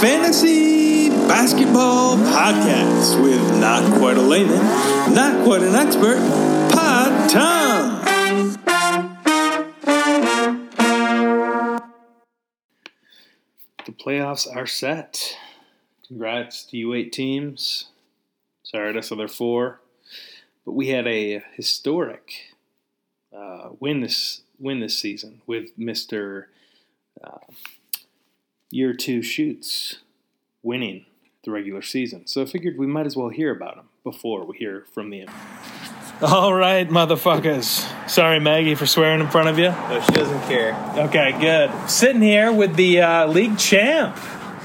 fantasy 0.00 1.10
basketball 1.28 2.16
podcast 2.16 3.22
with 3.22 3.60
not 3.60 3.98
quite 3.98 4.16
a 4.16 4.20
layman, 4.22 4.56
not 5.14 5.44
quite 5.44 5.60
an 5.60 5.74
expert, 5.74 6.16
Pod 6.72 7.28
Tom. 7.28 8.00
The 13.84 13.92
playoffs 13.92 14.46
are 14.56 14.66
set. 14.66 15.36
Congrats 16.08 16.64
to 16.64 16.78
you 16.78 16.94
eight 16.94 17.12
teams. 17.12 17.90
Sorry 18.62 18.94
that's 18.94 19.12
other 19.12 19.28
four, 19.28 19.82
but 20.64 20.72
we 20.72 20.88
had 20.88 21.06
a 21.06 21.42
historic 21.56 22.54
uh, 23.36 23.68
win 23.78 24.00
this 24.00 24.40
win 24.58 24.80
this 24.80 24.98
season 24.98 25.42
with 25.46 25.76
Mister 25.76 26.48
uh, 27.22 27.36
Year 28.70 28.92
Two 28.94 29.20
Shutz 29.20 29.96
winning 30.62 31.06
the 31.44 31.50
regular 31.50 31.82
season. 31.82 32.26
So 32.26 32.42
I 32.42 32.44
figured 32.44 32.78
we 32.78 32.86
might 32.86 33.06
as 33.06 33.16
well 33.16 33.28
hear 33.30 33.50
about 33.50 33.76
him 33.76 33.88
before 34.04 34.44
we 34.44 34.58
hear 34.58 34.84
from 34.92 35.10
the 35.10 35.22
end. 35.22 35.30
All 36.22 36.52
right, 36.52 36.86
motherfuckers. 36.86 37.86
Sorry, 38.08 38.38
Maggie, 38.40 38.74
for 38.74 38.84
swearing 38.84 39.20
in 39.20 39.28
front 39.28 39.48
of 39.48 39.58
you. 39.58 39.70
No, 39.70 40.00
she 40.02 40.12
doesn't 40.12 40.42
care. 40.42 40.74
Okay, 41.06 41.32
good. 41.40 41.70
Sitting 41.88 42.20
here 42.20 42.52
with 42.52 42.76
the 42.76 43.00
uh, 43.00 43.26
league 43.26 43.56
champ, 43.56 44.18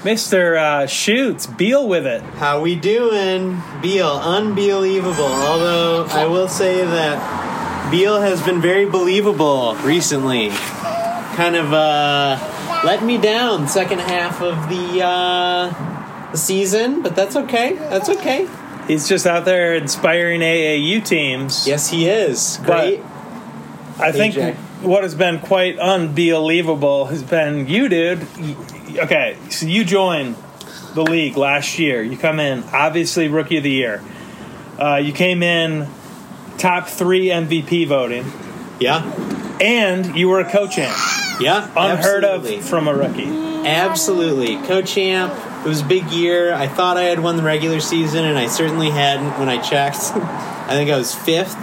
Mister 0.03 0.57
uh, 0.57 0.81
Shutz. 0.83 1.47
Beal 1.57 1.87
with 1.87 2.05
it. 2.05 2.21
How 2.21 2.59
we 2.59 2.75
doing? 2.75 3.61
Beal, 3.81 4.11
unbelievable. 4.11 5.23
Although 5.23 6.05
I 6.09 6.25
will 6.25 6.49
say 6.49 6.83
that 6.83 7.89
Beal 7.89 8.19
has 8.19 8.43
been 8.43 8.59
very 8.59 8.85
believable 8.85 9.75
recently. 9.75 10.49
Kind 10.49 11.55
of 11.55 11.71
uh, 11.71 12.37
let 12.85 13.03
me 13.03 13.17
down 13.17 13.67
second 13.67 13.99
half 13.99 14.41
of 14.43 14.69
the 14.69 15.03
uh, 15.03 16.31
the 16.31 16.37
season, 16.37 17.01
but 17.01 17.15
that's 17.15 17.35
okay. 17.35 17.73
That's 17.73 18.09
okay. 18.09 18.47
He's 18.87 19.09
just 19.09 19.25
out 19.25 19.43
there 19.45 19.73
inspiring 19.73 20.41
AAU 20.41 21.03
teams. 21.03 21.67
Yes, 21.67 21.89
he 21.89 22.07
is. 22.07 22.57
But- 22.57 22.65
Great. 22.65 23.01
I 23.97 24.11
think 24.11 24.35
AJ. 24.35 24.55
what 24.83 25.03
has 25.03 25.15
been 25.15 25.39
quite 25.39 25.79
unbelievable 25.79 27.05
has 27.05 27.23
been 27.23 27.67
you, 27.67 27.87
dude. 27.87 28.27
Okay, 28.97 29.37
so 29.49 29.65
you 29.65 29.85
joined 29.85 30.35
the 30.93 31.01
league 31.01 31.37
last 31.37 31.79
year. 31.79 32.03
You 32.03 32.17
come 32.17 32.41
in, 32.41 32.63
obviously 32.73 33.29
rookie 33.29 33.57
of 33.57 33.63
the 33.63 33.71
year. 33.71 34.03
Uh, 34.77 34.97
you 34.97 35.13
came 35.13 35.41
in 35.41 35.87
top 36.57 36.89
three 36.89 37.27
MVP 37.27 37.87
voting, 37.87 38.25
yeah. 38.81 39.01
and 39.61 40.13
you 40.17 40.27
were 40.27 40.41
a 40.41 40.49
co-champ. 40.49 41.24
Yeah. 41.39 41.65
Unheard 41.75 42.23
absolutely. 42.23 42.57
of 42.57 42.65
from 42.65 42.87
a 42.87 42.93
rookie. 42.93 43.27
Absolutely. 43.67 44.57
Co-champ. 44.67 45.33
It 45.65 45.67
was 45.69 45.81
a 45.81 45.85
big 45.85 46.09
year. 46.11 46.53
I 46.53 46.67
thought 46.67 46.97
I 46.97 47.03
had 47.03 47.19
won 47.19 47.37
the 47.37 47.43
regular 47.43 47.79
season, 47.79 48.23
and 48.25 48.37
I 48.37 48.47
certainly 48.47 48.89
hadn't 48.91 49.39
when 49.39 49.49
I 49.49 49.59
checked. 49.61 49.97
I 50.13 50.69
think 50.69 50.89
I 50.91 50.97
was 50.97 51.13
fifth, 51.15 51.55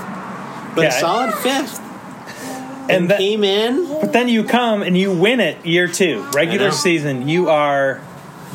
but 0.74 0.86
Okay. 0.86 0.88
a 0.88 0.92
solid 0.92 1.32
fifth. 1.34 1.78
And 1.78 2.90
And 2.90 3.10
that- 3.10 3.18
came 3.18 3.44
in. 3.44 3.86
But 4.00 4.12
then 4.12 4.28
you 4.28 4.42
come 4.44 4.82
and 4.82 4.98
you 4.98 5.12
win 5.12 5.38
it 5.40 5.64
year 5.64 5.86
two, 5.86 6.26
regular 6.34 6.72
season. 6.72 7.28
You 7.28 7.48
are 7.48 8.00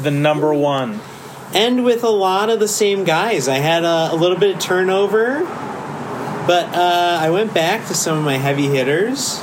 the 0.02 0.12
number 0.12 0.54
one. 0.54 1.00
and 1.54 1.86
with 1.86 2.04
a 2.04 2.10
lot 2.10 2.50
of 2.50 2.60
the 2.60 2.68
same 2.68 3.06
guys. 3.06 3.48
I 3.48 3.56
had 3.60 3.86
a, 3.86 4.10
a 4.12 4.16
little 4.16 4.38
bit 4.38 4.56
of 4.58 4.62
turnover, 4.62 5.40
but 6.46 6.66
uh, 6.76 7.18
I 7.22 7.30
went 7.30 7.54
back 7.54 7.88
to 7.88 7.94
some 7.94 8.18
of 8.18 8.24
my 8.26 8.36
heavy 8.38 8.68
hitters. 8.68 9.40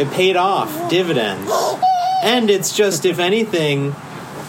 It 0.00 0.10
paid 0.12 0.36
off 0.36 0.88
dividends, 0.90 1.50
and 2.24 2.48
it's 2.50 2.74
just 2.76 3.04
if 3.04 3.18
anything. 3.18 3.94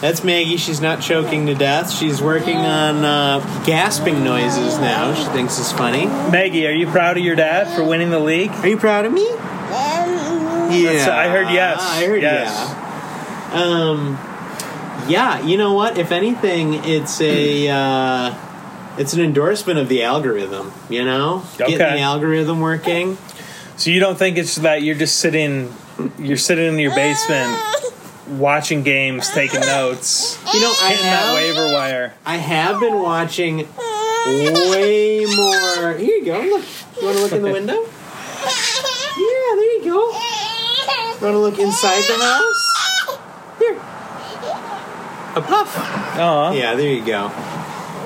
That's 0.00 0.24
Maggie. 0.24 0.56
She's 0.56 0.80
not 0.80 1.00
choking 1.00 1.46
to 1.46 1.54
death. 1.54 1.88
She's 1.92 2.20
working 2.20 2.56
on 2.56 3.04
uh, 3.04 3.38
gasping 3.64 4.24
noises 4.24 4.76
now. 4.78 5.14
She 5.14 5.22
thinks 5.26 5.60
it's 5.60 5.70
funny. 5.70 6.06
Maggie, 6.06 6.66
are 6.66 6.72
you 6.72 6.88
proud 6.88 7.18
of 7.18 7.22
your 7.22 7.36
dad 7.36 7.72
for 7.76 7.84
winning 7.84 8.10
the 8.10 8.18
league? 8.18 8.50
Are 8.50 8.66
you 8.66 8.76
proud 8.76 9.04
of 9.04 9.12
me? 9.12 9.24
Yeah, 10.72 11.06
I 11.08 11.28
heard 11.28 11.50
yes. 11.52 11.78
I 11.80 12.04
heard 12.06 12.22
Yes. 12.22 12.74
yeah. 13.52 13.62
Um, 13.62 14.18
yeah. 15.08 15.40
You 15.44 15.56
know 15.56 15.74
what? 15.74 15.98
If 15.98 16.10
anything, 16.10 16.74
it's 16.84 17.20
a 17.20 17.68
uh, 17.68 18.34
it's 18.98 19.12
an 19.12 19.20
endorsement 19.20 19.78
of 19.78 19.88
the 19.88 20.02
algorithm. 20.02 20.72
You 20.88 21.04
know, 21.04 21.44
getting 21.58 21.78
the 21.78 22.00
algorithm 22.00 22.60
working. 22.60 23.18
So 23.76 23.90
you 23.90 24.00
don't 24.00 24.16
think 24.18 24.38
it's 24.38 24.56
that 24.56 24.82
you're 24.82 24.94
just 24.96 25.18
sitting, 25.18 25.72
you're 26.18 26.36
sitting 26.36 26.66
in 26.74 26.78
your 26.78 26.94
basement, 26.94 27.58
watching 28.28 28.82
games, 28.82 29.30
taking 29.30 29.60
notes, 29.60 30.38
You 30.54 30.60
know, 30.60 30.72
I 30.80 30.88
hitting 30.90 31.04
that 31.06 31.22
have 31.24 31.34
waiver 31.34 31.72
wire. 31.72 32.14
I 32.24 32.36
have 32.36 32.80
been 32.80 33.00
watching 33.00 33.66
way 34.26 35.24
more. 35.36 35.94
Here 35.94 36.16
you 36.18 36.24
go. 36.24 36.40
Look. 36.40 36.64
You 37.00 37.06
want 37.06 37.16
to 37.16 37.22
look 37.24 37.32
in 37.32 37.42
the 37.42 37.50
window? 37.50 37.74
Yeah, 37.82 39.54
there 39.56 39.72
you 39.78 39.82
go. 39.84 40.10
You 40.12 41.18
want 41.20 41.34
to 41.34 41.38
look 41.38 41.58
inside 41.58 42.02
the 42.04 42.18
house? 42.22 43.58
Here. 43.58 43.74
A 45.34 45.40
puff. 45.40 45.74
Oh, 46.18 46.52
Yeah, 46.54 46.74
there 46.74 46.88
you 46.92 47.04
go. 47.04 47.28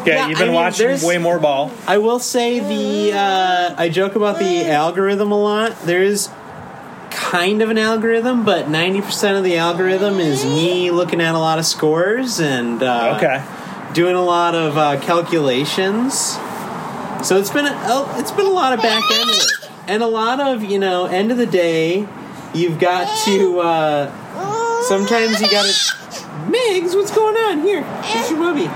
Yeah, 0.06 0.28
You've 0.28 0.38
been 0.38 0.48
I 0.48 0.50
mean, 0.50 0.54
watching 0.54 0.86
there's- 0.86 1.04
way 1.04 1.18
more 1.18 1.38
ball. 1.38 1.70
I 1.86 1.98
will 1.98 2.18
say 2.18 2.60
the 2.60 3.12
uh, 3.16 3.74
I 3.76 3.88
joke 3.88 4.14
about 4.16 4.38
the 4.38 4.70
algorithm 4.70 5.32
a 5.32 5.38
lot. 5.40 5.80
There's 5.82 6.28
kind 7.10 7.62
of 7.62 7.70
an 7.70 7.78
algorithm, 7.78 8.44
but 8.44 8.68
ninety 8.68 9.00
percent 9.00 9.36
of 9.36 9.44
the 9.44 9.56
algorithm 9.56 10.20
is 10.20 10.44
me 10.44 10.90
looking 10.90 11.20
at 11.20 11.34
a 11.34 11.38
lot 11.38 11.58
of 11.58 11.66
scores 11.66 12.38
and 12.40 12.82
uh, 12.82 13.14
Okay. 13.16 13.42
doing 13.94 14.14
a 14.14 14.22
lot 14.24 14.54
of 14.54 14.76
uh, 14.78 15.00
calculations. 15.00 16.36
So 17.26 17.38
it's 17.38 17.50
been 17.50 17.66
a, 17.66 17.72
oh, 17.84 18.14
it's 18.18 18.30
been 18.30 18.46
a 18.46 18.50
lot 18.50 18.72
of 18.74 18.82
back 18.82 19.02
end 19.10 19.28
work 19.30 19.70
and 19.88 20.02
a 20.02 20.06
lot 20.06 20.38
of 20.40 20.62
you 20.62 20.78
know 20.78 21.06
end 21.06 21.32
of 21.32 21.38
the 21.38 21.46
day. 21.46 22.06
You've 22.54 22.78
got 22.78 23.06
to 23.26 23.60
uh, 23.60 24.82
sometimes 24.82 25.40
you 25.40 25.50
got 25.50 25.64
to 25.66 25.72
Migs, 26.46 26.94
what's 26.94 27.10
going 27.14 27.34
on 27.36 27.62
here? 27.62 27.82
Here's 28.02 28.30
your 28.30 28.38
movie. 28.38 28.68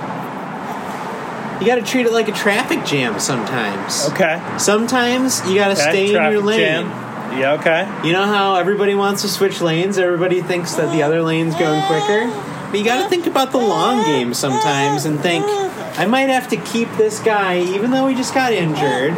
You 1.60 1.66
got 1.66 1.74
to 1.74 1.82
treat 1.82 2.06
it 2.06 2.12
like 2.12 2.28
a 2.28 2.32
traffic 2.32 2.84
jam 2.86 3.20
sometimes. 3.20 4.08
Okay. 4.08 4.42
Sometimes 4.58 5.46
you 5.46 5.56
got 5.56 5.76
to 5.76 5.82
okay. 5.82 5.90
stay 5.90 6.06
in 6.06 6.32
your 6.32 6.42
lane. 6.42 6.58
jam. 6.58 7.38
Yeah. 7.38 7.52
Okay. 7.60 8.08
You 8.08 8.14
know 8.14 8.24
how 8.24 8.56
everybody 8.56 8.94
wants 8.94 9.22
to 9.22 9.28
switch 9.28 9.60
lanes? 9.60 9.98
Everybody 9.98 10.40
thinks 10.40 10.74
that 10.76 10.90
the 10.90 11.02
other 11.02 11.22
lane's 11.22 11.54
going 11.56 11.82
quicker. 11.86 12.28
But 12.70 12.78
you 12.78 12.84
got 12.84 13.02
to 13.02 13.08
think 13.08 13.26
about 13.26 13.52
the 13.52 13.58
long 13.58 14.04
game 14.04 14.32
sometimes 14.32 15.04
and 15.04 15.20
think, 15.20 15.44
I 15.44 16.06
might 16.06 16.30
have 16.30 16.48
to 16.48 16.56
keep 16.56 16.88
this 16.96 17.20
guy 17.20 17.58
even 17.60 17.90
though 17.90 18.06
he 18.06 18.14
just 18.14 18.32
got 18.32 18.52
injured 18.52 19.14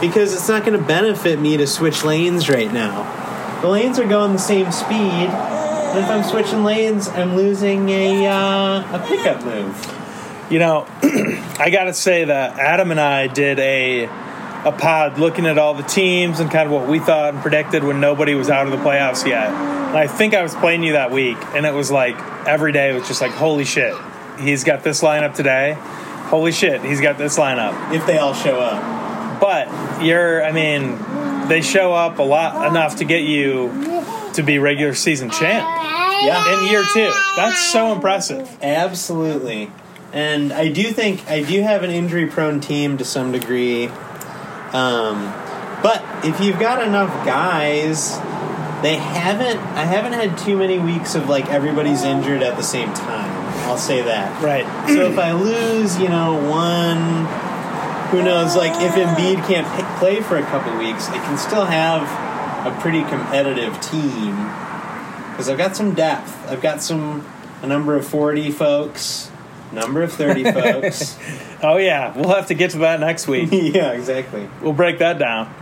because 0.00 0.34
it's 0.34 0.48
not 0.48 0.64
going 0.64 0.78
to 0.78 0.84
benefit 0.84 1.38
me 1.38 1.56
to 1.58 1.66
switch 1.66 2.02
lanes 2.02 2.48
right 2.48 2.72
now. 2.72 3.60
The 3.60 3.68
lanes 3.68 3.98
are 3.98 4.06
going 4.06 4.32
the 4.32 4.38
same 4.38 4.72
speed. 4.72 4.98
And 4.98 5.98
if 5.98 6.10
I'm 6.10 6.24
switching 6.24 6.64
lanes, 6.64 7.08
I'm 7.08 7.36
losing 7.36 7.88
a, 7.88 8.26
uh, 8.26 8.96
a 8.96 9.06
pickup 9.06 9.44
move. 9.44 9.97
You 10.50 10.58
know, 10.58 10.86
I 11.58 11.68
got 11.70 11.84
to 11.84 11.94
say 11.94 12.24
that 12.24 12.58
Adam 12.58 12.90
and 12.90 13.00
I 13.00 13.26
did 13.26 13.58
a 13.58 14.04
a 14.64 14.72
pod 14.72 15.18
looking 15.18 15.46
at 15.46 15.56
all 15.56 15.74
the 15.74 15.84
teams 15.84 16.40
and 16.40 16.50
kind 16.50 16.66
of 16.66 16.72
what 16.72 16.88
we 16.88 16.98
thought 16.98 17.32
and 17.32 17.40
predicted 17.42 17.84
when 17.84 18.00
nobody 18.00 18.34
was 18.34 18.50
out 18.50 18.66
of 18.66 18.72
the 18.72 18.78
playoffs 18.78 19.24
yet. 19.24 19.46
And 19.48 19.96
I 19.96 20.08
think 20.08 20.34
I 20.34 20.42
was 20.42 20.52
playing 20.56 20.82
you 20.82 20.94
that 20.94 21.12
week, 21.12 21.36
and 21.54 21.64
it 21.64 21.72
was 21.72 21.90
like 21.92 22.16
every 22.46 22.72
day 22.72 22.90
it 22.90 22.94
was 22.98 23.06
just 23.06 23.20
like, 23.20 23.30
holy 23.30 23.64
shit, 23.64 23.94
he's 24.40 24.64
got 24.64 24.82
this 24.82 25.00
lineup 25.00 25.34
today. 25.34 25.76
Holy 25.78 26.50
shit, 26.50 26.82
he's 26.82 27.00
got 27.00 27.18
this 27.18 27.38
lineup. 27.38 27.94
If 27.94 28.04
they 28.06 28.18
all 28.18 28.34
show 28.34 28.58
up. 28.58 29.40
But 29.40 30.02
you're, 30.02 30.44
I 30.44 30.50
mean, 30.50 30.98
they 31.48 31.62
show 31.62 31.92
up 31.94 32.18
a 32.18 32.22
lot 32.22 32.66
enough 32.68 32.96
to 32.96 33.04
get 33.04 33.22
you 33.22 33.68
to 34.34 34.42
be 34.42 34.58
regular 34.58 34.92
season 34.94 35.30
champ 35.30 35.64
Yeah. 36.24 36.58
in 36.64 36.68
year 36.70 36.84
two. 36.92 37.12
That's 37.36 37.58
so 37.70 37.92
impressive. 37.92 38.58
Absolutely. 38.60 39.70
And 40.12 40.52
I 40.52 40.68
do 40.68 40.90
think 40.92 41.28
I 41.28 41.42
do 41.42 41.62
have 41.62 41.82
an 41.82 41.90
injury 41.90 42.26
prone 42.26 42.60
team 42.60 42.98
to 42.98 43.04
some 43.04 43.32
degree. 43.32 43.88
Um, 44.72 45.32
but 45.82 46.02
if 46.24 46.40
you've 46.40 46.58
got 46.58 46.86
enough 46.86 47.10
guys, 47.26 48.18
they 48.82 48.96
haven't 48.96 49.58
I 49.76 49.84
haven't 49.84 50.12
had 50.14 50.38
too 50.38 50.56
many 50.56 50.78
weeks 50.78 51.14
of 51.14 51.28
like 51.28 51.50
everybody's 51.50 52.02
injured 52.04 52.42
at 52.42 52.56
the 52.56 52.62
same 52.62 52.92
time. 52.94 53.30
I'll 53.68 53.76
say 53.76 54.02
that. 54.02 54.42
Right. 54.42 54.64
So 54.88 55.10
if 55.10 55.18
I 55.18 55.32
lose, 55.32 55.98
you 55.98 56.08
know, 56.08 56.34
one 56.50 57.26
who 58.10 58.22
knows 58.22 58.56
like 58.56 58.72
if 58.80 58.92
Embiid 58.92 59.46
can't 59.46 59.66
p- 59.76 59.98
play 59.98 60.22
for 60.22 60.36
a 60.38 60.42
couple 60.44 60.76
weeks, 60.78 61.08
I 61.08 61.18
can 61.18 61.36
still 61.36 61.66
have 61.66 62.02
a 62.66 62.80
pretty 62.80 63.02
competitive 63.02 63.78
team 63.80 64.34
because 65.30 65.48
I've 65.48 65.58
got 65.58 65.76
some 65.76 65.94
depth. 65.94 66.48
I've 66.48 66.62
got 66.62 66.82
some 66.82 67.26
a 67.62 67.66
number 67.66 67.96
of 67.96 68.06
40 68.06 68.50
folks, 68.52 69.30
number 69.72 70.02
of 70.02 70.12
30 70.12 70.44
folks. 70.52 71.18
Oh, 71.60 71.76
yeah. 71.76 72.16
We'll 72.16 72.36
have 72.36 72.46
to 72.46 72.54
get 72.54 72.70
to 72.70 72.78
that 72.78 73.00
next 73.00 73.26
week. 73.26 73.48
yeah, 73.52 73.90
exactly. 73.90 74.48
We'll 74.62 74.72
break 74.74 74.98
that 75.00 75.18
down. 75.18 75.52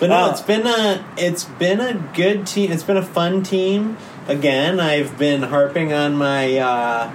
But 0.00 0.06
no, 0.08 0.14
Uh, 0.14 0.30
it's 0.30 0.40
been 0.40 0.66
a 0.66 1.04
it's 1.18 1.44
been 1.44 1.80
a 1.80 1.92
good 2.14 2.46
team. 2.46 2.72
It's 2.72 2.82
been 2.82 2.96
a 2.96 3.04
fun 3.04 3.42
team. 3.42 3.98
Again, 4.26 4.80
I've 4.80 5.18
been 5.18 5.42
harping 5.42 5.92
on 5.92 6.16
my 6.16 6.56
uh, 6.56 7.10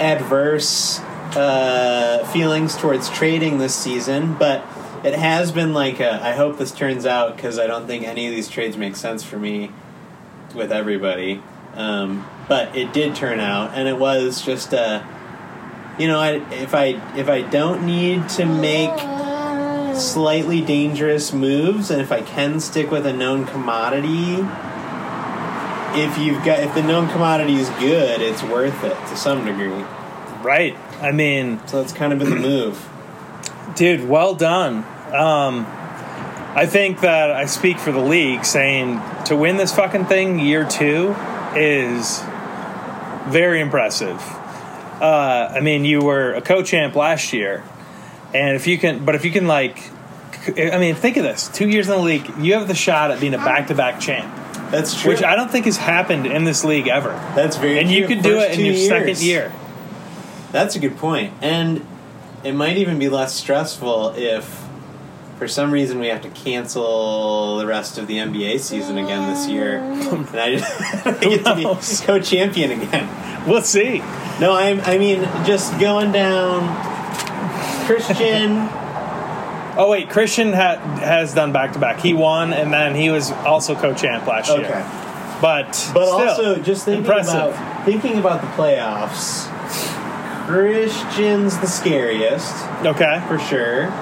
adverse 0.00 0.98
uh, 1.36 2.24
feelings 2.32 2.76
towards 2.76 3.08
trading 3.10 3.58
this 3.58 3.76
season, 3.76 4.34
but 4.34 4.64
it 5.04 5.14
has 5.14 5.52
been 5.52 5.72
like 5.72 6.00
a, 6.00 6.20
I 6.20 6.32
hope 6.32 6.58
this 6.58 6.72
turns 6.72 7.06
out 7.06 7.36
because 7.36 7.60
I 7.60 7.68
don't 7.68 7.86
think 7.86 8.04
any 8.04 8.26
of 8.26 8.34
these 8.34 8.48
trades 8.48 8.76
make 8.76 8.96
sense 8.96 9.22
for 9.22 9.38
me 9.38 9.70
with 10.54 10.72
everybody. 10.72 11.42
Um, 11.74 12.26
but 12.48 12.76
it 12.76 12.92
did 12.92 13.14
turn 13.16 13.40
out, 13.40 13.72
and 13.74 13.88
it 13.88 13.98
was 13.98 14.42
just 14.42 14.72
a, 14.72 15.06
you 15.98 16.08
know, 16.08 16.18
I, 16.18 16.32
if 16.52 16.74
I 16.74 17.00
if 17.16 17.28
I 17.28 17.42
don't 17.42 17.86
need 17.86 18.28
to 18.30 18.44
make 18.44 18.98
slightly 19.96 20.60
dangerous 20.60 21.32
moves, 21.32 21.90
and 21.90 22.00
if 22.00 22.10
I 22.10 22.22
can 22.22 22.60
stick 22.60 22.90
with 22.90 23.06
a 23.06 23.12
known 23.12 23.46
commodity, 23.46 24.34
if 26.00 26.18
you've 26.18 26.44
got 26.44 26.60
if 26.60 26.74
the 26.74 26.82
known 26.82 27.08
commodity 27.08 27.54
is 27.54 27.68
good, 27.70 28.20
it's 28.20 28.42
worth 28.42 28.82
it 28.84 28.96
to 29.08 29.16
some 29.16 29.44
degree. 29.44 29.84
Right. 30.42 30.76
I 31.00 31.12
mean, 31.12 31.60
So 31.66 31.80
that's 31.80 31.92
kind 31.92 32.12
of 32.12 32.18
been 32.18 32.30
the 32.30 32.36
move. 32.36 32.88
dude, 33.76 34.08
well 34.08 34.34
done. 34.34 34.84
Um, 35.14 35.66
I 36.56 36.66
think 36.66 37.00
that 37.00 37.30
I 37.30 37.46
speak 37.46 37.78
for 37.78 37.92
the 37.92 38.00
league 38.00 38.44
saying 38.44 39.00
to 39.26 39.36
win 39.36 39.56
this 39.56 39.74
fucking 39.74 40.06
thing 40.06 40.38
year 40.38 40.64
two 40.68 41.14
is 41.56 42.22
very 43.26 43.60
impressive. 43.60 44.20
Uh, 45.00 45.52
I 45.56 45.60
mean, 45.60 45.84
you 45.84 46.00
were 46.00 46.32
a 46.34 46.40
co-champ 46.40 46.94
last 46.94 47.32
year, 47.32 47.62
and 48.32 48.56
if 48.56 48.66
you 48.66 48.78
can, 48.78 49.04
but 49.04 49.14
if 49.14 49.24
you 49.24 49.30
can, 49.30 49.46
like, 49.46 49.78
I 50.56 50.78
mean, 50.78 50.94
think 50.94 51.16
of 51.16 51.22
this: 51.24 51.48
two 51.48 51.68
years 51.68 51.88
in 51.88 51.96
the 51.96 52.02
league, 52.02 52.30
you 52.38 52.54
have 52.54 52.68
the 52.68 52.74
shot 52.74 53.10
at 53.10 53.20
being 53.20 53.34
a 53.34 53.38
back-to-back 53.38 54.00
champ, 54.00 54.32
That's 54.70 55.00
true. 55.00 55.10
which 55.12 55.22
I 55.22 55.36
don't 55.36 55.50
think 55.50 55.64
has 55.66 55.76
happened 55.76 56.26
in 56.26 56.44
this 56.44 56.64
league 56.64 56.88
ever. 56.88 57.10
that's 57.34 57.56
very 57.56 57.78
And 57.78 57.90
you 57.90 58.06
true. 58.06 58.14
could 58.16 58.22
do 58.22 58.34
First 58.36 58.50
it 58.50 58.58
in 58.58 58.64
your 58.66 58.74
years. 58.74 58.88
second 58.88 59.20
year. 59.22 59.52
That's 60.52 60.76
a 60.76 60.78
good. 60.78 60.96
And 61.42 61.84
it 62.44 62.52
might 62.52 62.76
even 62.76 62.98
be 62.98 63.08
less 63.08 63.34
stressful 63.34 64.14
if 64.16 64.62
for 65.38 65.48
some 65.48 65.72
reason 65.72 65.98
we 65.98 66.06
have 66.08 66.22
to 66.22 66.30
cancel 66.30 67.56
the 67.56 67.66
rest 67.66 67.98
of 67.98 68.06
the 68.06 68.18
NBA 68.18 68.60
season 68.60 68.98
again 68.98 69.28
this 69.34 69.48
year. 69.48 69.78
and 69.82 70.28
I, 70.34 71.02
I 71.04 71.18
get 71.20 71.44
to 71.44 71.54
be 71.56 71.64
co-champion 72.06 72.70
again. 72.82 73.08
We'll 73.48 73.62
see. 73.62 74.00
No, 74.40 74.52
I'm 74.54 74.80
I 74.82 74.98
mean 74.98 75.22
just 75.44 75.78
going 75.78 76.12
down 76.12 76.66
Christian 77.86 78.68
Oh 79.76 79.88
wait, 79.90 80.08
Christian 80.08 80.52
ha- 80.52 80.78
has 81.00 81.34
done 81.34 81.52
back 81.52 81.72
to 81.72 81.80
back. 81.80 81.98
He 82.00 82.12
won, 82.14 82.52
and 82.52 82.72
then 82.72 82.94
he 82.94 83.10
was 83.10 83.32
also 83.32 83.74
co-champ 83.74 84.24
last 84.24 84.48
Okay. 84.48 84.60
year. 84.62 84.86
But 85.42 85.66
But 85.92 86.06
still, 86.06 86.28
also 86.28 86.56
just 86.56 86.84
thinking 86.84 87.04
impressive. 87.04 87.34
about 87.34 87.84
thinking 87.84 88.18
about 88.18 88.40
the 88.40 88.46
playoffs. 88.48 89.48
Christian's 90.46 91.58
the 91.58 91.66
scariest. 91.66 92.54
okay, 92.84 93.20
for 93.26 93.38
sure. 93.38 93.92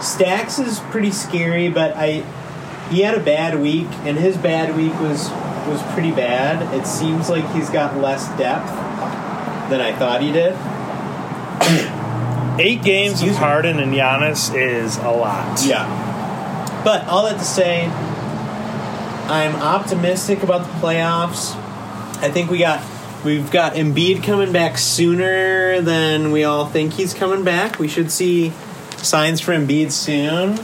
Stacks 0.00 0.58
is 0.58 0.80
pretty 0.90 1.10
scary, 1.10 1.68
but 1.68 1.94
I 1.96 2.22
he 2.90 3.00
had 3.02 3.14
a 3.14 3.20
bad 3.20 3.60
week, 3.60 3.88
and 4.04 4.16
his 4.18 4.36
bad 4.38 4.74
week 4.76 4.98
was 5.00 5.30
was 5.68 5.82
pretty 5.92 6.12
bad. 6.12 6.72
It 6.74 6.86
seems 6.86 7.28
like 7.28 7.46
he's 7.52 7.68
got 7.70 7.96
less 7.98 8.26
depth 8.38 8.70
than 9.70 9.80
I 9.80 9.92
thought 9.94 10.20
he 10.22 10.32
did. 10.32 10.54
eight 12.60 12.82
games 12.82 13.14
Excuse 13.14 13.32
with 13.32 13.40
me. 13.40 13.44
Harden 13.46 13.78
and 13.78 13.92
Giannis 13.92 14.54
is 14.54 14.96
a 14.98 15.10
lot. 15.10 15.64
Yeah. 15.64 16.82
But 16.84 17.06
all 17.06 17.24
that 17.24 17.38
to 17.38 17.44
say, 17.44 17.86
I'm 17.86 19.56
optimistic 19.56 20.42
about 20.42 20.66
the 20.66 20.72
playoffs. 20.74 21.54
I 22.22 22.30
think 22.30 22.50
we 22.50 22.58
got 22.58 22.82
we've 23.24 23.50
got 23.50 23.74
Embiid 23.74 24.22
coming 24.22 24.52
back 24.52 24.76
sooner 24.76 25.80
than 25.80 26.30
we 26.30 26.44
all 26.44 26.66
think 26.66 26.92
he's 26.92 27.14
coming 27.14 27.42
back. 27.42 27.78
We 27.78 27.88
should 27.88 28.10
see 28.10 28.52
signs 28.98 29.40
for 29.40 29.52
Embiid 29.52 29.92
soon. 29.92 30.58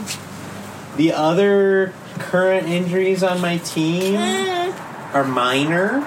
The 0.97 1.13
other 1.13 1.93
current 2.19 2.67
injuries 2.67 3.23
on 3.23 3.41
my 3.41 3.57
team 3.57 4.15
eh. 4.15 4.71
are 5.13 5.23
minor, 5.23 6.01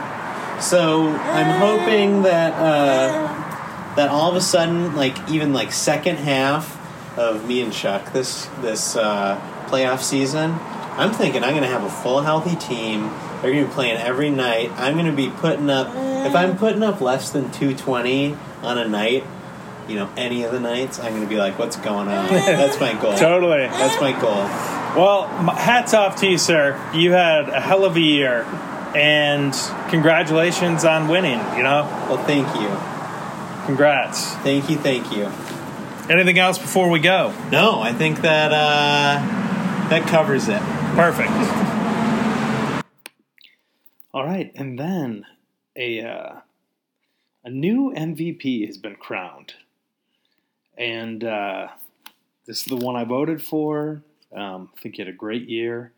so 0.61 1.09
I'm 1.09 1.59
hoping 1.61 2.23
that 2.23 2.53
uh, 2.55 3.95
that 3.97 4.09
all 4.09 4.31
of 4.31 4.37
a 4.37 4.41
sudden, 4.41 4.95
like 4.97 5.31
even 5.31 5.53
like 5.53 5.73
second 5.73 6.17
half 6.17 6.81
of 7.19 7.47
me 7.47 7.63
and 7.63 7.73
Chuck 7.73 8.13
this 8.13 8.47
this 8.61 8.97
uh, 8.97 9.41
playoff 9.69 10.03
season, 10.03 10.57
I'm 10.97 11.13
thinking 11.13 11.43
I'm 11.43 11.51
going 11.51 11.63
to 11.63 11.69
have 11.69 11.85
a 11.85 11.91
full 11.91 12.23
healthy 12.23 12.57
team. 12.57 13.11
They're 13.43 13.53
going 13.53 13.65
to 13.65 13.69
be 13.69 13.75
playing 13.75 13.99
every 13.99 14.31
night. 14.31 14.71
I'm 14.73 14.95
going 14.95 15.07
to 15.07 15.13
be 15.13 15.29
putting 15.29 15.69
up 15.69 15.89
if 16.27 16.35
I'm 16.35 16.57
putting 16.57 16.83
up 16.83 17.01
less 17.01 17.31
than 17.31 17.51
220 17.51 18.37
on 18.63 18.79
a 18.79 18.89
night, 18.89 19.25
you 19.89 19.97
know, 19.97 20.11
any 20.17 20.45
of 20.45 20.53
the 20.53 20.61
nights, 20.61 20.99
I'm 20.99 21.11
going 21.11 21.23
to 21.23 21.29
be 21.29 21.37
like, 21.37 21.59
what's 21.59 21.77
going 21.77 22.09
on? 22.09 22.29
That's 22.31 22.81
my 22.81 22.95
goal. 22.95 23.15
Totally. 23.15 23.67
That's 23.67 24.01
my 24.01 24.13
goal. 24.13 24.45
Well, 24.97 25.27
hats 25.55 25.93
off 25.93 26.17
to 26.21 26.29
you, 26.29 26.39
sir. 26.39 26.81
You 26.95 27.13
had 27.13 27.49
a 27.49 27.61
hell 27.61 27.85
of 27.85 27.97
a 27.97 28.01
year, 28.01 28.45
and 28.95 29.53
congratulations 29.99 30.85
on 30.85 31.07
winning. 31.07 31.39
You 31.57 31.63
know, 31.63 31.85
Well, 32.09 32.19
thank 32.25 32.49
you. 32.61 32.69
congrats. 33.65 34.35
Thank 34.39 34.69
you. 34.69 34.77
Thank 34.77 35.13
you. 35.15 35.31
Anything 36.13 36.37
else 36.37 36.59
before 36.59 36.91
we 36.91 36.99
go? 36.99 37.33
No, 37.53 37.81
I 37.81 37.93
think 37.93 38.21
that 38.23 38.51
uh, 38.53 39.89
that 39.91 40.03
covers 40.09 40.49
it. 40.49 40.59
Perfect. 40.97 41.31
All 44.13 44.25
right, 44.25 44.51
and 44.57 44.77
then 44.79 45.27
a 45.77 46.01
uh, 46.03 46.41
a 47.45 47.51
new 47.51 47.93
MVP 47.97 48.67
has 48.67 48.77
been 48.77 48.97
crowned, 48.97 49.55
and 50.77 51.23
uh, 51.23 51.69
this 52.47 52.59
is 52.63 52.65
the 52.65 52.77
one 52.77 52.97
I 52.97 53.05
voted 53.05 53.41
for. 53.41 54.03
Um, 54.37 54.71
I 54.77 54.81
think 54.81 54.99
you 54.99 55.05
had 55.05 55.15
a 55.15 55.17
great 55.17 55.49
year. 55.49 55.93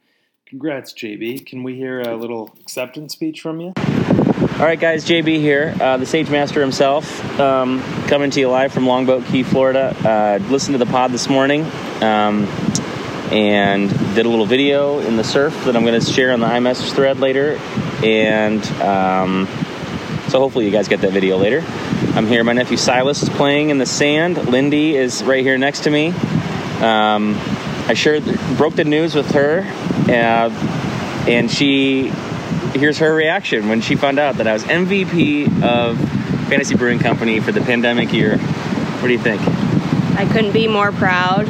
Congrats, 0.48 0.92
JB. 0.92 1.44
Can 1.44 1.64
we 1.64 1.74
hear 1.74 2.02
a 2.02 2.14
little 2.14 2.54
acceptance 2.60 3.12
speech 3.12 3.40
from 3.40 3.58
you? 3.60 3.72
All 3.76 4.64
right, 4.64 4.78
guys, 4.78 5.04
JB 5.04 5.40
here, 5.40 5.74
uh, 5.80 5.96
the 5.96 6.06
Sage 6.06 6.30
Master 6.30 6.60
himself, 6.60 7.20
um, 7.40 7.82
coming 8.06 8.30
to 8.30 8.38
you 8.38 8.48
live 8.48 8.72
from 8.72 8.86
Longboat 8.86 9.24
Key, 9.26 9.42
Florida. 9.42 9.92
Uh, 10.04 10.38
listened 10.48 10.74
to 10.74 10.78
the 10.78 10.88
pod 10.88 11.10
this 11.10 11.28
morning 11.28 11.62
um, 12.00 12.44
and 13.32 13.90
did 14.14 14.24
a 14.24 14.28
little 14.28 14.46
video 14.46 15.00
in 15.00 15.16
the 15.16 15.24
surf 15.24 15.52
that 15.64 15.74
I'm 15.74 15.84
going 15.84 16.00
to 16.00 16.06
share 16.12 16.30
on 16.30 16.38
the 16.38 16.46
iMessage 16.46 16.94
thread 16.94 17.18
later. 17.18 17.58
And 18.04 18.64
um, 18.82 19.46
so 20.28 20.38
hopefully 20.38 20.64
you 20.64 20.70
guys 20.70 20.86
get 20.86 21.00
that 21.00 21.10
video 21.10 21.38
later. 21.38 21.64
I'm 22.14 22.28
here. 22.28 22.44
My 22.44 22.52
nephew 22.52 22.76
Silas 22.76 23.20
is 23.20 23.30
playing 23.30 23.70
in 23.70 23.78
the 23.78 23.86
sand. 23.86 24.36
Lindy 24.48 24.94
is 24.94 25.24
right 25.24 25.42
here 25.42 25.58
next 25.58 25.80
to 25.80 25.90
me. 25.90 26.14
Um, 26.80 27.34
I 27.88 27.94
shared, 27.94 28.24
broke 28.56 28.74
the 28.74 28.84
news 28.84 29.14
with 29.14 29.30
her, 29.32 29.60
uh, 30.08 30.50
and 31.28 31.50
she 31.50 32.12
here's 32.74 32.98
her 32.98 33.14
reaction 33.14 33.68
when 33.68 33.80
she 33.80 33.96
found 33.96 34.18
out 34.18 34.36
that 34.36 34.46
I 34.46 34.52
was 34.52 34.64
MVP 34.64 35.62
of 35.62 35.98
Fantasy 36.48 36.76
Brewing 36.76 36.98
Company 36.98 37.40
for 37.40 37.52
the 37.52 37.60
pandemic 37.60 38.12
year. 38.12 38.38
What 38.38 39.08
do 39.08 39.12
you 39.12 39.18
think? 39.18 39.40
I 40.18 40.28
couldn't 40.32 40.52
be 40.52 40.66
more 40.68 40.92
proud 40.92 41.48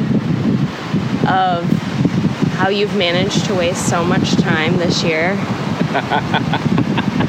of 1.27 1.65
how 2.57 2.69
you've 2.69 2.95
managed 2.95 3.45
to 3.45 3.55
waste 3.55 3.89
so 3.89 4.03
much 4.03 4.35
time 4.37 4.77
this 4.77 5.03
year 5.03 5.31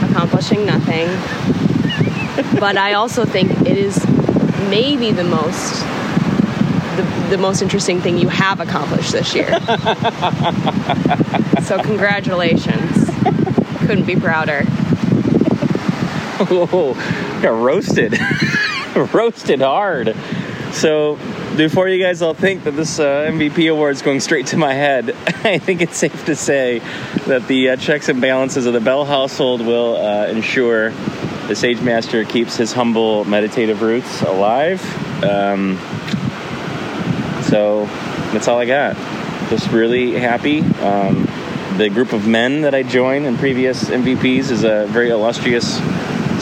accomplishing 0.08 0.66
nothing. 0.66 1.08
But 2.58 2.76
I 2.76 2.94
also 2.94 3.24
think 3.24 3.50
it 3.62 3.76
is 3.78 4.04
maybe 4.68 5.12
the 5.12 5.24
most 5.24 5.84
the, 6.98 7.26
the 7.30 7.38
most 7.38 7.62
interesting 7.62 8.00
thing 8.00 8.18
you 8.18 8.28
have 8.28 8.58
accomplished 8.60 9.12
this 9.12 9.34
year. 9.34 9.48
so 11.62 11.80
congratulations. 11.80 13.08
Couldn't 13.86 14.04
be 14.04 14.16
prouder. 14.16 14.64
Whoa, 16.44 16.94
got 17.40 17.50
roasted, 17.50 18.18
roasted 19.14 19.60
hard. 19.60 20.16
So 20.72 21.16
before 21.56 21.88
you 21.88 22.02
guys 22.02 22.20
all 22.20 22.34
think 22.34 22.64
that 22.64 22.72
this 22.72 22.98
uh, 22.98 23.28
MVP 23.30 23.70
award 23.70 23.94
is 23.94 24.02
going 24.02 24.20
straight 24.20 24.48
to 24.48 24.56
my 24.56 24.74
head, 24.74 25.10
I 25.44 25.58
think 25.58 25.80
it's 25.80 25.96
safe 25.96 26.24
to 26.26 26.36
say 26.36 26.80
that 27.26 27.46
the 27.48 27.70
uh, 27.70 27.76
checks 27.76 28.08
and 28.08 28.20
balances 28.20 28.66
of 28.66 28.72
the 28.72 28.80
Bell 28.80 29.04
household 29.04 29.64
will 29.64 29.96
uh, 29.96 30.26
ensure 30.26 30.90
the 31.48 31.54
Sage 31.54 31.80
Master 31.80 32.24
keeps 32.24 32.56
his 32.56 32.72
humble 32.72 33.24
meditative 33.24 33.82
roots 33.82 34.22
alive. 34.22 34.82
Um, 35.24 35.78
so 37.48 37.86
that's 38.32 38.46
all 38.46 38.58
I 38.58 38.66
got. 38.66 38.96
Just 39.48 39.70
really 39.70 40.12
happy. 40.12 40.60
Um, 40.60 41.26
the 41.78 41.88
group 41.88 42.12
of 42.12 42.26
men 42.26 42.62
that 42.62 42.74
I 42.74 42.82
joined 42.82 43.24
in 43.24 43.36
previous 43.38 43.84
MVPs 43.84 44.50
is 44.50 44.64
a 44.64 44.86
very 44.88 45.10
illustrious 45.10 45.76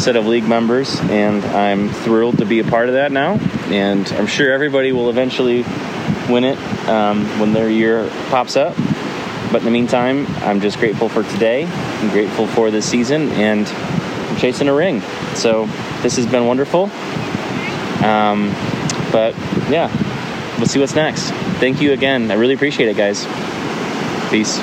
set 0.02 0.16
of 0.16 0.26
league 0.26 0.48
members, 0.48 0.98
and 1.00 1.44
I'm 1.44 1.90
thrilled 1.90 2.38
to 2.38 2.44
be 2.44 2.60
a 2.60 2.64
part 2.64 2.88
of 2.88 2.94
that 2.94 3.12
now. 3.12 3.34
And 3.68 4.06
I'm 4.14 4.26
sure 4.26 4.52
everybody 4.52 4.92
will 4.92 5.10
eventually 5.10 5.62
win 6.28 6.44
it 6.44 6.58
um, 6.88 7.25
when 7.38 7.52
their 7.52 7.70
year 7.70 8.08
pops 8.28 8.56
up. 8.56 8.76
But 9.52 9.58
in 9.58 9.64
the 9.64 9.70
meantime, 9.70 10.26
I'm 10.38 10.60
just 10.60 10.78
grateful 10.78 11.08
for 11.08 11.22
today. 11.22 11.66
I'm 11.66 12.10
grateful 12.10 12.46
for 12.48 12.70
this 12.70 12.88
season, 12.88 13.30
and 13.32 13.66
I'm 13.66 14.36
chasing 14.38 14.68
a 14.68 14.75
ring. 14.75 15.00
So 15.34 15.66
this 16.02 16.16
has 16.16 16.26
been 16.26 16.46
wonderful. 16.46 16.84
Um, 18.04 18.50
but 19.12 19.34
yeah, 19.70 19.88
we'll 20.58 20.66
see 20.66 20.78
what's 20.78 20.94
next. 20.94 21.30
Thank 21.60 21.80
you 21.80 21.92
again. 21.92 22.30
I 22.30 22.34
really 22.34 22.54
appreciate 22.54 22.88
it, 22.88 22.96
guys. 22.96 23.25
Peace. 24.30 24.56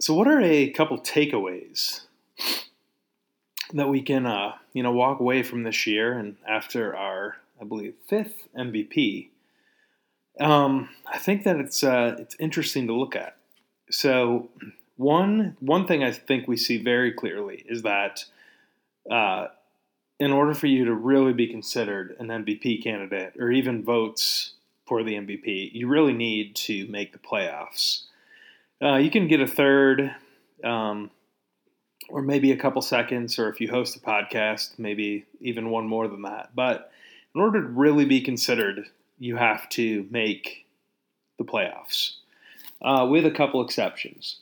So, 0.00 0.14
what 0.14 0.28
are 0.28 0.40
a 0.40 0.70
couple 0.70 0.98
takeaways 0.98 2.02
that 3.72 3.88
we 3.88 4.02
can, 4.02 4.26
uh, 4.26 4.52
you 4.72 4.82
know, 4.82 4.92
walk 4.92 5.20
away 5.20 5.42
from 5.42 5.62
this 5.62 5.86
year 5.86 6.18
and 6.18 6.36
after 6.48 6.96
our, 6.96 7.36
I 7.60 7.64
believe, 7.64 7.94
fifth 8.08 8.48
MVP? 8.56 9.28
Um, 10.40 10.88
I 11.06 11.18
think 11.18 11.44
that 11.44 11.56
it's 11.56 11.82
uh, 11.82 12.16
it's 12.18 12.36
interesting 12.38 12.86
to 12.86 12.94
look 12.94 13.16
at. 13.16 13.36
So, 13.90 14.50
one 14.96 15.56
one 15.60 15.86
thing 15.86 16.02
I 16.02 16.12
think 16.12 16.46
we 16.46 16.56
see 16.56 16.82
very 16.82 17.12
clearly 17.12 17.64
is 17.68 17.82
that 17.82 18.24
uh, 19.10 19.48
in 20.20 20.32
order 20.32 20.54
for 20.54 20.66
you 20.66 20.84
to 20.86 20.94
really 20.94 21.32
be 21.32 21.46
considered 21.46 22.16
an 22.18 22.28
MVP 22.28 22.82
candidate 22.82 23.34
or 23.38 23.50
even 23.50 23.84
votes 23.84 24.54
for 24.86 25.02
the 25.02 25.14
MVP, 25.14 25.70
you 25.72 25.86
really 25.86 26.12
need 26.12 26.56
to 26.56 26.86
make 26.88 27.12
the 27.12 27.18
playoffs. 27.18 28.04
Uh, 28.82 28.96
you 28.96 29.10
can 29.10 29.28
get 29.28 29.40
a 29.40 29.46
third, 29.46 30.14
um, 30.64 31.10
or 32.08 32.22
maybe 32.22 32.52
a 32.52 32.56
couple 32.56 32.80
seconds, 32.80 33.38
or 33.38 33.48
if 33.48 33.60
you 33.60 33.70
host 33.70 33.96
a 33.96 34.00
podcast, 34.00 34.78
maybe 34.78 35.26
even 35.40 35.70
one 35.70 35.86
more 35.86 36.08
than 36.08 36.22
that. 36.22 36.50
But 36.54 36.90
in 37.34 37.40
order 37.40 37.62
to 37.62 37.68
really 37.68 38.04
be 38.04 38.20
considered, 38.20 38.86
you 39.18 39.36
have 39.36 39.68
to 39.70 40.06
make 40.10 40.66
the 41.38 41.44
playoffs, 41.44 42.14
uh, 42.82 43.06
with 43.08 43.26
a 43.26 43.30
couple 43.30 43.62
exceptions. 43.62 44.38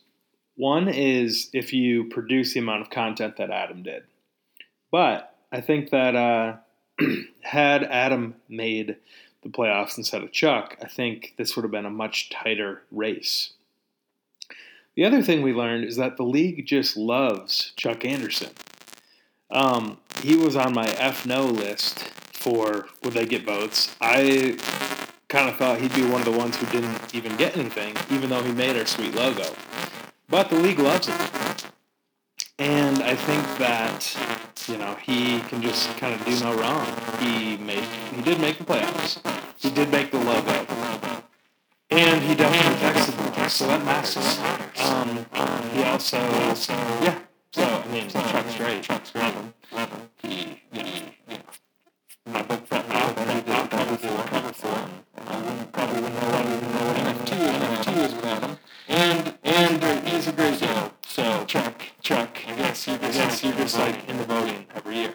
One 0.57 0.89
is 0.89 1.51
if 1.53 1.73
you 1.73 2.05
produce 2.05 2.55
the 2.55 2.61
amount 2.61 2.83
of 2.83 2.91
content 2.91 3.37
that 3.37 3.51
Adam 3.51 3.83
did. 3.83 4.05
But 4.91 5.36
I 5.53 5.61
think 5.61 5.91
that 5.91 6.15
uh, 6.17 6.57
had 7.43 7.85
Adam 7.85 8.37
made 8.49 8.97
the 9.43 9.49
playoffs 9.49 9.97
instead 9.97 10.23
of 10.23 10.33
Chuck, 10.33 10.77
I 10.83 10.89
think 10.89 11.35
this 11.37 11.57
would 11.57 11.63
have 11.63 11.71
been 11.71 11.87
a 11.87 11.91
much 11.91 12.31
tighter 12.31 12.83
race. 12.91 13.53
The 14.97 15.05
other 15.05 15.23
thing 15.23 15.43
we 15.43 15.53
learned 15.53 15.85
is 15.85 15.97
that 15.97 16.17
the 16.17 16.23
league 16.23 16.67
just 16.67 16.97
loves 16.97 17.73
Chuck 17.77 18.05
Anderson. 18.05 18.51
Um, 19.51 19.99
he 20.23 20.37
was 20.37 20.57
on 20.57 20.75
my 20.75 20.87
F 20.87 21.27
no 21.27 21.45
list 21.45 22.11
for 22.33 22.87
would 23.03 23.13
they 23.13 23.27
get 23.27 23.45
votes. 23.45 23.95
I 24.01 24.59
kind 25.29 25.49
of 25.49 25.57
thought 25.57 25.81
he'd 25.81 25.95
be 25.95 26.03
one 26.03 26.21
of 26.21 26.25
the 26.25 26.37
ones 26.37 26.57
who 26.57 26.67
didn't 26.67 27.15
even 27.15 27.37
get 27.37 27.57
anything, 27.57 27.95
even 28.11 28.31
though 28.31 28.43
he 28.43 28.53
made 28.53 28.77
our 28.77 28.87
sweet 28.87 29.15
logo. 29.15 29.55
But 30.29 30.51
the 30.51 30.57
league 30.57 30.79
loves 30.79 31.09
him. 31.09 31.19
And 32.59 33.03
I 33.03 33.15
think 33.15 33.43
that, 33.59 34.17
you 34.69 34.79
know, 34.79 34.95
he 34.97 35.41
can 35.41 35.63
just 35.63 35.97
kind 35.97 36.15
of 36.15 36.27
do 36.27 36.41
no 36.41 36.57
wrong. 36.59 36.87
He 37.21 37.57
made 37.57 37.85
he 38.15 38.23
did 38.23 38.41
make 38.41 38.59
the 38.59 38.65
playoffs. 38.65 39.21
He 39.59 39.71
did 39.71 39.91
make 39.91 40.11
the 40.11 40.19
logo. 40.19 40.67
And 41.89 42.21
he 42.23 42.35
definitely 42.35 42.79
texted 42.85 43.17
the 43.17 43.31
book 43.31 43.49
so 43.49 43.67
that 43.69 43.85
matters. 43.85 44.39
Um, 44.85 45.25
he 45.73 45.85
also, 45.85 46.19
yeah. 46.19 47.19
So 47.53 47.63
I 47.63 47.89
mean, 47.93 48.09
Chuck's 48.09 48.57
great. 48.57 48.83
Chuck's 48.83 49.11
great. 49.13 49.35
He, 50.21 50.63
you 50.73 50.83
know, 50.83 51.39
my 52.27 52.43
book 52.43 52.67
felt 52.67 52.89
now 52.89 53.09
he 53.33 53.41
did 53.41 53.71
cover 53.71 53.97
four, 53.97 54.25
cover 54.25 54.53
four. 54.53 54.89
I 55.29 55.67
probably 55.73 56.01
wouldn't 56.03 56.21
know 56.21 56.87
what 56.87 56.97
NFT. 56.97 57.37
NFT 57.37 57.97
is 58.05 58.15
without 58.15 58.43
him. 58.43 58.59
And 58.89 59.36
like 63.75 64.09
in 64.09 64.19
the 64.19 64.25
voting 64.25 64.67
every 64.75 64.97
year. 64.97 65.15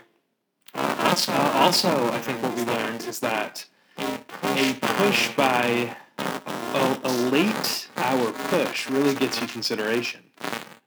Also, 0.74 1.32
also, 1.32 2.12
I 2.12 2.20
think 2.20 2.42
what 2.42 2.56
we 2.56 2.64
learned 2.64 3.04
is 3.04 3.20
that 3.20 3.66
a 3.98 4.74
push 4.82 5.34
by 5.36 5.96
a, 6.18 7.00
a 7.04 7.12
late 7.30 7.88
hour 7.98 8.32
push 8.32 8.90
really 8.90 9.16
gets 9.16 9.40
you 9.40 9.48
consideration. 9.48 10.22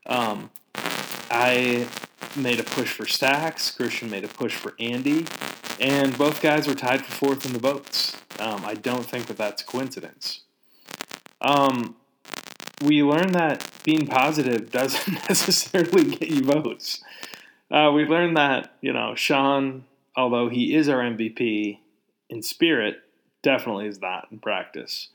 Um, 0.06 0.50
I 1.30 1.86
made 2.36 2.60
a 2.60 2.64
push 2.64 2.92
for 2.92 3.06
Stacks. 3.06 3.70
Christian 3.70 4.10
made 4.10 4.24
a 4.24 4.28
push 4.28 4.54
for 4.54 4.74
Andy, 4.78 5.26
and 5.80 6.16
both 6.18 6.42
guys 6.42 6.66
were 6.66 6.74
tied 6.74 7.04
for 7.04 7.12
fourth 7.12 7.46
in 7.46 7.52
the 7.52 7.58
votes. 7.58 8.16
Um, 8.38 8.64
I 8.64 8.74
don't 8.74 9.06
think 9.06 9.26
that 9.26 9.36
that's 9.36 9.62
a 9.62 9.64
coincidence. 9.64 10.40
Um, 11.40 11.96
we 12.82 13.02
learned 13.02 13.34
that 13.34 13.70
being 13.84 14.06
positive 14.06 14.70
doesn't 14.70 15.12
necessarily 15.28 16.16
get 16.16 16.28
you 16.28 16.42
votes. 16.42 17.02
Uh, 17.74 17.90
we 17.90 18.04
learned 18.04 18.36
that 18.36 18.72
you 18.80 18.92
know 18.92 19.16
Sean, 19.16 19.84
although 20.16 20.48
he 20.48 20.76
is 20.76 20.88
our 20.88 21.00
MVP 21.00 21.80
in 22.30 22.40
spirit, 22.40 23.02
definitely 23.42 23.88
is 23.88 24.00
not 24.00 24.28
in 24.30 24.38
practice. 24.38 25.08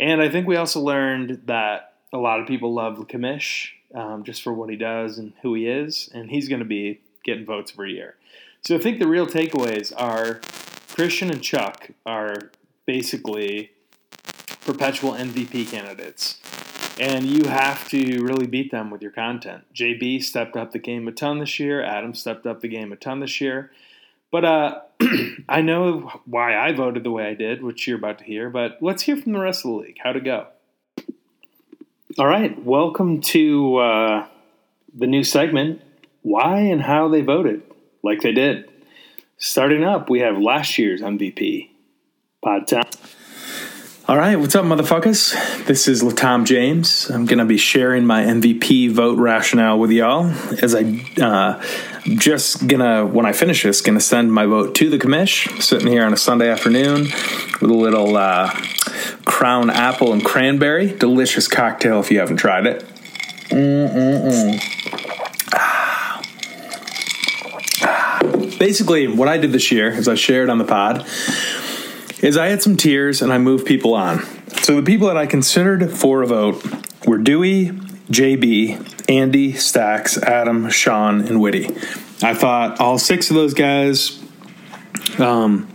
And 0.00 0.20
I 0.20 0.28
think 0.28 0.48
we 0.48 0.56
also 0.56 0.80
learned 0.80 1.42
that 1.44 1.92
a 2.12 2.18
lot 2.18 2.40
of 2.40 2.48
people 2.48 2.74
love 2.74 2.98
Commish 3.06 3.68
um, 3.94 4.24
just 4.24 4.42
for 4.42 4.52
what 4.52 4.70
he 4.70 4.76
does 4.76 5.18
and 5.18 5.34
who 5.42 5.54
he 5.54 5.68
is, 5.68 6.10
and 6.12 6.32
he's 6.32 6.48
going 6.48 6.58
to 6.58 6.64
be 6.64 7.00
getting 7.22 7.46
votes 7.46 7.70
every 7.72 7.92
year. 7.92 8.16
So 8.62 8.74
I 8.74 8.78
think 8.78 8.98
the 8.98 9.06
real 9.06 9.28
takeaways 9.28 9.92
are 9.96 10.40
Christian 10.96 11.30
and 11.30 11.40
Chuck 11.40 11.90
are 12.04 12.50
basically 12.86 13.70
perpetual 14.62 15.12
MVP 15.12 15.70
candidates. 15.70 16.40
And 16.98 17.24
you 17.24 17.48
have 17.48 17.88
to 17.88 18.22
really 18.22 18.46
beat 18.46 18.70
them 18.70 18.90
with 18.90 19.02
your 19.02 19.10
content. 19.10 19.64
JB 19.74 20.22
stepped 20.22 20.56
up 20.56 20.70
the 20.70 20.78
game 20.78 21.08
a 21.08 21.12
ton 21.12 21.40
this 21.40 21.58
year. 21.58 21.82
Adam 21.82 22.14
stepped 22.14 22.46
up 22.46 22.60
the 22.60 22.68
game 22.68 22.92
a 22.92 22.96
ton 22.96 23.18
this 23.18 23.40
year. 23.40 23.72
But 24.30 24.44
uh, 24.44 24.80
I 25.48 25.60
know 25.60 26.20
why 26.24 26.56
I 26.56 26.72
voted 26.72 27.02
the 27.02 27.10
way 27.10 27.26
I 27.26 27.34
did, 27.34 27.62
which 27.62 27.88
you're 27.88 27.98
about 27.98 28.18
to 28.18 28.24
hear. 28.24 28.48
But 28.48 28.78
let's 28.80 29.02
hear 29.02 29.16
from 29.16 29.32
the 29.32 29.40
rest 29.40 29.64
of 29.64 29.72
the 29.72 29.76
league. 29.78 29.98
How'd 30.02 30.16
it 30.16 30.24
go? 30.24 30.46
All 32.16 32.28
right. 32.28 32.56
Welcome 32.64 33.20
to 33.22 33.76
uh, 33.76 34.26
the 34.94 35.08
new 35.08 35.24
segment 35.24 35.82
Why 36.22 36.60
and 36.60 36.80
How 36.80 37.08
They 37.08 37.22
Voted, 37.22 37.62
like 38.04 38.20
they 38.20 38.32
did. 38.32 38.70
Starting 39.36 39.82
up, 39.82 40.08
we 40.08 40.20
have 40.20 40.38
last 40.38 40.78
year's 40.78 41.00
MVP, 41.00 41.70
Pod 42.42 42.68
Tom. 42.68 42.84
All 44.06 44.18
right, 44.18 44.36
what's 44.36 44.54
up, 44.54 44.66
motherfuckers? 44.66 45.64
This 45.64 45.88
is 45.88 46.02
Latom 46.02 46.44
James. 46.44 47.08
I'm 47.08 47.24
going 47.24 47.38
to 47.38 47.46
be 47.46 47.56
sharing 47.56 48.04
my 48.04 48.22
MVP 48.22 48.92
vote 48.92 49.18
rationale 49.18 49.78
with 49.78 49.90
y'all 49.90 50.26
as 50.60 50.74
I 50.74 51.00
uh, 51.22 51.62
just 52.04 52.66
gonna 52.66 53.06
when 53.06 53.24
I 53.24 53.32
finish 53.32 53.62
this, 53.62 53.80
gonna 53.80 54.00
send 54.00 54.30
my 54.30 54.44
vote 54.44 54.74
to 54.74 54.90
the 54.90 54.98
commish. 54.98 55.62
Sitting 55.62 55.88
here 55.88 56.04
on 56.04 56.12
a 56.12 56.18
Sunday 56.18 56.50
afternoon 56.50 57.04
with 57.62 57.70
a 57.70 57.74
little 57.74 58.14
uh, 58.18 58.50
Crown 59.24 59.70
apple 59.70 60.12
and 60.12 60.22
cranberry, 60.22 60.92
delicious 60.92 61.48
cocktail 61.48 61.98
if 62.00 62.10
you 62.10 62.18
haven't 62.18 62.36
tried 62.36 62.66
it. 62.66 62.84
Mm-mm-mm. 63.48 64.60
Basically, 68.58 69.08
what 69.08 69.28
I 69.28 69.38
did 69.38 69.52
this 69.52 69.72
year, 69.72 69.88
is 69.88 70.08
I 70.08 70.14
shared 70.14 70.50
on 70.50 70.58
the 70.58 70.64
pod, 70.64 71.06
is 72.24 72.38
I 72.38 72.46
had 72.46 72.62
some 72.62 72.76
tears 72.76 73.20
and 73.20 73.30
I 73.30 73.36
moved 73.36 73.66
people 73.66 73.94
on. 73.94 74.24
So 74.62 74.76
the 74.76 74.82
people 74.82 75.08
that 75.08 75.16
I 75.18 75.26
considered 75.26 75.90
for 75.92 76.22
a 76.22 76.26
vote 76.26 76.64
were 77.06 77.18
Dewey, 77.18 77.66
JB, 78.10 79.10
Andy, 79.10 79.52
Stacks, 79.52 80.16
Adam, 80.16 80.70
Sean, 80.70 81.20
and 81.20 81.38
Witte. 81.40 81.70
I 82.22 82.32
thought 82.32 82.80
all 82.80 82.98
six 82.98 83.28
of 83.28 83.36
those 83.36 83.52
guys 83.52 84.18
um, 85.18 85.70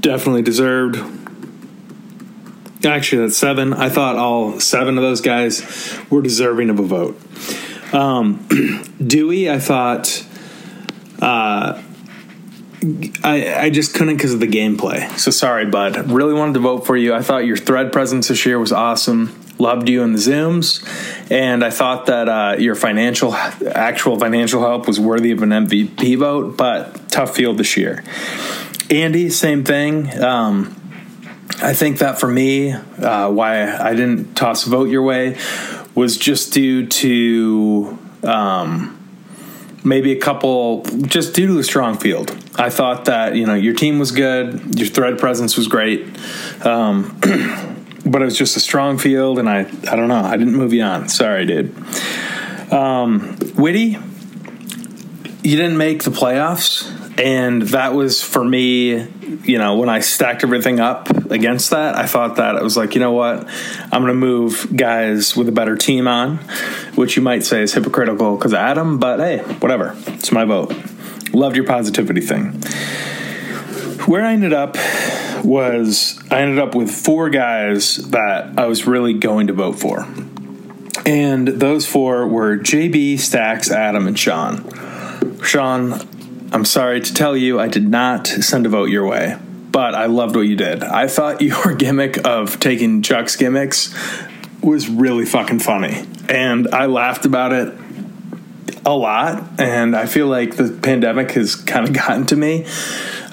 definitely 0.00 0.42
deserved. 0.42 0.98
Actually, 2.84 3.22
that's 3.22 3.38
seven. 3.38 3.72
I 3.72 3.88
thought 3.88 4.16
all 4.16 4.60
seven 4.60 4.98
of 4.98 5.02
those 5.02 5.22
guys 5.22 5.98
were 6.10 6.20
deserving 6.20 6.68
of 6.68 6.78
a 6.78 6.82
vote. 6.82 7.18
Um, 7.94 8.46
Dewey, 9.04 9.50
I 9.50 9.58
thought. 9.58 10.26
Uh, 11.20 11.82
I, 13.24 13.54
I 13.56 13.70
just 13.70 13.94
couldn't 13.94 14.16
because 14.16 14.32
of 14.32 14.40
the 14.40 14.46
gameplay. 14.46 15.10
So 15.18 15.30
sorry, 15.30 15.66
bud. 15.66 16.10
Really 16.10 16.34
wanted 16.34 16.54
to 16.54 16.60
vote 16.60 16.86
for 16.86 16.96
you. 16.96 17.12
I 17.12 17.22
thought 17.22 17.44
your 17.44 17.56
thread 17.56 17.92
presence 17.92 18.28
this 18.28 18.46
year 18.46 18.58
was 18.58 18.72
awesome. 18.72 19.38
Loved 19.58 19.88
you 19.88 20.02
in 20.02 20.12
the 20.12 20.18
Zooms. 20.18 20.86
And 21.30 21.64
I 21.64 21.70
thought 21.70 22.06
that 22.06 22.28
uh, 22.28 22.56
your 22.58 22.76
financial, 22.76 23.34
actual 23.34 24.18
financial 24.18 24.60
help 24.60 24.86
was 24.86 25.00
worthy 25.00 25.32
of 25.32 25.42
an 25.42 25.50
MVP 25.50 26.18
vote, 26.18 26.56
but 26.56 27.08
tough 27.10 27.34
field 27.34 27.58
this 27.58 27.76
year. 27.76 28.04
Andy, 28.90 29.28
same 29.30 29.64
thing. 29.64 30.16
Um, 30.22 30.74
I 31.60 31.74
think 31.74 31.98
that 31.98 32.20
for 32.20 32.28
me, 32.28 32.72
uh, 32.72 33.30
why 33.30 33.76
I 33.76 33.94
didn't 33.94 34.36
toss 34.36 34.66
a 34.66 34.70
vote 34.70 34.88
your 34.88 35.02
way 35.02 35.36
was 35.94 36.16
just 36.16 36.52
due 36.52 36.86
to. 36.86 37.98
Um, 38.22 38.94
maybe 39.84 40.12
a 40.12 40.18
couple 40.18 40.82
just 41.02 41.34
due 41.34 41.46
to 41.46 41.54
the 41.54 41.64
strong 41.64 41.96
field. 41.96 42.36
I 42.58 42.70
thought 42.70 43.04
that 43.04 43.36
you 43.36 43.46
know 43.46 43.54
your 43.54 43.74
team 43.74 43.98
was 43.98 44.10
good, 44.10 44.78
your 44.78 44.88
thread 44.88 45.18
presence 45.18 45.56
was 45.56 45.68
great, 45.68 46.06
um, 46.66 47.16
but 48.04 48.20
it 48.20 48.24
was 48.24 48.36
just 48.36 48.56
a 48.56 48.60
strong 48.60 48.98
field, 48.98 49.38
and 49.38 49.48
I 49.48 49.60
I 49.60 49.96
don't 49.96 50.08
know 50.08 50.16
I 50.22 50.36
didn't 50.36 50.56
move 50.56 50.72
you 50.72 50.82
on. 50.82 51.08
Sorry, 51.08 51.46
dude. 51.46 51.74
Um, 52.72 53.38
Witte, 53.56 53.98
you 55.42 55.56
didn't 55.56 55.78
make 55.78 56.02
the 56.02 56.10
playoffs. 56.10 56.94
and 57.18 57.62
that 57.62 57.94
was 57.94 58.22
for 58.22 58.44
me 58.44 59.08
you 59.44 59.58
know 59.58 59.76
when 59.76 59.88
i 59.88 59.98
stacked 59.98 60.44
everything 60.44 60.78
up 60.78 61.10
against 61.30 61.70
that 61.70 61.96
i 61.96 62.06
thought 62.06 62.36
that 62.36 62.54
i 62.54 62.62
was 62.62 62.76
like 62.76 62.94
you 62.94 63.00
know 63.00 63.10
what 63.10 63.48
i'm 63.90 64.02
going 64.02 64.06
to 64.06 64.14
move 64.14 64.68
guys 64.76 65.36
with 65.36 65.48
a 65.48 65.52
better 65.52 65.74
team 65.76 66.06
on 66.06 66.36
which 66.94 67.16
you 67.16 67.22
might 67.22 67.44
say 67.44 67.62
is 67.62 67.74
hypocritical 67.74 68.36
because 68.36 68.54
adam 68.54 68.98
but 68.98 69.18
hey 69.18 69.38
whatever 69.58 69.96
it's 70.06 70.30
my 70.30 70.44
vote 70.44 70.72
loved 71.38 71.56
your 71.56 71.64
positivity 71.64 72.20
thing. 72.20 72.52
Where 74.06 74.24
i 74.24 74.32
ended 74.32 74.52
up 74.52 74.76
was 75.44 76.18
i 76.30 76.40
ended 76.40 76.58
up 76.58 76.74
with 76.74 76.90
four 76.90 77.30
guys 77.30 77.96
that 78.08 78.58
i 78.58 78.66
was 78.66 78.86
really 78.86 79.14
going 79.14 79.46
to 79.46 79.52
vote 79.52 79.78
for. 79.78 80.06
And 81.06 81.48
those 81.48 81.86
four 81.86 82.26
were 82.26 82.56
jb 82.58 83.18
stacks 83.18 83.70
adam 83.70 84.06
and 84.06 84.18
sean. 84.18 84.64
Sean 85.42 86.00
I'm 86.50 86.64
sorry 86.64 87.02
to 87.02 87.12
tell 87.12 87.36
you, 87.36 87.60
I 87.60 87.68
did 87.68 87.88
not 87.88 88.26
send 88.26 88.64
a 88.64 88.70
vote 88.70 88.88
your 88.88 89.06
way, 89.06 89.38
but 89.70 89.94
I 89.94 90.06
loved 90.06 90.34
what 90.34 90.42
you 90.42 90.56
did. 90.56 90.82
I 90.82 91.06
thought 91.06 91.42
your 91.42 91.74
gimmick 91.74 92.26
of 92.26 92.58
taking 92.58 93.02
Chuck's 93.02 93.36
gimmicks 93.36 93.94
was 94.62 94.88
really 94.88 95.26
fucking 95.26 95.60
funny, 95.60 96.04
and 96.28 96.68
I 96.68 96.86
laughed 96.86 97.26
about 97.26 97.52
it 97.52 97.74
a 98.88 98.96
lot. 98.96 99.60
And 99.60 99.94
I 99.94 100.06
feel 100.06 100.26
like 100.26 100.56
the 100.56 100.70
pandemic 100.70 101.32
has 101.32 101.54
kind 101.54 101.86
of 101.86 101.92
gotten 102.06 102.26
to 102.26 102.36
me 102.36 102.66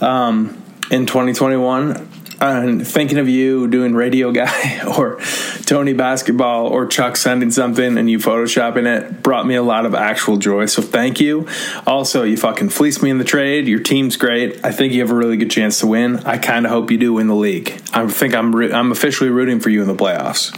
um, 0.01 0.61
in 0.91 1.05
2021 1.05 2.09
and 2.41 2.85
thinking 2.85 3.17
of 3.17 3.29
you 3.29 3.67
doing 3.67 3.95
radio 3.95 4.31
guy 4.31 4.85
or 4.97 5.19
Tony 5.65 5.93
basketball 5.93 6.67
or 6.67 6.85
Chuck 6.85 7.15
sending 7.15 7.49
something 7.49 7.97
and 7.97 8.09
you 8.09 8.19
photoshopping 8.19 8.85
it 8.85 9.23
brought 9.23 9.47
me 9.47 9.55
a 9.55 9.63
lot 9.63 9.85
of 9.85 9.95
actual 9.95 10.35
joy. 10.35 10.65
So 10.65 10.81
thank 10.81 11.21
you. 11.21 11.47
Also, 11.87 12.23
you 12.23 12.35
fucking 12.35 12.69
fleeced 12.69 13.01
me 13.01 13.09
in 13.09 13.17
the 13.17 13.23
trade. 13.23 13.67
Your 13.67 13.79
team's 13.79 14.17
great. 14.17 14.63
I 14.65 14.73
think 14.73 14.91
you 14.91 14.99
have 14.99 15.11
a 15.11 15.15
really 15.15 15.37
good 15.37 15.51
chance 15.51 15.79
to 15.79 15.87
win. 15.87 16.17
I 16.19 16.37
kind 16.37 16.65
of 16.65 16.71
hope 16.71 16.91
you 16.91 16.97
do 16.97 17.13
win 17.13 17.27
the 17.27 17.35
league. 17.35 17.81
I 17.93 18.05
think 18.07 18.35
I'm 18.35 18.53
I'm 18.53 18.91
officially 18.91 19.29
rooting 19.29 19.61
for 19.61 19.69
you 19.69 19.81
in 19.81 19.87
the 19.87 19.95
playoffs. 19.95 20.53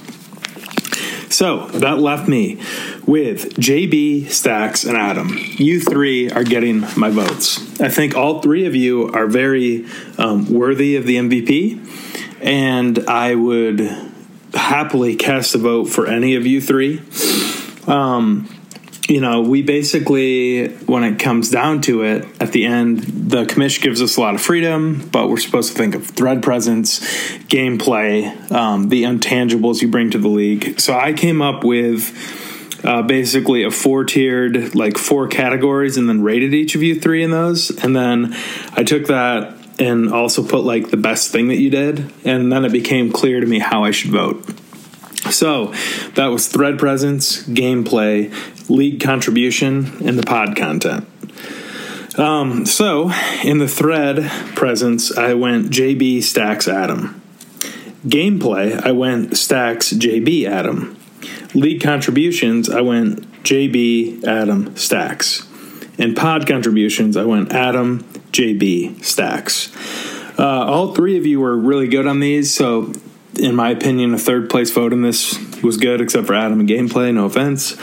So 1.30 1.68
that 1.68 2.00
left 2.00 2.28
me 2.28 2.56
with 3.06 3.56
JB, 3.56 4.30
Stacks, 4.30 4.86
and 4.86 4.98
Adam. 4.98 5.38
You 5.38 5.82
three 5.82 6.32
are 6.32 6.44
getting 6.44 6.82
my 6.96 7.10
votes. 7.10 7.60
I 7.82 7.90
think 7.90 8.16
all 8.16 8.42
three 8.42 8.66
of 8.66 8.76
you 8.76 9.12
are 9.12 9.28
very 9.28 9.86
um, 10.18 10.52
worthy 10.52 10.96
of 10.96 11.06
the 11.06 11.18
MVP, 11.18 12.42
and 12.42 13.00
I 13.08 13.36
would 13.36 13.82
happily 14.54 15.16
cast 15.16 15.54
a 15.56 15.58
vote 15.58 15.86
for 15.86 16.08
any 16.08 16.36
of 16.36 16.46
you 16.46 16.62
three. 16.62 17.02
Um, 17.88 18.50
you 19.08 19.22
know, 19.22 19.42
we 19.42 19.62
basically, 19.62 20.68
when 20.86 21.04
it 21.04 21.18
comes 21.18 21.50
down 21.50 21.82
to 21.82 22.04
it, 22.04 22.28
at 22.42 22.52
the 22.52 22.66
end, 22.66 23.00
the 23.00 23.46
commission 23.46 23.82
gives 23.82 24.02
us 24.02 24.18
a 24.18 24.22
lot 24.22 24.36
of 24.36 24.42
freedom, 24.42 25.08
but 25.12 25.30
we're 25.30 25.38
supposed 25.38 25.72
to 25.72 25.78
think 25.78 25.96
of 25.96 26.06
thread 26.06 26.44
presence, 26.44 27.00
gameplay, 27.48 28.52
um, 28.52 28.90
the 28.90 29.04
intangibles 29.04 29.82
you 29.82 29.88
bring 29.88 30.12
to 30.12 30.18
the 30.18 30.28
league. 30.28 30.80
So 30.80 30.94
I 30.94 31.14
came 31.14 31.42
up 31.42 31.64
with 31.64 32.84
uh, 32.84 33.02
basically 33.02 33.64
a 33.64 33.72
four 33.72 34.04
tiered, 34.04 34.76
like 34.76 34.98
four 34.98 35.28
categories, 35.28 35.96
and 35.96 36.10
then 36.10 36.22
rated 36.22 36.54
each 36.54 36.76
of 36.76 36.84
you 36.84 37.00
three 37.00 37.24
in 37.24 37.32
those. 37.32 37.70
And 37.70 37.96
then 37.96 38.36
I 38.74 38.84
took 38.84 39.08
that 39.08 39.56
and 39.80 40.12
also 40.12 40.44
put 40.46 40.64
like 40.64 40.90
the 40.90 40.98
best 40.98 41.32
thing 41.32 41.48
that 41.48 41.58
you 41.58 41.70
did. 41.70 42.12
And 42.26 42.52
then 42.52 42.66
it 42.66 42.74
became 42.74 43.14
clear 43.14 43.40
to 43.40 43.46
me 43.46 43.60
how 43.60 43.86
I 43.86 43.92
should 43.92 44.12
vote. 44.12 44.46
So 45.32 45.74
that 46.16 46.28
was 46.28 46.48
thread 46.48 46.80
presence, 46.80 47.44
gameplay, 47.44 48.34
league 48.70 49.02
contribution, 49.02 50.06
and 50.06 50.18
the 50.18 50.24
pod 50.24 50.56
content. 50.56 51.08
Um, 52.18 52.66
so 52.66 53.12
in 53.44 53.60
the 53.60 53.68
thread 53.68 54.30
presence, 54.56 55.16
I 55.16 55.36
went 55.36 55.70
JB 55.70 56.24
Stacks 56.24 56.68
Adam. 56.68 57.22
Gameplay, 58.06 58.80
I 58.84 58.92
went 58.92 59.38
Stacks 59.38 59.94
JB 59.94 60.48
Adam. 60.48 60.98
League 61.54 61.82
contributions, 61.82 62.70
I 62.70 62.82
went 62.82 63.44
JB 63.44 64.24
Adam 64.24 64.76
Stacks. 64.76 65.48
And 66.00 66.16
pod 66.16 66.48
contributions, 66.48 67.18
I 67.18 67.24
went 67.24 67.54
Adam 67.54 68.00
JB 68.32 69.04
Stacks. 69.04 69.72
Uh, 70.40 70.66
all 70.66 70.94
three 70.94 71.18
of 71.18 71.26
you 71.26 71.40
were 71.40 71.58
really 71.58 71.88
good 71.88 72.06
on 72.06 72.20
these, 72.20 72.54
so 72.54 72.94
in 73.36 73.56
my 73.56 73.70
opinion, 73.70 74.14
a 74.14 74.18
third 74.18 74.50
place 74.50 74.72
vote 74.72 74.94
in 74.94 75.02
this 75.02 75.38
was 75.62 75.78
good, 75.78 76.02
except 76.02 76.28
for 76.28 76.34
Adam 76.34 76.60
and 76.60 76.70
gameplay. 76.70 77.14
No 77.14 77.26
offense, 77.26 77.76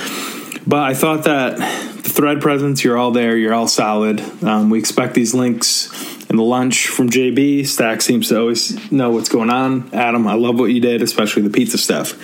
but 0.66 0.82
I 0.82 0.94
thought 0.94 1.24
that 1.24 1.56
the 1.56 2.10
thread 2.10 2.40
presence, 2.40 2.82
you're 2.82 2.96
all 2.96 3.10
there, 3.10 3.36
you're 3.36 3.54
all 3.54 3.68
solid. 3.68 4.20
Um, 4.42 4.70
we 4.70 4.78
expect 4.78 5.14
these 5.14 5.34
links 5.34 5.92
in 6.30 6.36
the 6.36 6.42
lunch 6.42 6.88
from 6.88 7.10
JB. 7.10 7.66
Stack 7.66 8.02
seems 8.02 8.28
to 8.28 8.40
always 8.40 8.90
know 8.90 9.10
what's 9.10 9.28
going 9.28 9.50
on. 9.50 9.90
Adam, 9.92 10.26
I 10.26 10.34
love 10.34 10.58
what 10.58 10.66
you 10.66 10.80
did, 10.80 11.02
especially 11.02 11.42
the 11.42 11.50
pizza 11.50 11.78
stuff. 11.78 12.14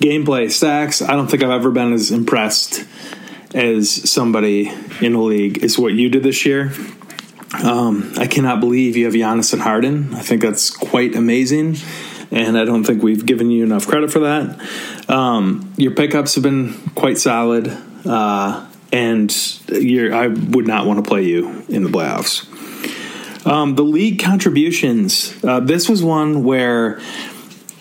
Gameplay, 0.00 0.50
Stacks. 0.50 1.02
I 1.02 1.12
don't 1.12 1.28
think 1.28 1.42
I've 1.42 1.50
ever 1.50 1.70
been 1.70 1.92
as 1.92 2.10
impressed 2.10 2.84
as 3.54 4.10
somebody 4.10 4.70
in 5.00 5.12
the 5.12 5.20
league 5.20 5.62
is 5.62 5.78
what 5.78 5.94
you 5.94 6.08
did 6.08 6.22
this 6.22 6.44
year. 6.44 6.72
Um, 7.62 8.12
I 8.18 8.26
cannot 8.26 8.60
believe 8.60 8.96
you 8.96 9.06
have 9.06 9.14
Giannis 9.14 9.52
and 9.52 9.62
Harden. 9.62 10.12
I 10.14 10.20
think 10.20 10.42
that's 10.42 10.70
quite 10.70 11.14
amazing 11.14 11.76
and 12.36 12.58
I 12.58 12.66
don't 12.66 12.84
think 12.84 13.02
we've 13.02 13.24
given 13.24 13.50
you 13.50 13.64
enough 13.64 13.86
credit 13.86 14.12
for 14.12 14.20
that. 14.20 14.60
Um, 15.08 15.72
your 15.78 15.92
pickups 15.92 16.34
have 16.34 16.44
been 16.44 16.74
quite 16.94 17.16
solid, 17.16 17.68
uh, 18.04 18.66
and 18.92 19.34
I 19.70 20.26
would 20.28 20.66
not 20.66 20.86
want 20.86 21.02
to 21.02 21.08
play 21.08 21.22
you 21.22 21.64
in 21.68 21.82
the 21.82 21.88
playoffs. 21.88 22.46
Um, 23.46 23.74
the 23.76 23.84
league 23.84 24.18
contributions. 24.18 25.42
Uh, 25.42 25.60
this 25.60 25.88
was 25.88 26.02
one 26.02 26.44
where 26.44 27.00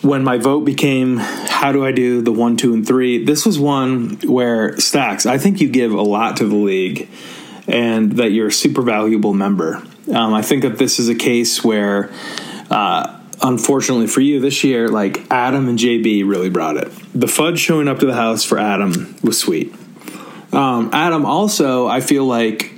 when 0.02 0.24
my 0.24 0.38
vote 0.38 0.62
became 0.62 1.18
how 1.18 1.72
do 1.74 1.84
I 1.84 1.92
do 1.92 2.22
the 2.22 2.32
one, 2.32 2.56
two, 2.56 2.74
and 2.74 2.88
three, 2.88 3.26
this 3.26 3.46
was 3.46 3.60
one 3.60 4.20
where 4.26 4.80
stacks. 4.80 5.26
I 5.26 5.38
think 5.38 5.60
you 5.60 5.68
give 5.68 5.92
a 5.92 6.02
lot 6.02 6.38
to 6.38 6.48
the 6.48 6.56
league, 6.56 7.10
and 7.68 8.14
that 8.14 8.32
you're 8.32 8.48
a 8.48 8.54
super 8.54 8.84
valuable 8.84 9.34
member. 9.34 9.84
Um, 10.14 10.34
I 10.34 10.44
think 10.44 10.62
that 10.62 10.78
this 10.78 10.98
is 10.98 11.10
a 11.10 11.16
case 11.16 11.62
where. 11.62 12.10
Uh, 12.70 13.15
unfortunately 13.42 14.08
for 14.08 14.22
you 14.22 14.40
this 14.40 14.64
year, 14.64 14.88
like 14.88 15.30
Adam 15.32 15.68
and 15.68 15.78
JB 15.78 16.28
really 16.28 16.50
brought 16.50 16.78
it. 16.78 16.92
The 17.14 17.28
fudge 17.28 17.60
showing 17.60 17.88
up 17.88 18.00
to 18.00 18.06
the 18.06 18.14
house 18.14 18.44
for 18.44 18.58
Adam 18.58 19.16
was 19.24 19.40
sweet. 19.40 19.74
Um, 20.54 20.90
Adam 20.94 21.26
also, 21.26 21.88
I 21.88 22.02
feel 22.02 22.26
like, 22.26 22.72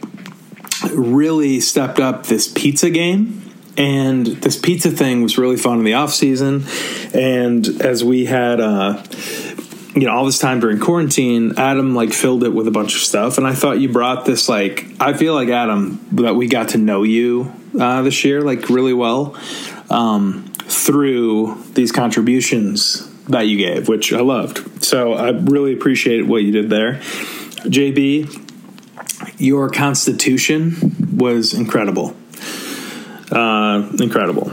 really 0.94 1.60
stepped 1.60 2.00
up 2.00 2.26
this 2.26 2.48
pizza 2.48 2.90
game. 2.90 3.44
And 3.78 4.26
this 4.26 4.58
pizza 4.58 4.90
thing 4.90 5.22
was 5.22 5.38
really 5.38 5.58
fun 5.58 5.80
in 5.80 5.86
the 5.86 5.94
off 5.94 6.12
season. 6.12 6.66
And 7.14 7.68
as 7.82 8.04
we 8.04 8.26
had, 8.26 8.60
uh, 8.60 9.04
you 9.96 10.08
know, 10.08 10.12
all 10.12 10.26
this 10.26 10.40
time 10.40 10.60
during 10.60 10.80
quarantine, 10.80 11.54
Adam 11.58 11.94
like 11.94 12.12
filled 12.12 12.44
it 12.44 12.50
with 12.50 12.68
a 12.68 12.72
bunch 12.72 12.96
of 12.96 13.02
stuff. 13.02 13.38
And 13.38 13.46
I 13.46 13.54
thought 13.54 13.80
you 13.80 13.90
brought 13.90 14.26
this 14.26 14.50
like, 14.50 14.88
I 15.00 15.14
feel 15.14 15.36
like 15.36 15.50
Adam 15.50 16.04
that 16.14 16.36
we 16.36 16.48
got 16.48 16.70
to 16.70 16.80
know 16.80 17.04
you 17.04 17.54
uh, 17.80 18.02
this 18.02 18.26
year 18.26 18.42
like 18.42 18.70
really 18.70 18.94
well. 18.94 19.38
Um, 19.92 20.47
through 20.68 21.64
these 21.74 21.92
contributions 21.92 23.08
that 23.26 23.42
you 23.42 23.58
gave, 23.58 23.88
which 23.88 24.14
I 24.14 24.22
loved. 24.22 24.84
So 24.84 25.14
I 25.14 25.30
really 25.30 25.74
appreciate 25.74 26.28
what 26.28 26.44
you 26.44 26.52
did 26.52 26.70
there. 26.70 26.96
JB, 27.64 29.40
your 29.40 29.70
constitution 29.70 30.76
was 31.18 31.54
incredible. 31.54 32.16
Uh, 33.32 33.90
incredible. 34.00 34.52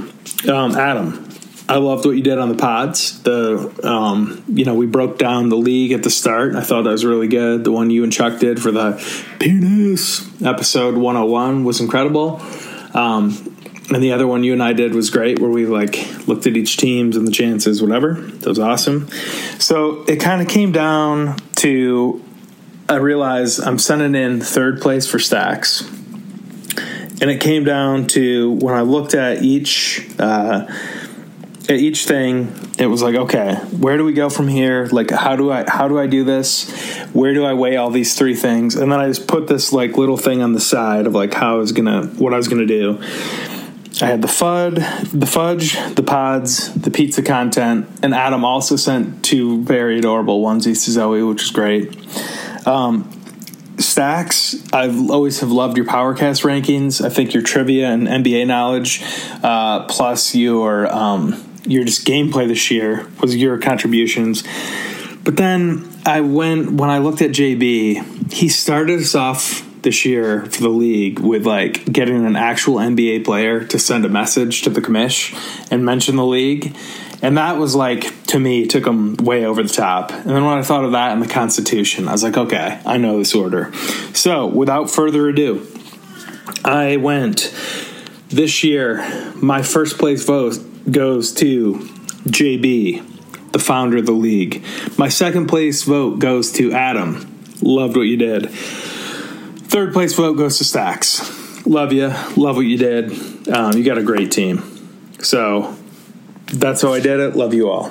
Um, 0.48 0.74
Adam, 0.76 1.28
I 1.68 1.76
loved 1.78 2.04
what 2.04 2.16
you 2.16 2.22
did 2.22 2.38
on 2.38 2.48
the 2.48 2.56
pods. 2.56 3.22
The 3.22 3.72
um, 3.82 4.44
you 4.48 4.64
know 4.64 4.74
we 4.74 4.86
broke 4.86 5.18
down 5.18 5.48
the 5.48 5.56
league 5.56 5.92
at 5.92 6.02
the 6.02 6.10
start. 6.10 6.54
I 6.54 6.62
thought 6.62 6.82
that 6.82 6.90
was 6.90 7.04
really 7.04 7.28
good. 7.28 7.64
The 7.64 7.72
one 7.72 7.90
you 7.90 8.04
and 8.04 8.12
Chuck 8.12 8.38
did 8.38 8.60
for 8.60 8.70
the 8.70 9.02
penis 9.38 10.28
episode 10.42 10.96
101 10.96 11.64
was 11.64 11.80
incredible. 11.80 12.42
Um, 12.92 13.53
and 13.92 14.02
the 14.02 14.12
other 14.12 14.26
one 14.26 14.44
you 14.44 14.52
and 14.52 14.62
I 14.62 14.72
did 14.72 14.94
was 14.94 15.10
great, 15.10 15.38
where 15.38 15.50
we 15.50 15.66
like 15.66 16.26
looked 16.26 16.46
at 16.46 16.56
each 16.56 16.76
teams 16.76 17.16
and 17.16 17.26
the 17.26 17.32
chances, 17.32 17.82
whatever. 17.82 18.14
That 18.14 18.48
was 18.48 18.58
awesome. 18.58 19.08
So 19.58 20.04
it 20.04 20.16
kind 20.16 20.40
of 20.40 20.48
came 20.48 20.72
down 20.72 21.36
to 21.56 22.22
I 22.88 22.96
realized 22.96 23.60
I'm 23.60 23.78
sending 23.78 24.14
in 24.14 24.40
third 24.40 24.80
place 24.80 25.06
for 25.06 25.18
stacks, 25.18 25.82
and 25.82 27.30
it 27.30 27.40
came 27.40 27.64
down 27.64 28.06
to 28.08 28.52
when 28.52 28.74
I 28.74 28.82
looked 28.82 29.14
at 29.14 29.42
each 29.42 30.06
uh, 30.18 30.66
at 31.68 31.76
each 31.76 32.06
thing. 32.06 32.54
It 32.78 32.86
was 32.86 33.02
like, 33.02 33.14
okay, 33.14 33.54
where 33.54 33.96
do 33.96 34.04
we 34.04 34.12
go 34.12 34.28
from 34.28 34.48
here? 34.48 34.86
Like, 34.86 35.10
how 35.10 35.36
do 35.36 35.50
I 35.50 35.68
how 35.68 35.88
do 35.88 35.98
I 35.98 36.06
do 36.06 36.24
this? 36.24 36.70
Where 37.12 37.32
do 37.32 37.44
I 37.44 37.54
weigh 37.54 37.76
all 37.76 37.90
these 37.90 38.14
three 38.14 38.34
things? 38.34 38.76
And 38.76 38.90
then 38.90 38.98
I 38.98 39.08
just 39.08 39.28
put 39.28 39.46
this 39.46 39.72
like 39.72 39.96
little 39.96 40.16
thing 40.16 40.42
on 40.42 40.52
the 40.52 40.60
side 40.60 41.06
of 41.06 41.14
like 41.14 41.32
how 41.32 41.54
I 41.54 41.58
was 41.58 41.72
gonna 41.72 42.06
what 42.06 42.34
I 42.34 42.36
was 42.36 42.48
gonna 42.48 42.66
do 42.66 43.00
I 44.02 44.06
had 44.06 44.22
the 44.22 44.28
FUD, 44.28 45.10
the 45.12 45.26
fudge, 45.26 45.76
the 45.94 46.02
pods, 46.02 46.72
the 46.74 46.90
pizza 46.90 47.22
content, 47.22 47.88
and 48.02 48.12
Adam 48.12 48.44
also 48.44 48.74
sent 48.76 49.24
two 49.24 49.62
very 49.62 49.98
adorable 49.98 50.42
onesies 50.42 50.84
to 50.84 50.90
Zoe, 50.90 51.22
which 51.22 51.42
is 51.42 51.50
great. 51.50 51.96
Um, 52.66 53.10
Stacks, 53.78 54.56
I've 54.72 55.10
always 55.10 55.40
have 55.40 55.50
loved 55.50 55.76
your 55.76 55.86
PowerCast 55.86 56.44
rankings. 56.44 57.04
I 57.04 57.08
think 57.08 57.34
your 57.34 57.42
trivia 57.42 57.88
and 57.88 58.06
NBA 58.06 58.46
knowledge, 58.46 59.02
uh, 59.42 59.86
plus 59.86 60.34
your 60.34 60.92
um, 60.92 61.44
your 61.66 61.84
just 61.84 62.06
gameplay 62.06 62.46
this 62.46 62.70
year 62.70 63.08
was 63.20 63.36
your 63.36 63.58
contributions. 63.58 64.44
But 65.24 65.36
then 65.36 65.88
I 66.06 66.20
went 66.20 66.72
when 66.72 66.90
I 66.90 66.98
looked 66.98 67.22
at 67.22 67.30
JB. 67.30 68.32
He 68.32 68.48
started 68.48 69.00
us 69.00 69.14
off 69.14 69.68
this 69.84 70.04
year 70.04 70.44
for 70.46 70.62
the 70.62 70.68
league 70.68 71.20
with 71.20 71.46
like 71.46 71.84
getting 71.90 72.26
an 72.26 72.34
actual 72.34 72.76
NBA 72.76 73.24
player 73.24 73.64
to 73.66 73.78
send 73.78 74.04
a 74.04 74.08
message 74.08 74.62
to 74.62 74.70
the 74.70 74.80
commish 74.80 75.32
and 75.70 75.84
mention 75.84 76.16
the 76.16 76.26
league. 76.26 76.76
And 77.22 77.38
that 77.38 77.56
was 77.56 77.74
like, 77.74 78.26
to 78.26 78.38
me, 78.38 78.66
took 78.66 78.84
them 78.84 79.16
way 79.16 79.46
over 79.46 79.62
the 79.62 79.72
top. 79.72 80.10
And 80.10 80.26
then 80.30 80.44
when 80.44 80.58
I 80.58 80.62
thought 80.62 80.84
of 80.84 80.92
that 80.92 81.12
and 81.12 81.22
the 81.22 81.28
Constitution, 81.28 82.08
I 82.08 82.12
was 82.12 82.22
like, 82.22 82.36
okay, 82.36 82.80
I 82.84 82.98
know 82.98 83.18
this 83.18 83.34
order. 83.34 83.72
So 84.12 84.46
without 84.46 84.90
further 84.90 85.28
ado, 85.28 85.66
I 86.64 86.96
went 86.96 87.54
this 88.28 88.64
year. 88.64 89.32
My 89.36 89.62
first 89.62 89.98
place 89.98 90.24
vote 90.24 90.58
goes 90.90 91.32
to 91.34 91.74
JB, 92.26 93.52
the 93.52 93.58
founder 93.58 93.98
of 93.98 94.06
the 94.06 94.12
league. 94.12 94.64
My 94.98 95.08
second 95.08 95.46
place 95.46 95.84
vote 95.84 96.18
goes 96.18 96.52
to 96.52 96.72
Adam. 96.72 97.30
Loved 97.62 97.96
what 97.96 98.02
you 98.02 98.16
did. 98.16 98.50
Third 99.74 99.92
place 99.92 100.12
vote 100.12 100.34
goes 100.34 100.58
to 100.58 100.64
Stacks. 100.64 101.66
Love 101.66 101.92
you. 101.92 102.06
Love 102.36 102.54
what 102.54 102.60
you 102.60 102.78
did. 102.78 103.48
Um, 103.48 103.76
you 103.76 103.82
got 103.82 103.98
a 103.98 104.04
great 104.04 104.30
team. 104.30 104.62
So 105.18 105.76
that's 106.46 106.80
how 106.80 106.92
I 106.92 107.00
did 107.00 107.18
it. 107.18 107.34
Love 107.34 107.52
you 107.54 107.68
all. 107.68 107.90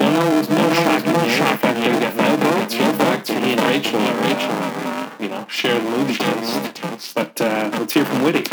Well, 0.00 0.12
no, 0.12 0.32
it 0.32 0.38
was 0.38 0.48
no 0.50 0.74
shock. 0.74 1.06
No 1.06 1.28
shock 1.28 1.60
factor. 1.60 1.94
You 1.94 2.00
got 2.00 2.16
no 2.16 2.36
votes. 2.38 2.74
No 2.74 2.92
facts. 2.94 3.30
Me 3.30 3.36
and 3.36 3.60
Rachel 3.60 4.00
are 4.00 4.20
Rachel. 4.20 5.22
You 5.22 5.28
know, 5.28 5.46
share 5.46 5.80
the 5.80 5.90
movie 5.90 6.14
taste. 6.14 7.14
But 7.14 7.40
uh, 7.40 7.70
let's 7.74 7.92
hear 7.92 8.04
from 8.04 8.22
Witte. 8.24 8.48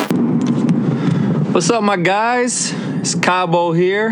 What's 1.56 1.72
up, 1.72 1.82
my 1.82 1.98
guys? 1.98 2.72
It's 3.00 3.16
Cabo 3.16 3.72
here. 3.72 4.12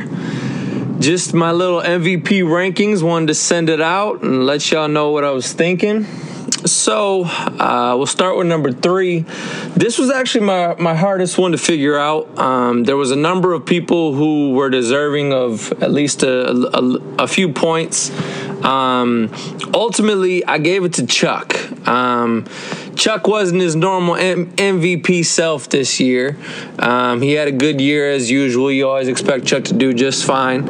Just 0.98 1.36
my 1.36 1.52
little 1.52 1.82
MVP 1.82 2.42
rankings. 2.42 3.04
Wanted 3.04 3.28
to 3.28 3.36
send 3.36 3.70
it 3.70 3.82
out 3.82 4.24
and 4.24 4.48
let 4.48 4.72
y'all 4.72 4.88
know 4.88 5.12
what 5.12 5.24
I 5.24 5.30
was 5.30 5.54
thinking. 5.54 6.08
So 6.66 7.26
uh, 7.26 7.96
we'll 7.98 8.06
start 8.06 8.38
with 8.38 8.46
number 8.48 8.72
three. 8.72 9.26
This 9.76 9.98
was 9.98 10.12
actually 10.12 10.46
my, 10.46 10.76
my 10.76 10.94
hardest 10.94 11.38
one 11.38 11.54
to 11.54 11.58
figure 11.58 11.98
out. 11.98 12.38
Um, 12.38 12.84
there 12.84 12.98
was 12.98 13.12
a 13.12 13.16
number 13.16 13.54
of 13.54 13.66
people 13.66 14.14
who 14.14 14.54
were 14.54 14.70
deserving 14.70 15.34
of 15.34 15.72
at 15.82 15.92
least 15.92 16.24
a, 16.24 16.52
a, 16.52 17.24
a 17.24 17.28
few 17.28 17.52
points. 17.52 18.12
Um, 18.64 19.34
ultimately, 19.74 20.46
I 20.46 20.60
gave 20.60 20.84
it 20.84 20.94
to 20.94 21.08
Chuck. 21.08 21.56
Um, 21.88 22.46
Chuck 22.96 23.28
wasn't 23.28 23.62
his 23.62 23.76
normal 23.76 24.16
M- 24.16 24.52
MVP 24.52 25.26
self 25.26 25.70
this 25.70 26.00
year. 26.00 26.38
Um, 26.80 27.22
he 27.22 27.34
had 27.34 27.48
a 27.48 27.52
good 27.52 27.80
year 27.82 28.10
as 28.10 28.30
usual. 28.30 28.72
You 28.72 28.90
always 28.90 29.08
expect 29.08 29.46
Chuck 29.46 29.64
to 29.66 29.74
do 29.74 29.94
just 29.94 30.26
fine 30.26 30.68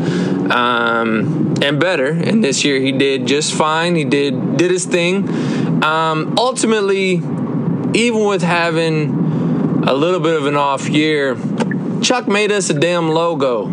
um, 0.51 1.55
and 1.62 1.79
better. 1.79 2.07
And 2.07 2.43
this 2.43 2.63
year 2.63 2.79
he 2.79 2.91
did 2.91 3.25
just 3.25 3.53
fine. 3.53 3.95
He 3.95 4.05
did 4.05 4.57
did 4.57 4.71
his 4.71 4.86
thing. 4.86 5.27
Um, 5.84 6.36
ultimately, 6.38 7.21
even 7.93 8.25
with 8.25 8.43
having 8.43 9.84
a 9.88 9.93
little 9.93 10.19
bit 10.19 10.36
of 10.36 10.45
an 10.45 10.55
off 10.55 10.88
year, 10.88 11.38
Chuck 12.01 12.27
made 12.27 12.51
us 12.51 12.69
a 12.69 12.73
damn 12.73 13.10
logo. 13.10 13.65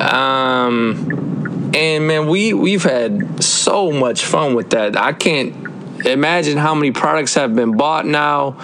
Um, 0.00 1.70
and 1.74 2.06
man, 2.06 2.26
we 2.28 2.52
we've 2.52 2.82
had 2.82 3.42
so 3.42 3.90
much 3.92 4.24
fun 4.24 4.54
with 4.54 4.70
that. 4.70 4.96
I 4.96 5.12
can't 5.12 5.69
imagine 6.06 6.58
how 6.58 6.74
many 6.74 6.90
products 6.90 7.34
have 7.34 7.54
been 7.54 7.76
bought 7.76 8.06
now. 8.06 8.56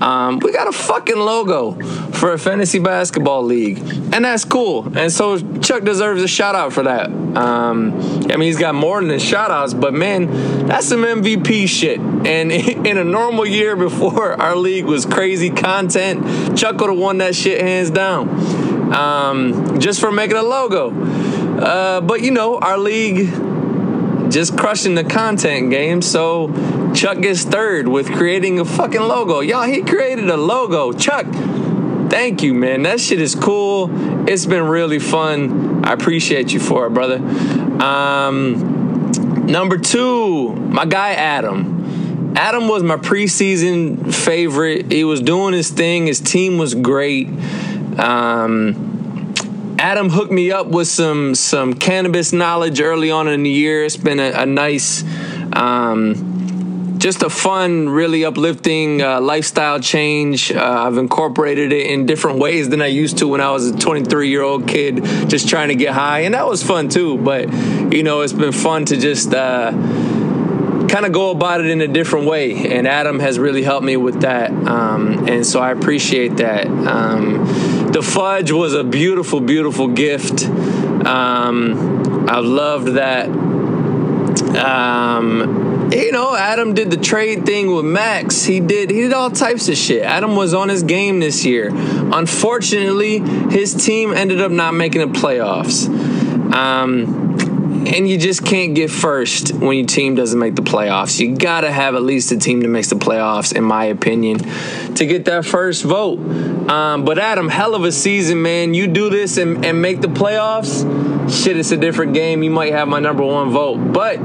Um, 0.00 0.38
we 0.38 0.52
got 0.52 0.68
a 0.68 0.72
fucking 0.72 1.18
logo 1.18 1.72
for 2.12 2.32
a 2.32 2.38
fantasy 2.38 2.78
basketball 2.78 3.42
league, 3.42 3.78
and 4.12 4.24
that's 4.24 4.44
cool. 4.44 4.96
And 4.96 5.12
so 5.12 5.38
Chuck 5.60 5.84
deserves 5.84 6.22
a 6.22 6.28
shout 6.28 6.54
out 6.54 6.72
for 6.72 6.84
that. 6.84 7.10
Um, 7.10 7.92
I 8.30 8.36
mean, 8.36 8.42
he's 8.42 8.58
got 8.58 8.74
more 8.74 9.02
than 9.02 9.18
shout 9.18 9.50
outs, 9.50 9.74
but 9.74 9.92
man, 9.94 10.66
that's 10.66 10.88
some 10.88 11.02
MVP 11.02 11.68
shit. 11.68 11.98
And 12.00 12.52
in 12.86 12.98
a 12.98 13.04
normal 13.04 13.46
year 13.46 13.76
before 13.76 14.32
our 14.40 14.56
league 14.56 14.86
was 14.86 15.04
crazy 15.04 15.50
content, 15.50 16.58
Chuck 16.58 16.78
would 16.80 16.90
have 16.90 16.98
won 16.98 17.18
that 17.18 17.34
shit 17.34 17.60
hands 17.60 17.90
down 17.90 18.28
um, 18.92 19.78
just 19.78 20.00
for 20.00 20.10
making 20.10 20.36
a 20.36 20.42
logo. 20.42 20.90
Uh, 21.60 22.00
but 22.00 22.22
you 22.22 22.30
know, 22.30 22.58
our 22.58 22.78
league 22.78 23.30
just 24.30 24.56
crushing 24.56 24.94
the 24.94 25.04
content 25.04 25.70
game. 25.70 26.02
So 26.02 26.48
Chuck 26.94 27.20
gets 27.20 27.44
third 27.44 27.88
with 27.88 28.10
creating 28.12 28.60
a 28.60 28.64
fucking 28.64 29.00
logo. 29.00 29.40
Y'all, 29.40 29.62
he 29.62 29.82
created 29.82 30.28
a 30.28 30.36
logo. 30.36 30.92
Chuck, 30.92 31.26
thank 32.10 32.42
you, 32.42 32.54
man. 32.54 32.82
That 32.82 33.00
shit 33.00 33.20
is 33.20 33.34
cool. 33.34 33.90
It's 34.28 34.46
been 34.46 34.64
really 34.64 34.98
fun. 34.98 35.84
I 35.84 35.92
appreciate 35.92 36.52
you 36.52 36.60
for 36.60 36.86
it, 36.86 36.90
brother. 36.90 37.16
Um, 37.82 39.46
number 39.46 39.78
two, 39.78 40.54
my 40.54 40.84
guy 40.84 41.12
Adam. 41.12 42.34
Adam 42.36 42.68
was 42.68 42.82
my 42.82 42.96
preseason 42.96 44.14
favorite. 44.14 44.92
He 44.92 45.04
was 45.04 45.20
doing 45.20 45.52
his 45.52 45.70
thing. 45.70 46.06
His 46.06 46.20
team 46.20 46.58
was 46.58 46.74
great. 46.74 47.28
Um, 47.98 48.90
Adam 49.78 50.10
hooked 50.10 50.30
me 50.30 50.52
up 50.52 50.66
with 50.66 50.88
some 50.88 51.34
some 51.34 51.72
cannabis 51.74 52.32
knowledge 52.32 52.80
early 52.80 53.10
on 53.10 53.28
in 53.28 53.42
the 53.42 53.50
year. 53.50 53.84
It's 53.84 53.96
been 53.96 54.20
a, 54.20 54.30
a 54.32 54.46
nice, 54.46 55.02
um, 55.54 56.29
just 57.00 57.22
a 57.22 57.30
fun, 57.30 57.88
really 57.88 58.24
uplifting 58.26 59.00
uh, 59.00 59.20
lifestyle 59.20 59.80
change. 59.80 60.52
Uh, 60.52 60.84
I've 60.86 60.98
incorporated 60.98 61.72
it 61.72 61.86
in 61.86 62.04
different 62.04 62.38
ways 62.38 62.68
than 62.68 62.82
I 62.82 62.86
used 62.86 63.18
to 63.18 63.28
when 63.28 63.40
I 63.40 63.50
was 63.50 63.70
a 63.70 63.78
23 63.78 64.28
year 64.28 64.42
old 64.42 64.68
kid, 64.68 65.02
just 65.28 65.48
trying 65.48 65.68
to 65.68 65.74
get 65.74 65.94
high, 65.94 66.20
and 66.20 66.34
that 66.34 66.46
was 66.46 66.62
fun 66.62 66.90
too. 66.90 67.16
But 67.16 67.50
you 67.92 68.02
know, 68.02 68.20
it's 68.20 68.34
been 68.34 68.52
fun 68.52 68.84
to 68.86 68.96
just. 68.96 69.34
Uh, 69.34 69.72
kind 70.88 71.06
of 71.06 71.12
go 71.12 71.30
about 71.30 71.60
it 71.60 71.68
in 71.68 71.80
a 71.82 71.86
different 71.86 72.26
way. 72.26 72.68
And 72.68 72.88
Adam 72.88 73.20
has 73.20 73.38
really 73.38 73.62
helped 73.62 73.84
me 73.84 73.96
with 73.96 74.22
that. 74.22 74.50
Um, 74.50 75.28
and 75.28 75.46
so 75.46 75.60
I 75.60 75.70
appreciate 75.70 76.38
that. 76.38 76.66
Um, 76.66 77.44
the 77.92 78.02
fudge 78.02 78.50
was 78.50 78.74
a 78.74 78.82
beautiful, 78.82 79.40
beautiful 79.40 79.86
gift. 79.86 80.46
Um, 80.46 82.28
I've 82.28 82.44
loved 82.44 82.94
that. 82.94 83.28
Um, 84.56 85.69
you 85.92 86.12
know, 86.12 86.34
Adam 86.36 86.74
did 86.74 86.90
the 86.90 86.96
trade 86.96 87.46
thing 87.46 87.74
with 87.74 87.84
Max. 87.84 88.44
He 88.44 88.60
did 88.60 88.90
he 88.90 89.02
did 89.02 89.12
all 89.12 89.30
types 89.30 89.68
of 89.68 89.76
shit. 89.76 90.02
Adam 90.02 90.36
was 90.36 90.54
on 90.54 90.68
his 90.68 90.82
game 90.82 91.20
this 91.20 91.44
year. 91.44 91.70
Unfortunately, 91.72 93.18
his 93.50 93.74
team 93.74 94.12
ended 94.12 94.40
up 94.40 94.52
not 94.52 94.74
making 94.74 95.00
the 95.00 95.18
playoffs. 95.18 95.88
Um, 96.52 97.30
and 97.86 98.08
you 98.08 98.18
just 98.18 98.44
can't 98.44 98.74
get 98.74 98.90
first 98.90 99.54
when 99.54 99.76
your 99.76 99.86
team 99.86 100.14
doesn't 100.14 100.38
make 100.38 100.54
the 100.54 100.62
playoffs. 100.62 101.18
You 101.18 101.36
gotta 101.36 101.72
have 101.72 101.94
at 101.94 102.02
least 102.02 102.30
a 102.30 102.36
team 102.36 102.60
that 102.60 102.68
makes 102.68 102.90
the 102.90 102.96
playoffs, 102.96 103.54
in 103.54 103.64
my 103.64 103.86
opinion, 103.86 104.38
to 104.94 105.06
get 105.06 105.24
that 105.24 105.46
first 105.46 105.84
vote. 105.84 106.18
Um, 106.68 107.04
but 107.04 107.18
Adam, 107.18 107.48
hell 107.48 107.74
of 107.74 107.84
a 107.84 107.92
season, 107.92 108.42
man. 108.42 108.74
You 108.74 108.86
do 108.86 109.08
this 109.08 109.38
and, 109.38 109.64
and 109.64 109.80
make 109.80 110.00
the 110.00 110.08
playoffs, 110.08 110.84
shit, 111.30 111.56
it's 111.56 111.72
a 111.72 111.76
different 111.76 112.12
game. 112.12 112.42
You 112.42 112.50
might 112.50 112.72
have 112.72 112.86
my 112.86 113.00
number 113.00 113.24
one 113.24 113.50
vote. 113.50 113.92
But 113.92 114.18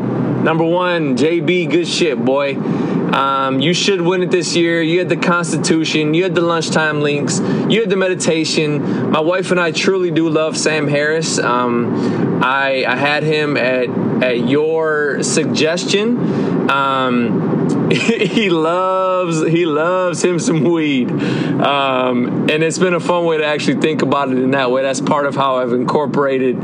number 0.45 0.63
one, 0.63 1.17
JB, 1.17 1.71
good 1.71 1.87
shit, 1.87 2.23
boy. 2.23 2.55
Um, 2.55 3.59
you 3.59 3.73
should 3.73 3.99
win 3.99 4.21
it 4.21 4.29
this 4.29 4.55
year. 4.55 4.81
You 4.81 4.99
had 4.99 5.09
the 5.09 5.17
Constitution, 5.17 6.13
you 6.13 6.23
had 6.23 6.35
the 6.35 6.41
lunchtime 6.41 7.01
links, 7.01 7.39
you 7.69 7.81
had 7.81 7.89
the 7.89 7.95
meditation. 7.95 9.09
My 9.09 9.21
wife 9.21 9.49
and 9.49 9.59
I 9.59 9.71
truly 9.71 10.11
do 10.11 10.29
love 10.29 10.55
Sam 10.55 10.87
Harris. 10.87 11.39
Um, 11.39 12.43
I, 12.43 12.85
I 12.87 12.95
had 12.95 13.23
him 13.23 13.57
at 13.57 13.89
at 14.21 14.47
your 14.47 15.23
suggestion. 15.23 16.69
Um, 16.69 17.54
he 17.91 18.49
loves 18.49 19.45
he 19.47 19.65
loves 19.65 20.23
him 20.23 20.39
some 20.39 20.63
weed, 20.63 21.09
um, 21.11 22.49
and 22.49 22.63
it's 22.63 22.79
been 22.79 22.93
a 22.93 22.99
fun 22.99 23.25
way 23.25 23.37
to 23.37 23.45
actually 23.45 23.79
think 23.81 24.01
about 24.01 24.31
it 24.31 24.37
in 24.37 24.51
that 24.51 24.71
way. 24.71 24.81
That's 24.81 25.01
part 25.01 25.25
of 25.25 25.35
how 25.35 25.57
I've 25.57 25.73
incorporated, 25.73 26.57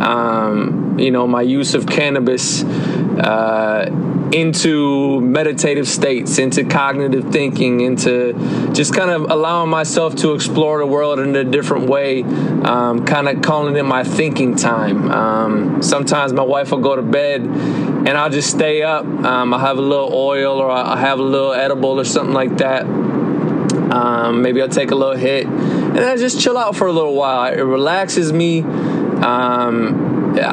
um, 0.00 0.98
you 0.98 1.10
know, 1.10 1.26
my 1.26 1.42
use 1.42 1.74
of 1.74 1.86
cannabis. 1.86 2.62
Uh, 2.62 4.17
into 4.32 5.20
meditative 5.20 5.88
states, 5.88 6.38
into 6.38 6.64
cognitive 6.64 7.30
thinking, 7.32 7.80
into 7.80 8.32
just 8.72 8.94
kind 8.94 9.10
of 9.10 9.30
allowing 9.30 9.70
myself 9.70 10.16
to 10.16 10.34
explore 10.34 10.78
the 10.78 10.86
world 10.86 11.18
in 11.18 11.34
a 11.34 11.44
different 11.44 11.88
way, 11.88 12.22
um, 12.22 13.04
kind 13.06 13.28
of 13.28 13.42
calling 13.42 13.76
it 13.76 13.84
my 13.84 14.04
thinking 14.04 14.54
time. 14.56 15.10
Um, 15.10 15.82
sometimes 15.82 16.32
my 16.32 16.42
wife 16.42 16.70
will 16.70 16.78
go 16.78 16.96
to 16.96 17.02
bed 17.02 17.42
and 17.42 18.10
I'll 18.10 18.30
just 18.30 18.50
stay 18.50 18.82
up. 18.82 19.04
Um, 19.04 19.54
I'll 19.54 19.60
have 19.60 19.78
a 19.78 19.82
little 19.82 20.12
oil 20.12 20.58
or 20.58 20.70
I'll 20.70 20.96
have 20.96 21.18
a 21.18 21.22
little 21.22 21.52
edible 21.52 22.00
or 22.00 22.04
something 22.04 22.34
like 22.34 22.58
that. 22.58 22.84
Um, 22.84 24.42
maybe 24.42 24.60
I'll 24.60 24.68
take 24.68 24.90
a 24.90 24.94
little 24.94 25.16
hit 25.16 25.46
and 25.46 26.00
I 26.00 26.16
just 26.16 26.40
chill 26.40 26.58
out 26.58 26.76
for 26.76 26.86
a 26.86 26.92
little 26.92 27.14
while. 27.14 27.52
It 27.52 27.62
relaxes 27.62 28.32
me. 28.32 28.60
Um, 28.60 30.07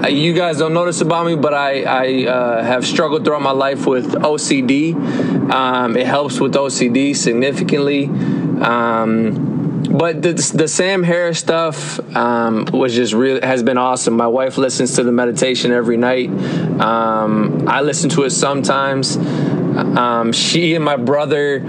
you 0.07 0.33
guys 0.33 0.57
don't 0.57 0.73
notice 0.73 1.01
about 1.01 1.25
me, 1.25 1.35
but 1.35 1.53
I, 1.53 1.83
I 1.83 2.25
uh, 2.25 2.63
have 2.63 2.85
struggled 2.85 3.23
throughout 3.25 3.41
my 3.41 3.51
life 3.51 3.85
with 3.85 4.13
OCD. 4.13 4.93
Um, 5.51 5.97
it 5.97 6.05
helps 6.07 6.39
with 6.39 6.53
OCD 6.53 7.15
significantly. 7.15 8.05
Um, 8.05 9.87
but 9.97 10.21
the, 10.21 10.33
the 10.33 10.67
Sam 10.67 11.03
Harris 11.03 11.39
stuff 11.39 11.99
um, 12.15 12.65
was 12.73 12.95
just 12.95 13.13
really 13.13 13.39
has 13.41 13.63
been 13.63 13.77
awesome. 13.77 14.15
My 14.15 14.27
wife 14.27 14.57
listens 14.57 14.95
to 14.95 15.03
the 15.03 15.11
meditation 15.11 15.71
every 15.71 15.97
night. 15.97 16.29
Um, 16.79 17.67
I 17.67 17.81
listen 17.81 18.09
to 18.11 18.23
it 18.23 18.31
sometimes. 18.31 19.15
Um, 19.17 20.31
she 20.31 20.75
and 20.75 20.83
my 20.83 20.97
brother 20.97 21.59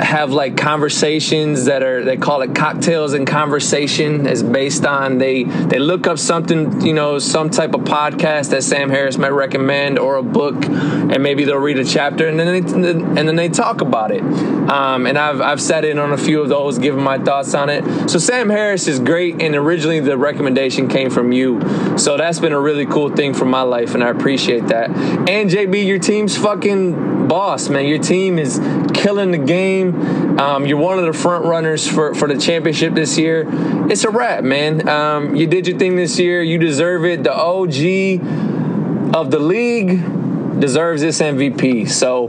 have 0.00 0.32
like 0.32 0.56
conversations 0.56 1.64
that 1.64 1.82
are 1.82 2.04
they 2.04 2.16
call 2.16 2.42
it 2.42 2.54
cocktails 2.54 3.14
and 3.14 3.26
conversation. 3.26 4.26
Is 4.26 4.42
based 4.42 4.86
on 4.86 5.18
they 5.18 5.44
they 5.44 5.78
look 5.78 6.06
up 6.06 6.18
something 6.18 6.80
you 6.84 6.92
know 6.92 7.18
some 7.18 7.50
type 7.50 7.74
of 7.74 7.82
podcast 7.82 8.50
that 8.50 8.62
Sam 8.62 8.90
Harris 8.90 9.18
might 9.18 9.32
recommend 9.32 9.98
or 9.98 10.16
a 10.16 10.22
book 10.22 10.64
and 10.66 11.22
maybe 11.22 11.44
they'll 11.44 11.56
read 11.56 11.78
a 11.78 11.84
chapter 11.84 12.28
and 12.28 12.38
then 12.38 12.64
they, 12.64 12.90
and 12.90 13.16
then 13.16 13.36
they 13.36 13.48
talk 13.48 13.80
about 13.80 14.10
it. 14.10 14.22
Um, 14.22 15.06
and 15.06 15.18
I've 15.18 15.40
I've 15.40 15.60
sat 15.60 15.84
in 15.84 15.98
on 15.98 16.12
a 16.12 16.18
few 16.18 16.40
of 16.40 16.48
those 16.48 16.78
giving 16.78 17.02
my 17.02 17.18
thoughts 17.18 17.54
on 17.54 17.68
it. 17.68 18.10
So 18.10 18.18
Sam 18.18 18.50
Harris 18.50 18.86
is 18.86 19.00
great 19.00 19.42
and 19.42 19.54
originally 19.54 20.00
the 20.00 20.16
recommendation 20.16 20.88
came 20.88 21.10
from 21.10 21.32
you. 21.32 21.60
So 21.98 22.16
that's 22.16 22.38
been 22.38 22.52
a 22.52 22.60
really 22.60 22.86
cool 22.86 23.14
thing 23.14 23.34
for 23.34 23.44
my 23.44 23.62
life 23.62 23.94
and 23.94 24.04
I 24.04 24.10
appreciate 24.10 24.68
that. 24.68 24.90
And 24.90 25.50
JB 25.50 25.86
your 25.86 25.98
team's 25.98 26.36
fucking 26.36 27.17
boss 27.28 27.68
man 27.68 27.86
your 27.86 27.98
team 27.98 28.38
is 28.38 28.58
killing 28.94 29.30
the 29.30 29.38
game 29.38 30.18
um, 30.38 30.66
you're 30.66 30.78
one 30.78 31.00
of 31.00 31.04
the 31.04 31.12
front 31.12 31.44
runners 31.44 31.84
for, 31.86 32.14
for 32.14 32.28
the 32.28 32.38
championship 32.38 32.94
this 32.94 33.18
year. 33.18 33.44
It's 33.90 34.04
a 34.04 34.10
wrap, 34.10 34.44
man. 34.44 34.88
Um, 34.88 35.34
you 35.34 35.48
did 35.48 35.66
your 35.66 35.76
thing 35.76 35.96
this 35.96 36.16
year. 36.16 36.42
You 36.42 36.58
deserve 36.58 37.04
it. 37.04 37.24
The 37.24 37.34
OG 37.34 39.16
of 39.16 39.32
the 39.32 39.40
league 39.40 40.60
deserves 40.60 41.02
this 41.02 41.20
MVP. 41.20 41.90
So 41.90 42.28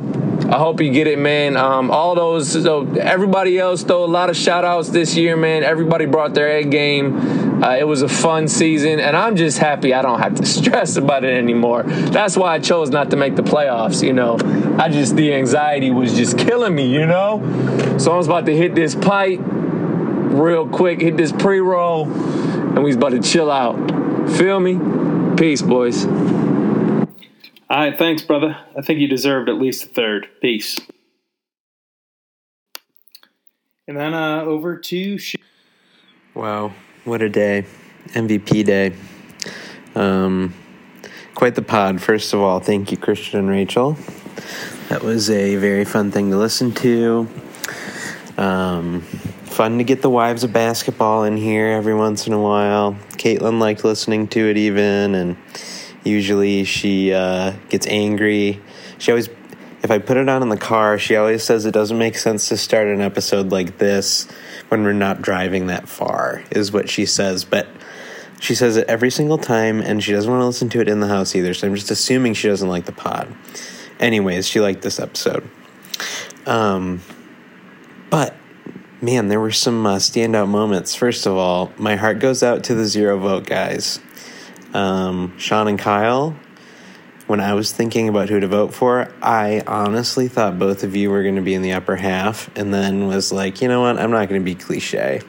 I 0.50 0.58
hope 0.58 0.82
you 0.82 0.92
get 0.92 1.06
it, 1.06 1.20
man. 1.20 1.56
Um, 1.56 1.92
all 1.92 2.16
those, 2.16 2.64
so 2.64 2.90
everybody 2.94 3.60
else, 3.60 3.84
though, 3.84 4.04
a 4.04 4.08
lot 4.08 4.32
of 4.32 4.36
shout 4.36 4.66
outs 4.66 4.90
this 4.90 5.16
year, 5.16 5.38
man. 5.38 5.64
Everybody 5.64 6.08
brought 6.08 6.34
their 6.34 6.50
A 6.58 6.64
game. 6.64 7.64
Uh, 7.64 7.76
it 7.76 7.84
was 7.84 8.02
a 8.02 8.08
fun 8.10 8.48
season, 8.48 9.00
and 9.00 9.16
I'm 9.16 9.36
just 9.36 9.60
happy 9.60 9.94
I 9.94 10.02
don't 10.02 10.18
have 10.20 10.34
to 10.36 10.46
stress 10.58 10.96
about 10.96 11.24
it 11.24 11.38
anymore. 11.38 11.84
That's 11.84 12.36
why 12.36 12.56
I 12.56 12.60
chose 12.60 12.90
not 12.90 13.12
to 13.12 13.16
make 13.16 13.36
the 13.36 13.44
playoffs, 13.44 14.02
you 14.02 14.12
know. 14.12 14.40
I 14.80 14.90
just, 14.90 15.16
the 15.16 15.36
anxiety 15.36 15.92
was 15.92 16.16
just 16.16 16.36
killing 16.36 16.74
me, 16.74 16.92
you 16.92 17.06
know? 17.06 17.98
So 18.00 18.12
I 18.12 18.18
was 18.18 18.26
about 18.26 18.48
to 18.48 18.58
hit 18.58 18.74
this 18.74 18.96
pipe 18.96 19.40
real 19.44 20.68
quick, 20.68 21.00
hit 21.00 21.16
this 21.16 21.32
pre 21.32 21.60
roll, 21.60 22.12
and 22.12 22.78
we 22.78 22.86
was 22.86 22.96
about 22.96 23.12
to 23.12 23.22
chill 23.22 23.52
out. 23.52 23.76
Feel 24.32 24.60
me? 24.60 24.80
Peace, 25.38 25.62
boys. 25.62 26.06
All 27.70 27.78
right, 27.78 27.98
thanks, 27.98 28.24
brother. 28.24 28.58
I 28.76 28.82
think 28.82 29.00
you 29.00 29.08
deserved 29.08 29.48
at 29.48 29.56
least 29.56 29.84
a 29.84 29.88
third. 29.88 30.28
Peace. 30.42 30.80
And 33.88 33.96
then 33.96 34.14
uh, 34.14 34.42
over 34.42 34.78
to. 34.78 35.18
Sh- 35.18 35.36
Wow, 36.36 36.74
what 37.06 37.22
a 37.22 37.28
day. 37.28 37.66
MVP 38.10 38.64
day. 38.64 38.94
Um, 39.94 40.54
quite 41.36 41.56
the 41.56 41.62
pod. 41.62 42.02
First 42.02 42.34
of 42.34 42.40
all, 42.40 42.60
thank 42.60 42.92
you, 42.92 42.98
Christian 42.98 43.40
and 43.40 43.50
Rachel. 43.50 43.98
That 44.88 45.04
was 45.04 45.30
a 45.30 45.58
very 45.58 45.86
fun 45.86 46.12
thing 46.12 46.30
to 46.30 46.38
listen 46.38 46.72
to. 46.76 47.28
Um, 48.38 49.02
fun 49.02 49.80
to 49.80 49.84
get 49.84 50.02
the 50.02 50.10
wives 50.10 50.44
of 50.44 50.54
basketball 50.54 51.24
in 51.26 51.36
here 51.36 51.68
every 51.68 51.96
once 51.96 52.26
in 52.26 52.32
a 52.34 52.40
while. 52.42 52.94
Caitlin 53.14 53.60
liked 53.60 53.84
listening 53.84 54.28
to 54.30 54.50
it 54.50 54.56
even, 54.56 55.16
and 55.16 55.36
usually 56.04 56.64
she 56.64 57.14
uh, 57.14 57.54
gets 57.70 57.88
angry. 57.88 58.62
She 58.98 59.12
always, 59.12 59.30
if 59.82 59.92
I 59.92 60.00
put 60.00 60.18
it 60.18 60.28
on 60.30 60.42
in 60.42 60.50
the 60.50 60.58
car, 60.58 60.98
she 60.98 61.16
always 61.16 61.44
says 61.44 61.66
it 61.66 61.74
doesn't 61.74 61.98
make 61.98 62.18
sense 62.18 62.50
to 62.50 62.58
start 62.58 62.88
an 62.88 63.02
episode 63.02 63.52
like 63.52 63.78
this 63.78 64.28
when 64.70 64.84
we're 64.84 64.94
not 64.94 65.22
driving 65.22 65.68
that 65.68 65.88
far, 65.88 66.44
is 66.52 66.72
what 66.72 66.90
she 66.90 67.06
says. 67.06 67.46
But 67.46 67.68
she 68.40 68.56
says 68.56 68.78
it 68.78 68.88
every 68.88 69.12
single 69.12 69.38
time, 69.38 69.82
and 69.82 70.04
she 70.04 70.12
doesn't 70.12 70.30
want 70.30 70.42
to 70.42 70.46
listen 70.46 70.70
to 70.70 70.82
it 70.82 70.88
in 70.88 71.00
the 71.00 71.08
house 71.08 71.36
either. 71.36 71.54
So 71.54 71.68
I'm 71.68 71.76
just 71.76 71.92
assuming 71.92 72.34
she 72.34 72.48
doesn't 72.48 72.70
like 72.70 72.86
the 72.86 72.92
pod. 72.92 73.34
Anyways, 74.00 74.48
she 74.48 74.60
liked 74.60 74.82
this 74.82 75.00
episode. 75.00 75.50
Um, 76.46 77.02
but 78.10 78.36
man, 79.02 79.28
there 79.28 79.40
were 79.40 79.52
some 79.52 79.86
uh, 79.86 79.98
standout 79.98 80.48
moments. 80.48 80.96
First 80.96 81.26
of 81.26 81.36
all, 81.36 81.72
my 81.78 81.96
heart 81.96 82.20
goes 82.20 82.44
out 82.44 82.64
to 82.66 82.76
the 82.76 82.86
zero 82.86 83.18
vote 83.18 83.46
guys. 83.46 84.00
Um, 84.74 85.38
Sean 85.38 85.68
and 85.68 85.80
Kyle, 85.80 86.36
when 87.28 87.40
I 87.40 87.54
was 87.54 87.72
thinking 87.72 88.10
about 88.10 88.30
who 88.30 88.40
to 88.40 88.48
vote 88.48 88.74
for, 88.74 89.12
I 89.22 89.64
honestly 89.68 90.28
thought 90.28 90.58
both 90.60 90.84
of 90.84 90.96
you 90.96 91.10
were 91.10 91.24
going 91.24 91.36
to 91.36 91.42
be 91.42 91.54
in 91.54 91.62
the 91.62 91.74
upper 91.74 91.96
half, 91.96 92.56
and 92.58 92.74
then 92.74 93.08
was 93.08 93.32
like, 93.32 93.62
you 93.62 93.68
know 93.68 93.82
what, 93.82 93.98
I'm 94.00 94.12
not 94.12 94.30
going 94.30 94.42
to 94.42 94.46
be 94.46 94.56
cliche. 94.56 95.22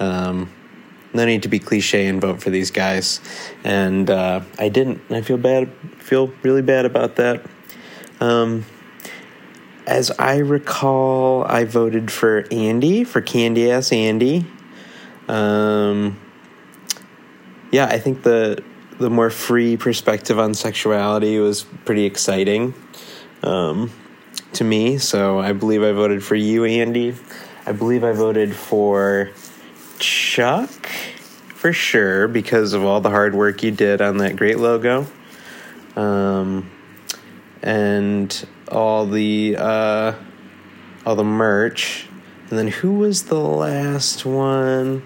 Um, 0.00 0.50
no 1.14 1.26
need 1.26 1.42
to 1.42 1.48
be 1.48 1.58
cliche 1.58 2.06
and 2.06 2.20
vote 2.20 2.42
for 2.42 2.50
these 2.50 2.70
guys, 2.70 3.20
and 3.64 4.08
uh, 4.08 4.40
I 4.58 4.68
didn't. 4.68 5.00
I 5.10 5.20
feel 5.20 5.36
bad. 5.36 5.70
Feel 5.98 6.28
really 6.42 6.62
bad 6.62 6.86
about 6.86 7.16
that. 7.16 7.44
Um, 8.20 8.64
as 9.86 10.10
I 10.12 10.38
recall, 10.38 11.44
I 11.44 11.64
voted 11.64 12.10
for 12.10 12.46
Andy 12.50 13.04
for 13.04 13.20
Candy 13.20 13.70
Ass 13.70 13.92
Andy. 13.92 14.46
Um, 15.28 16.18
yeah, 17.72 17.86
I 17.86 17.98
think 17.98 18.22
the 18.22 18.62
the 18.98 19.10
more 19.10 19.30
free 19.30 19.76
perspective 19.76 20.38
on 20.38 20.54
sexuality 20.54 21.38
was 21.38 21.64
pretty 21.84 22.04
exciting 22.04 22.74
um, 23.42 23.90
to 24.52 24.62
me. 24.62 24.98
So 24.98 25.40
I 25.40 25.52
believe 25.54 25.82
I 25.82 25.90
voted 25.90 26.22
for 26.22 26.36
you, 26.36 26.64
Andy. 26.64 27.16
I 27.66 27.72
believe 27.72 28.04
I 28.04 28.12
voted 28.12 28.54
for 28.54 29.30
Chuck 29.98 30.86
for 31.54 31.72
sure 31.72 32.28
because 32.28 32.74
of 32.74 32.84
all 32.84 33.00
the 33.00 33.10
hard 33.10 33.34
work 33.34 33.62
you 33.62 33.70
did 33.70 34.00
on 34.00 34.18
that 34.18 34.36
great 34.36 34.58
logo. 34.58 35.06
Um, 35.96 36.70
and 37.62 38.46
all 38.70 39.06
the 39.06 39.56
uh, 39.58 40.14
all 41.06 41.16
the 41.16 41.24
merch. 41.24 42.08
And 42.50 42.58
then 42.58 42.68
who 42.68 42.92
was 42.92 43.24
the 43.24 43.40
last 43.40 44.26
one? 44.26 45.02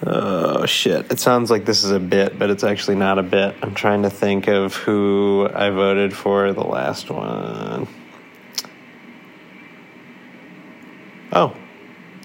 Oh 0.00 0.64
shit! 0.64 1.10
It 1.10 1.18
sounds 1.18 1.50
like 1.50 1.64
this 1.64 1.82
is 1.82 1.90
a 1.90 1.98
bit, 1.98 2.38
but 2.38 2.50
it's 2.50 2.62
actually 2.62 2.96
not 2.96 3.18
a 3.18 3.22
bit. 3.22 3.56
I'm 3.62 3.74
trying 3.74 4.02
to 4.02 4.10
think 4.10 4.46
of 4.46 4.76
who 4.76 5.48
I 5.52 5.70
voted 5.70 6.14
for 6.14 6.52
the 6.52 6.62
last 6.62 7.10
one. 7.10 7.88
Oh, 11.32 11.56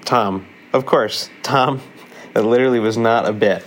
Tom. 0.05 0.45
Of 0.71 0.85
course, 0.85 1.29
Tom. 1.41 1.81
It 2.35 2.41
literally 2.41 2.79
was 2.79 2.97
not 2.97 3.29
a 3.29 3.31
bit. 3.31 3.63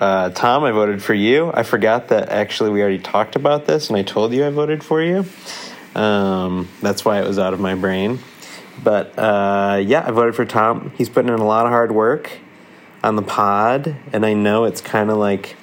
Uh, 0.00 0.30
Tom, 0.30 0.64
I 0.64 0.72
voted 0.72 1.04
for 1.04 1.14
you. 1.14 1.52
I 1.54 1.62
forgot 1.62 2.08
that 2.08 2.30
actually 2.30 2.70
we 2.70 2.80
already 2.80 2.98
talked 2.98 3.36
about 3.36 3.64
this, 3.64 3.90
and 3.90 3.96
I 3.96 4.02
told 4.02 4.32
you 4.32 4.44
I 4.44 4.50
voted 4.50 4.82
for 4.82 5.00
you. 5.00 5.24
Um, 5.94 6.68
that's 6.80 7.04
why 7.04 7.20
it 7.20 7.28
was 7.28 7.38
out 7.38 7.54
of 7.54 7.60
my 7.60 7.76
brain. 7.76 8.18
But 8.82 9.16
uh, 9.16 9.80
yeah, 9.84 10.04
I 10.04 10.10
voted 10.10 10.34
for 10.34 10.44
Tom. 10.44 10.92
He's 10.98 11.08
putting 11.08 11.32
in 11.32 11.38
a 11.38 11.44
lot 11.44 11.64
of 11.64 11.70
hard 11.70 11.92
work 11.92 12.40
on 13.02 13.16
the 13.16 13.22
pod, 13.22 13.96
and 14.12 14.24
I 14.24 14.34
know 14.34 14.64
it's 14.64 14.80
kind 14.80 15.10
of 15.10 15.16
like 15.16 15.56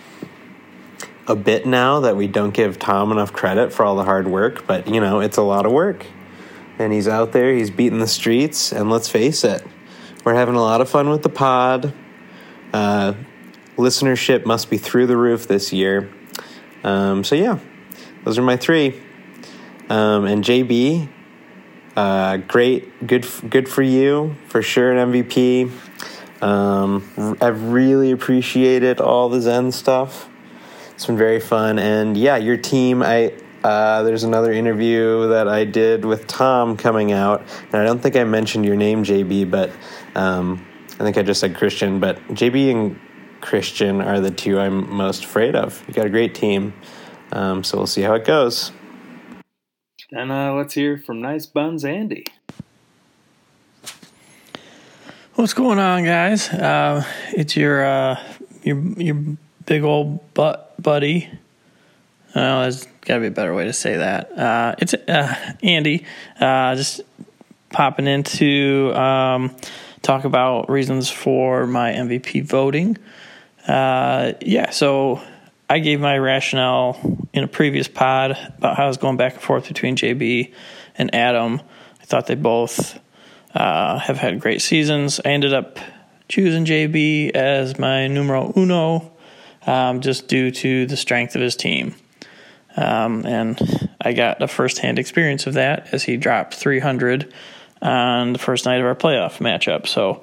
a 1.28 1.36
bit 1.36 1.65
now 1.65 2.02
that 2.02 2.15
we 2.15 2.28
don't 2.28 2.54
give 2.54 2.80
Tom 2.80 3.12
enough 3.12 3.32
credit 3.32 3.71
for 3.71 3.86
all 3.86 3.95
the 3.95 4.04
hard 4.04 4.28
work, 4.28 4.65
but 4.67 4.88
you 4.88 4.99
know, 4.99 5.19
it's 5.19 5.38
a 5.38 5.41
lot 5.41 5.65
of 5.65 5.71
work. 5.71 6.06
And 6.80 6.93
he's 6.93 7.08
out 7.08 7.34
there, 7.34 7.54
he's 7.54 7.69
beating 7.69 7.99
the 7.99 8.08
streets, 8.08 8.71
and 8.71 8.89
let's 8.89 9.10
face 9.10 9.43
it, 9.43 9.65
we're 10.23 10.34
having 10.34 10.56
a 10.56 10.62
lot 10.62 10.82
of 10.82 10.89
fun 10.89 11.10
with 11.10 11.23
the 11.23 11.30
pod. 11.30 11.93
Uh, 12.73 13.13
listenership 13.78 14.45
must 14.45 14.69
be 14.69 14.78
through 14.78 15.08
the 15.08 15.17
roof 15.17 15.47
this 15.47 15.71
year. 15.71 16.10
Um, 16.84 17.23
so 17.23 17.36
yeah, 17.36 17.60
those 18.23 18.38
are 18.38 18.41
my 18.41 18.58
three. 18.58 18.99
Um, 19.89 20.25
and 20.25 20.43
JB, 20.43 21.10
uh, 21.95 22.38
great, 22.38 23.06
good, 23.06 23.28
good 23.49 23.67
for 23.67 23.82
you 23.82 24.36
for 24.47 24.62
sure. 24.62 24.91
An 24.91 25.12
MVP. 25.12 25.71
Um, 26.41 27.38
I've 27.41 27.63
really 27.63 28.12
appreciated 28.12 29.02
all 29.02 29.30
the 29.30 29.41
Zen 29.41 29.71
stuff. 29.71 30.30
It's 30.93 31.06
been 31.06 31.17
very 31.17 31.39
fun, 31.39 31.80
and 31.80 32.17
yeah, 32.17 32.38
your 32.38 32.58
team. 32.58 33.02
I 33.02 33.34
uh, 33.63 34.04
there's 34.04 34.23
another 34.23 34.52
interview 34.54 35.30
that 35.30 35.47
I 35.47 35.65
did 35.65 36.06
with 36.06 36.28
Tom 36.28 36.78
coming 36.78 37.12
out, 37.12 37.41
and 37.65 37.75
I 37.75 37.84
don't 37.84 37.99
think 37.99 38.15
I 38.15 38.23
mentioned 38.23 38.65
your 38.65 38.75
name, 38.75 39.04
JB, 39.04 39.52
but 39.52 39.71
um, 40.15 40.65
I 40.93 41.04
think 41.04 41.17
I 41.17 41.23
just 41.23 41.41
said 41.41 41.56
Christian. 41.56 41.99
But 41.99 42.19
JB 42.30 42.71
and 42.71 42.99
Christian 43.41 44.02
are 44.02 44.19
the 44.19 44.32
two 44.32 44.60
I'm 44.60 44.93
most 44.93 45.25
afraid 45.25 45.56
of. 45.56 45.84
You 45.88 45.93
got 45.93 46.06
a 46.06 46.10
great 46.10 46.36
team, 46.36 46.73
um, 47.32 47.63
so 47.63 47.78
we'll 47.78 47.88
see 47.88 48.02
how 48.02 48.13
it 48.13 48.25
goes. 48.25 48.71
and 50.12 50.32
uh, 50.32 50.54
let's 50.54 50.73
hear 50.73 50.97
from 50.97 51.21
Nice 51.21 51.45
Buns 51.45 51.84
Andy. 51.84 52.25
What's 55.39 55.54
going 55.54 55.80
on, 55.80 56.04
guys? 56.04 56.49
Uh, 56.49 57.02
it's 57.32 57.56
your 57.56 57.82
uh, 57.82 58.21
your 58.62 58.78
your 58.99 59.38
big 59.65 59.84
old 59.84 60.34
butt 60.34 60.75
buddy. 60.84 61.30
Oh, 62.36 62.63
there's 62.63 62.84
got 63.06 63.13
to 63.13 63.19
be 63.21 63.28
a 63.28 63.32
better 63.32 63.56
way 63.56 63.63
to 63.63 63.71
say 63.71 63.95
that. 63.95 64.38
Uh, 64.38 64.75
it's 64.80 64.93
uh, 64.93 65.54
Andy, 65.63 66.06
uh, 66.41 66.75
just 66.75 66.99
popping 67.69 68.06
in 68.06 68.23
to 68.23 68.93
um, 68.95 69.56
talk 70.02 70.25
about 70.25 70.69
reasons 70.69 71.10
for 71.10 71.65
my 71.65 71.93
MVP 71.93 72.43
voting. 72.43 72.97
Uh, 73.65 74.34
yeah, 74.41 74.71
so 74.71 75.21
I 75.69 75.80
gave 75.80 76.02
my 76.02 76.17
rationale 76.17 76.99
in 77.32 77.45
a 77.45 77.47
previous 77.47 77.88
pod 77.88 78.32
about 78.58 78.75
how 78.75 78.84
I 78.84 78.88
was 78.88 78.97
going 78.97 79.15
back 79.15 79.36
and 79.36 79.41
forth 79.41 79.69
between 79.69 79.95
JB 79.95 80.54
and 80.97 81.15
Adam. 81.15 81.62
I 82.02 82.04
thought 82.04 82.28
they 82.28 82.36
both 82.36 82.99
uh, 83.54 84.00
have 84.00 84.18
had 84.18 84.40
great 84.40 84.62
seasons. 84.62 85.20
I 85.24 85.30
ended 85.30 85.54
up 85.54 85.80
choosing 86.28 86.66
JB 86.66 87.32
as 87.32 87.80
my 87.80 88.08
numero 88.08 88.54
uno 88.56 89.12
um, 89.66 90.02
just 90.02 90.28
due 90.28 90.52
to 90.52 90.86
the 90.86 90.98
strength 90.98 91.36
of 91.36 91.42
his 91.42 91.56
team. 91.56 91.96
Um, 92.76 93.26
and 93.26 93.90
I 94.00 94.14
got 94.14 94.42
a 94.42 94.48
firsthand 94.48 95.00
experience 95.00 95.48
of 95.48 95.56
that 95.56 95.90
as 95.92 96.04
he 96.04 96.18
dropped 96.18 96.54
300 96.54 97.34
on 97.82 98.34
the 98.34 98.40
first 98.40 98.66
night 98.66 98.80
of 98.80 98.86
our 98.86 98.96
playoff 98.96 99.40
matchup. 99.40 99.88
So, 99.88 100.22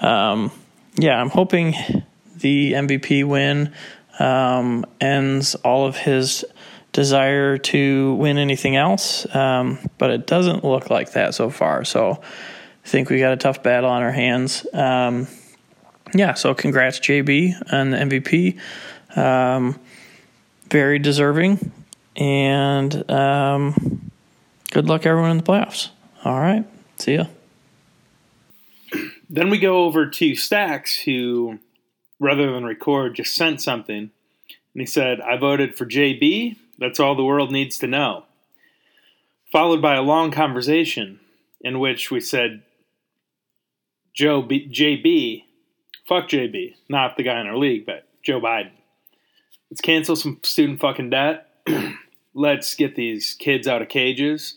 um, 0.00 0.52
yeah, 0.96 1.20
I'm 1.20 1.30
hoping 1.30 1.74
the 2.36 2.72
MVP 2.72 3.24
win 3.24 3.72
um, 4.18 4.84
ends 5.00 5.54
all 5.56 5.86
of 5.86 5.96
his 5.96 6.44
desire 6.92 7.58
to 7.58 8.14
win 8.14 8.38
anything 8.38 8.76
else, 8.76 9.32
um, 9.34 9.78
but 9.98 10.10
it 10.10 10.26
doesn't 10.26 10.64
look 10.64 10.90
like 10.90 11.12
that 11.12 11.34
so 11.34 11.50
far. 11.50 11.84
So, 11.84 12.20
Think 12.88 13.10
we 13.10 13.18
got 13.18 13.34
a 13.34 13.36
tough 13.36 13.62
battle 13.62 13.90
on 13.90 14.02
our 14.02 14.10
hands. 14.10 14.66
Um, 14.72 15.28
yeah, 16.14 16.32
so 16.32 16.54
congrats, 16.54 16.98
JB, 17.00 17.70
on 17.70 17.90
the 17.90 17.98
MVP. 17.98 18.58
Um, 19.14 19.78
very 20.70 20.98
deserving 20.98 21.70
and 22.16 23.10
um, 23.10 24.10
good 24.70 24.86
luck, 24.86 25.04
everyone, 25.04 25.32
in 25.32 25.36
the 25.36 25.42
playoffs. 25.42 25.90
All 26.24 26.40
right. 26.40 26.64
See 26.96 27.16
ya. 27.16 27.26
Then 29.28 29.50
we 29.50 29.58
go 29.58 29.84
over 29.84 30.06
to 30.08 30.34
Stacks, 30.34 31.00
who, 31.00 31.58
rather 32.18 32.50
than 32.50 32.64
record, 32.64 33.16
just 33.16 33.34
sent 33.34 33.60
something. 33.60 33.98
And 33.98 34.80
he 34.80 34.86
said, 34.86 35.20
I 35.20 35.36
voted 35.36 35.76
for 35.76 35.84
JB. 35.84 36.56
That's 36.78 36.98
all 36.98 37.14
the 37.14 37.22
world 37.22 37.52
needs 37.52 37.78
to 37.80 37.86
know. 37.86 38.24
Followed 39.52 39.82
by 39.82 39.94
a 39.94 40.02
long 40.02 40.30
conversation 40.30 41.20
in 41.60 41.80
which 41.80 42.10
we 42.10 42.20
said, 42.20 42.62
Joe 44.18 44.42
B- 44.42 44.68
JB, 44.68 45.44
fuck 46.08 46.28
JB, 46.28 46.74
not 46.88 47.16
the 47.16 47.22
guy 47.22 47.40
in 47.40 47.46
our 47.46 47.56
league, 47.56 47.86
but 47.86 48.08
Joe 48.20 48.40
Biden. 48.40 48.72
Let's 49.70 49.80
cancel 49.80 50.16
some 50.16 50.40
student 50.42 50.80
fucking 50.80 51.10
debt. 51.10 51.48
let's 52.34 52.74
get 52.74 52.96
these 52.96 53.34
kids 53.34 53.68
out 53.68 53.80
of 53.80 53.88
cages. 53.88 54.54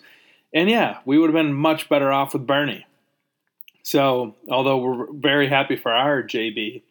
And 0.51 0.67
yeah, 0.67 0.97
we 1.05 1.19
would 1.19 1.29
have 1.29 1.35
been 1.35 1.53
much 1.53 1.89
better 1.89 2.11
off 2.11 2.33
with 2.33 2.47
Bernie. 2.47 2.87
So, 3.83 4.35
although 4.49 4.77
we're 4.77 5.13
very 5.13 5.47
happy 5.47 5.75
for 5.75 5.93
our 5.93 6.23
JB, 6.23 6.81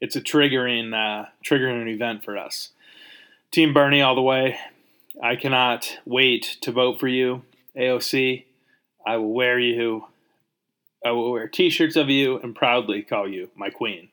it's 0.00 0.14
a 0.14 0.20
triggering 0.20 0.94
uh, 0.94 1.26
triggering 1.44 1.92
event 1.92 2.22
for 2.24 2.38
us. 2.38 2.70
Team 3.50 3.74
Bernie 3.74 4.02
all 4.02 4.14
the 4.14 4.22
way. 4.22 4.56
I 5.20 5.34
cannot 5.34 5.98
wait 6.04 6.58
to 6.60 6.70
vote 6.70 7.00
for 7.00 7.08
you, 7.08 7.42
AOC. 7.76 8.44
I 9.04 9.16
will 9.16 9.32
wear 9.32 9.58
you. 9.58 10.04
I 11.04 11.12
will 11.12 11.32
wear 11.32 11.48
T-shirts 11.48 11.96
of 11.96 12.10
you 12.10 12.38
and 12.38 12.54
proudly 12.54 13.02
call 13.02 13.28
you 13.28 13.50
my 13.56 13.70
queen. 13.70 14.08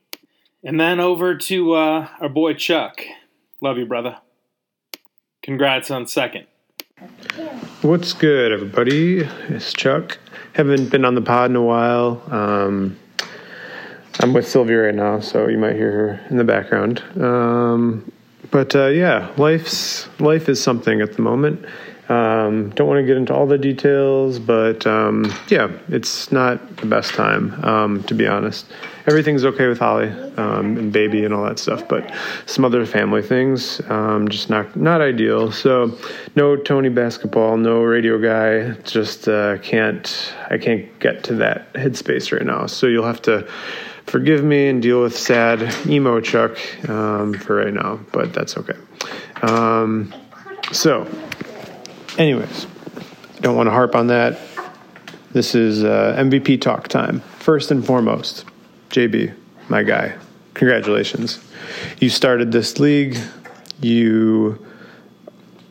And 0.63 0.79
then 0.79 0.99
over 0.99 1.35
to 1.35 1.73
uh, 1.73 2.07
our 2.19 2.29
boy 2.29 2.53
Chuck. 2.53 3.01
Love 3.61 3.77
you, 3.77 3.85
brother. 3.85 4.17
Congrats 5.41 5.91
on 5.91 6.07
second. 6.07 6.47
What's 7.81 8.13
good, 8.13 8.51
everybody? 8.51 9.19
It's 9.49 9.73
Chuck. 9.73 10.17
Haven't 10.53 10.89
been 10.89 11.05
on 11.05 11.15
the 11.15 11.21
pod 11.21 11.49
in 11.51 11.55
a 11.55 11.61
while. 11.61 12.23
Um, 12.27 12.97
I'm 14.19 14.33
with 14.33 14.47
Sylvia 14.47 14.77
right 14.77 14.95
now, 14.95 15.19
so 15.19 15.47
you 15.47 15.57
might 15.57 15.75
hear 15.75 15.91
her 15.91 16.27
in 16.29 16.37
the 16.37 16.43
background. 16.43 17.03
Um, 17.21 18.11
but 18.49 18.75
uh, 18.75 18.87
yeah, 18.87 19.31
life's 19.37 20.07
life 20.19 20.49
is 20.49 20.61
something 20.61 21.01
at 21.01 21.13
the 21.13 21.21
moment. 21.21 21.65
Um, 22.09 22.69
don't 22.69 22.87
want 22.87 22.99
to 22.99 23.05
get 23.05 23.17
into 23.17 23.33
all 23.33 23.45
the 23.45 23.57
details, 23.57 24.39
but 24.39 24.87
um, 24.87 25.33
yeah, 25.49 25.69
it's 25.89 26.31
not 26.31 26.77
the 26.77 26.85
best 26.85 27.13
time, 27.13 27.53
um, 27.65 28.03
to 28.03 28.13
be 28.13 28.25
honest. 28.25 28.65
Everything's 29.07 29.43
okay 29.43 29.67
with 29.67 29.79
Holly 29.79 30.09
um, 30.37 30.77
and 30.77 30.93
baby 30.93 31.25
and 31.25 31.33
all 31.33 31.43
that 31.43 31.59
stuff, 31.59 31.85
but 31.87 32.09
some 32.45 32.63
other 32.63 32.85
family 32.85 33.21
things 33.21 33.81
um, 33.89 34.29
just 34.29 34.49
not 34.49 34.73
not 34.77 35.01
ideal. 35.01 35.51
So, 35.51 35.97
no 36.35 36.55
Tony 36.55 36.89
basketball, 36.89 37.57
no 37.57 37.81
radio 37.81 38.17
guy. 38.17 38.79
Just 38.83 39.27
uh, 39.27 39.57
can't 39.57 40.33
I 40.49 40.57
can't 40.57 40.97
get 40.99 41.23
to 41.25 41.35
that 41.35 41.73
headspace 41.73 42.31
right 42.31 42.45
now. 42.45 42.67
So 42.67 42.87
you'll 42.87 43.05
have 43.05 43.21
to 43.23 43.45
forgive 44.05 44.45
me 44.45 44.69
and 44.69 44.81
deal 44.81 45.01
with 45.01 45.17
sad 45.17 45.61
emo 45.87 46.21
Chuck 46.21 46.57
um, 46.89 47.33
for 47.33 47.57
right 47.57 47.73
now, 47.73 47.99
but 48.13 48.33
that's 48.33 48.55
okay. 48.57 48.77
so 50.71 51.07
Anyways, 52.17 52.65
don't 53.41 53.55
want 53.55 53.67
to 53.67 53.71
harp 53.71 53.95
on 53.95 54.07
that. 54.07 54.39
This 55.33 55.53
is 55.53 55.83
uh, 55.83 56.15
MVP 56.17 56.59
talk 56.61 56.87
time. 56.87 57.19
First 57.37 57.69
and 57.69 57.85
foremost, 57.85 58.43
JB, 58.89 59.35
my 59.69 59.83
guy, 59.83 60.15
congratulations. 60.55 61.39
You 61.99 62.09
started 62.09 62.51
this 62.51 62.79
league, 62.79 63.19
you 63.81 64.65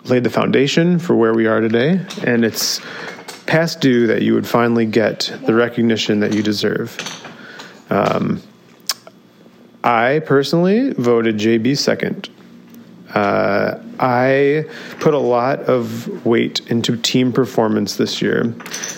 laid 0.04 0.22
the 0.22 0.30
foundation 0.30 1.00
for 1.00 1.16
where 1.16 1.34
we 1.34 1.48
are 1.48 1.60
today, 1.60 2.00
and 2.24 2.44
it's 2.44 2.80
past 3.46 3.80
due 3.80 4.06
that 4.06 4.22
you 4.22 4.34
would 4.34 4.46
finally 4.46 4.86
get 4.86 5.36
the 5.46 5.54
recognition 5.54 6.20
that 6.20 6.32
you 6.32 6.44
deserve. 6.44 6.96
Um, 7.90 8.40
I 9.82 10.20
personally 10.20 10.92
voted 10.92 11.38
JB 11.38 11.76
second. 11.76 12.28
Uh, 13.12 13.80
I 13.98 14.66
put 15.00 15.14
a 15.14 15.18
lot 15.18 15.60
of 15.60 16.24
weight 16.26 16.60
into 16.70 16.96
team 16.96 17.32
performance 17.32 17.96
this 17.96 18.20
year. 18.20 18.54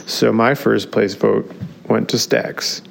So 0.07 0.33
my 0.33 0.55
first 0.55 0.91
place 0.91 1.15
vote 1.15 1.51
went 1.89 2.09
to 2.11 2.19
Stacks. 2.19 2.83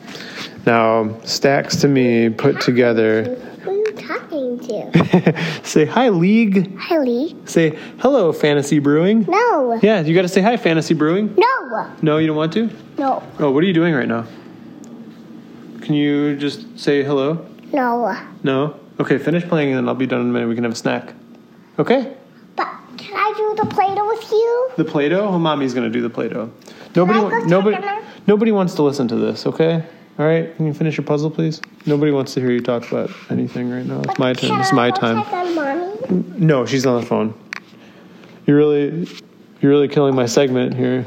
Now, 0.66 1.20
Stacks 1.24 1.78
to 1.78 1.88
me 1.88 2.30
put 2.30 2.62
together. 2.62 3.24
Who 3.64 3.72
are 3.72 3.74
you 3.74 3.92
talking 3.94 4.60
to? 4.60 5.62
say 5.64 5.86
hi, 5.86 6.10
League. 6.10 6.78
Hi, 6.78 6.98
League. 7.00 7.36
Say 7.48 7.78
hello, 8.00 8.34
Fantasy 8.34 8.80
Brewing. 8.80 9.26
No. 9.28 9.80
Yeah, 9.82 10.02
you 10.02 10.14
got 10.14 10.24
to 10.24 10.28
say 10.28 10.42
hi, 10.42 10.58
Fantasy 10.58 10.94
Brewing. 10.94 11.36
No. 11.38 11.92
No, 12.02 12.18
you 12.18 12.28
don't 12.28 12.38
want 12.38 12.54
to? 12.54 12.70
No. 12.98 13.24
Oh, 13.40 13.52
what 13.52 13.64
are 13.64 13.68
you 13.68 13.74
doing 13.74 13.94
right 13.94 14.08
now? 14.08 14.26
Can 15.82 15.94
you 15.94 16.36
just 16.36 16.78
say 16.80 17.04
hello? 17.04 17.46
No. 17.72 18.18
No? 18.44 18.80
Okay, 19.00 19.18
finish 19.18 19.44
playing 19.44 19.70
and 19.70 19.78
then 19.78 19.88
I'll 19.88 19.96
be 19.96 20.08
done 20.08 20.22
in 20.22 20.30
a 20.30 20.32
minute. 20.32 20.50
We 20.50 20.56
can 20.56 20.64
have 20.64 20.74
a 20.74 20.76
snack. 20.76 21.14
Okay? 21.80 22.16
But 22.56 22.68
can 22.98 23.16
I 23.16 23.34
do 23.38 23.64
the 23.64 23.70
Play-Doh 23.70 24.08
with 24.08 24.32
you? 24.32 24.70
The 24.78 24.86
Play-Doh? 24.86 25.28
Oh, 25.28 25.40
mommy's 25.40 25.74
gonna 25.74 25.90
do 25.90 26.02
the 26.02 26.10
Play-Doh. 26.10 26.52
Nobody, 26.96 27.20
wa- 27.20 27.40
nobody, 27.46 27.78
nobody 28.26 28.52
wants 28.52 28.74
to 28.76 28.84
listen 28.84 29.08
to 29.10 29.16
this. 29.16 29.46
Okay? 29.46 29.84
All 30.20 30.26
right. 30.26 30.56
Can 30.56 30.66
you 30.66 30.74
finish 30.74 30.98
your 30.98 31.06
puzzle, 31.06 31.30
please? 31.30 31.62
Nobody 31.86 32.12
wants 32.12 32.34
to 32.34 32.40
hear 32.40 32.50
you 32.52 32.62
talk 32.62 32.90
about 32.92 33.12
anything 33.30 33.70
right 33.70 33.86
now. 33.86 34.02
It's 34.02 34.18
my 34.18 34.34
turn. 34.34 34.60
It's 34.60 34.74
my 34.74 34.90
time. 34.90 35.18
Mommy? 35.56 36.24
No, 36.40 36.66
she's 36.66 36.88
on 36.88 37.00
the 37.02 37.06
phone. 37.06 37.36
You're 38.48 38.58
really, 38.58 39.08
you're 39.62 39.70
really 39.72 39.88
killing 39.88 40.16
my 40.16 40.26
segment 40.26 40.74
here. 40.74 41.06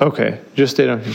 Okay, 0.00 0.40
just 0.54 0.74
stay 0.74 0.86
down 0.86 1.02
here. 1.02 1.14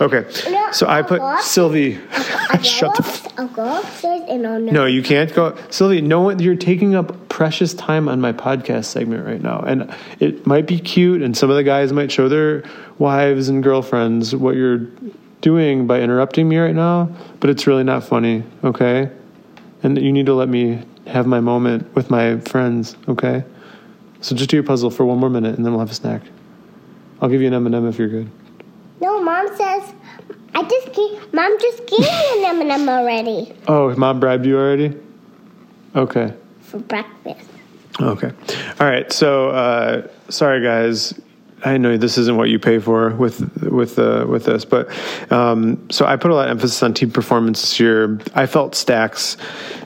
Okay, 0.00 0.26
so 0.72 0.86
I 0.86 1.02
put. 1.02 1.20
Sylvie. 1.40 1.98
Shut 2.62 2.96
the. 2.96 3.02
up, 3.02 3.38
I'll 3.38 3.48
go 3.48 3.80
upstairs 3.80 4.22
and 4.28 4.46
I'll 4.46 4.60
No, 4.60 4.84
you 4.86 5.02
can't 5.02 5.32
go. 5.34 5.56
Sylvie, 5.70 6.00
no 6.00 6.20
one, 6.20 6.38
you're 6.38 6.56
taking 6.56 6.94
up 6.94 7.28
precious 7.28 7.74
time 7.74 8.08
on 8.08 8.20
my 8.20 8.32
podcast 8.32 8.86
segment 8.86 9.26
right 9.26 9.40
now. 9.40 9.60
And 9.60 9.94
it 10.20 10.46
might 10.46 10.66
be 10.66 10.78
cute, 10.78 11.22
and 11.22 11.36
some 11.36 11.50
of 11.50 11.56
the 11.56 11.62
guys 11.62 11.92
might 11.92 12.10
show 12.10 12.28
their 12.28 12.64
wives 12.98 13.48
and 13.48 13.62
girlfriends 13.62 14.34
what 14.34 14.56
you're 14.56 14.88
doing 15.40 15.86
by 15.86 16.00
interrupting 16.00 16.48
me 16.48 16.58
right 16.58 16.74
now, 16.74 17.08
but 17.40 17.50
it's 17.50 17.66
really 17.66 17.84
not 17.84 18.02
funny, 18.04 18.42
okay? 18.64 19.10
And 19.82 20.00
you 20.00 20.12
need 20.12 20.26
to 20.26 20.34
let 20.34 20.48
me 20.48 20.82
have 21.06 21.26
my 21.26 21.40
moment 21.40 21.94
with 21.94 22.10
my 22.10 22.38
friends, 22.40 22.96
okay? 23.08 23.44
So 24.20 24.34
just 24.34 24.50
do 24.50 24.56
your 24.56 24.64
puzzle 24.64 24.90
for 24.90 25.04
one 25.04 25.18
more 25.18 25.30
minute, 25.30 25.56
and 25.56 25.64
then 25.64 25.72
we'll 25.72 25.80
have 25.80 25.90
a 25.90 25.94
snack. 25.94 26.22
I'll 27.20 27.28
give 27.28 27.40
you 27.40 27.48
an 27.48 27.54
M&M 27.54 27.86
if 27.88 27.98
you're 27.98 28.08
good. 28.08 28.30
No, 30.98 31.20
Mom 31.32 31.58
just 31.60 31.86
gave. 31.86 32.00
Mom 32.00 32.20
just 32.28 32.38
gave 32.38 32.40
me 32.40 32.44
an 32.44 32.70
M&M 32.70 32.88
already 32.88 33.54
Oh, 33.68 33.94
mom 33.96 34.20
bribed 34.20 34.44
you 34.46 34.56
already? 34.58 34.94
Okay. 35.94 36.32
for 36.62 36.78
breakfast. 36.78 37.48
Okay. 38.00 38.30
All 38.80 38.86
right. 38.86 39.10
So, 39.12 39.50
uh, 39.50 40.06
sorry, 40.28 40.62
guys. 40.62 41.14
I 41.64 41.76
know 41.76 41.96
this 41.96 42.18
isn't 42.18 42.36
what 42.36 42.50
you 42.50 42.58
pay 42.58 42.78
for 42.78 43.10
with 43.10 43.64
with 43.64 43.98
uh, 43.98 44.26
with 44.28 44.44
this, 44.44 44.64
but 44.64 44.88
um, 45.32 45.90
so 45.90 46.06
I 46.06 46.16
put 46.16 46.30
a 46.30 46.34
lot 46.34 46.46
of 46.46 46.52
emphasis 46.52 46.82
on 46.82 46.94
team 46.94 47.10
performance 47.10 47.60
this 47.60 47.80
year. 47.80 48.18
I 48.34 48.46
felt 48.46 48.74
Stacks 48.74 49.36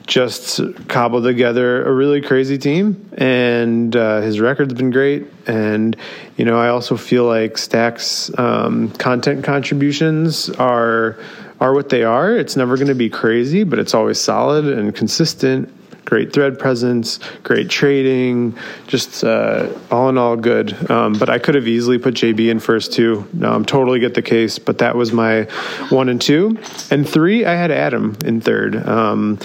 just 0.05 0.59
cobbled 0.87 1.23
together 1.23 1.83
a 1.85 1.91
really 1.91 2.21
crazy 2.21 2.57
team, 2.57 3.09
and 3.17 3.95
uh, 3.95 4.21
his 4.21 4.39
record's 4.39 4.73
been 4.75 4.91
great. 4.91 5.25
And 5.47 5.97
you 6.37 6.45
know, 6.45 6.59
I 6.59 6.69
also 6.69 6.95
feel 6.95 7.25
like 7.25 7.57
Stacks' 7.57 8.29
um, 8.37 8.91
content 8.91 9.43
contributions 9.43 10.49
are 10.51 11.17
are 11.59 11.73
what 11.73 11.89
they 11.89 12.03
are. 12.03 12.35
It's 12.35 12.55
never 12.55 12.75
going 12.75 12.87
to 12.87 12.95
be 12.95 13.09
crazy, 13.09 13.63
but 13.63 13.79
it's 13.79 13.95
always 13.95 14.19
solid 14.19 14.65
and 14.65 14.93
consistent 14.93 15.73
great 16.05 16.33
thread 16.33 16.59
presence, 16.59 17.19
great 17.43 17.69
trading, 17.69 18.57
just 18.87 19.23
uh, 19.23 19.69
all 19.89 20.09
in 20.09 20.17
all 20.17 20.35
good. 20.35 20.89
Um, 20.89 21.13
but 21.13 21.29
I 21.29 21.39
could 21.39 21.55
have 21.55 21.67
easily 21.67 21.97
put 21.97 22.15
JB 22.15 22.49
in 22.49 22.59
first 22.59 22.93
too. 22.93 23.27
Um, 23.41 23.65
totally 23.65 23.99
get 23.99 24.13
the 24.13 24.21
case, 24.21 24.59
but 24.59 24.79
that 24.79 24.95
was 24.95 25.11
my 25.11 25.43
one 25.89 26.09
and 26.09 26.21
two. 26.21 26.57
And 26.91 27.07
three, 27.07 27.45
I 27.45 27.53
had 27.53 27.71
Adam 27.71 28.17
in 28.25 28.41
third. 28.41 28.75
Um, 28.87 29.39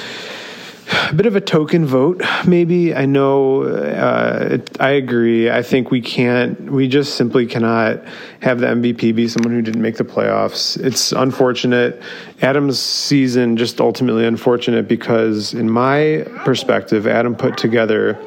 a 0.91 1.15
bit 1.15 1.27
of 1.27 1.37
a 1.37 1.41
token 1.41 1.87
vote, 1.87 2.23
maybe. 2.47 2.95
I 2.95 3.07
know. 3.07 3.65
Uh, 3.65 4.59
I 4.81 4.91
agree. 4.91 5.51
I 5.51 5.63
think 5.63 5.91
we 5.91 6.01
can't. 6.01 6.71
We 6.71 6.89
just 6.89 7.15
simply 7.17 7.47
cannot 7.47 8.03
have 8.41 8.61
the 8.61 8.67
MVP 8.67 9.15
be 9.15 9.29
someone 9.29 9.53
who 9.53 9.63
didn't 9.63 9.83
make 9.83 9.97
the 9.97 10.05
playoffs. 10.05 10.83
It's 10.83 11.13
unfortunate. 11.13 12.03
Adam's 12.43 12.79
season 12.79 13.57
just 13.57 13.81
ultimately 13.81 14.25
unfortunate 14.25 14.89
because, 14.89 15.55
in 15.55 15.71
my 15.71 16.25
perspective, 16.45 17.07
Adam 17.07 17.35
put 17.35 17.57
together 17.57 18.19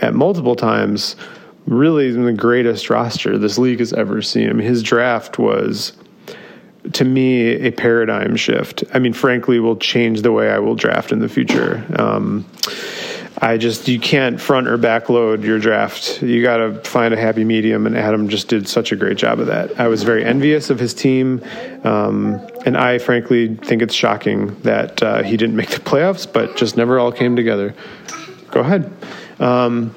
at 0.00 0.14
multiple 0.14 0.56
times 0.56 1.16
really 1.66 2.10
the 2.10 2.32
greatest 2.32 2.90
roster 2.90 3.38
this 3.38 3.58
league 3.58 3.78
has 3.78 3.92
ever 3.92 4.22
seen. 4.22 4.48
I 4.48 4.52
mean, 4.52 4.66
his 4.66 4.82
draft 4.82 5.38
was 5.38 5.92
to 6.92 7.04
me 7.04 7.52
a 7.52 7.70
paradigm 7.70 8.36
shift. 8.36 8.84
I 8.92 8.98
mean, 8.98 9.12
frankly, 9.12 9.60
will 9.60 9.76
change 9.76 10.22
the 10.22 10.32
way 10.32 10.50
I 10.50 10.58
will 10.58 10.74
draft 10.74 11.12
in 11.12 11.20
the 11.20 11.28
future. 11.28 11.84
Um, 11.98 12.46
I 13.42 13.56
just 13.56 13.88
you 13.88 13.98
can't 13.98 14.38
front 14.38 14.68
or 14.68 14.76
back 14.76 15.08
load 15.08 15.42
your 15.44 15.58
draft. 15.58 16.20
You 16.22 16.42
got 16.42 16.58
to 16.58 16.74
find 16.82 17.14
a 17.14 17.16
happy 17.16 17.42
medium, 17.42 17.86
and 17.86 17.96
Adam 17.96 18.28
just 18.28 18.48
did 18.48 18.68
such 18.68 18.92
a 18.92 18.96
great 18.96 19.16
job 19.16 19.40
of 19.40 19.46
that. 19.46 19.80
I 19.80 19.88
was 19.88 20.02
very 20.02 20.24
envious 20.24 20.68
of 20.68 20.78
his 20.78 20.92
team, 20.92 21.42
um, 21.84 22.46
and 22.66 22.76
I 22.76 22.98
frankly 22.98 23.56
think 23.56 23.80
it's 23.80 23.94
shocking 23.94 24.60
that 24.60 25.02
uh, 25.02 25.22
he 25.22 25.38
didn't 25.38 25.56
make 25.56 25.70
the 25.70 25.80
playoffs, 25.80 26.30
but 26.30 26.56
just 26.56 26.76
never 26.76 26.98
all 26.98 27.12
came 27.12 27.34
together. 27.34 27.74
Go 28.50 28.60
ahead. 28.60 28.92
Um, 29.38 29.94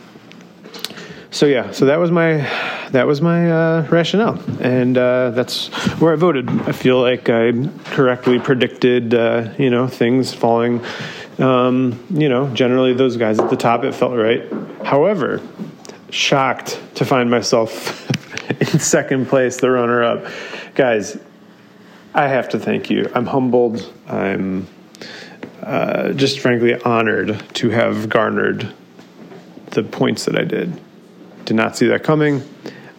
so 1.32 1.46
yeah, 1.46 1.72
so 1.72 1.86
that 1.86 1.98
was 1.98 2.12
my 2.12 2.48
that 2.94 3.08
was 3.08 3.22
my 3.22 3.52
uh, 3.52 3.88
rationale, 3.90 4.40
and 4.62 4.96
uh, 5.00 5.32
that's 5.32 5.70
where 6.00 6.14
I 6.14 6.16
voted. 6.16 6.48
I 6.48 6.72
feel 6.74 7.02
like 7.02 7.28
I 7.28 7.52
correctly 7.86 8.38
predicted, 8.38 9.16
uh, 9.16 9.50
you 9.58 9.72
know, 9.72 9.88
things 9.88 10.32
falling. 10.32 10.80
Um, 11.40 12.06
you 12.12 12.30
know, 12.30 12.54
generally 12.54 12.94
those 12.94 13.18
guys 13.18 13.40
at 13.40 13.50
the 13.50 13.56
top, 13.56 13.84
it 13.84 13.96
felt 13.96 14.16
right. 14.16 14.44
However, 14.86 15.42
shocked 16.12 16.80
to 16.94 17.04
find 17.04 17.32
myself 17.32 18.08
in 18.62 18.80
second 18.80 19.28
place, 19.28 19.58
the 19.58 19.72
runner-up. 19.72 20.32
Guys, 20.76 21.18
I 22.14 22.28
have 22.28 22.50
to 22.50 22.60
thank 22.60 22.92
you. 22.92 23.12
I'm 23.16 23.26
humbled. 23.26 23.92
I'm 24.08 24.68
uh, 25.64 26.14
just 26.14 26.40
frankly 26.40 26.80
honored 26.84 27.44
to 27.56 27.72
have 27.72 28.08
garnered 28.08 28.72
the 29.72 29.82
points 29.82 30.26
that 30.26 30.38
I 30.38 30.44
did. 30.44 30.80
Did 31.46 31.56
not 31.56 31.76
see 31.76 31.88
that 31.88 32.04
coming. 32.04 32.44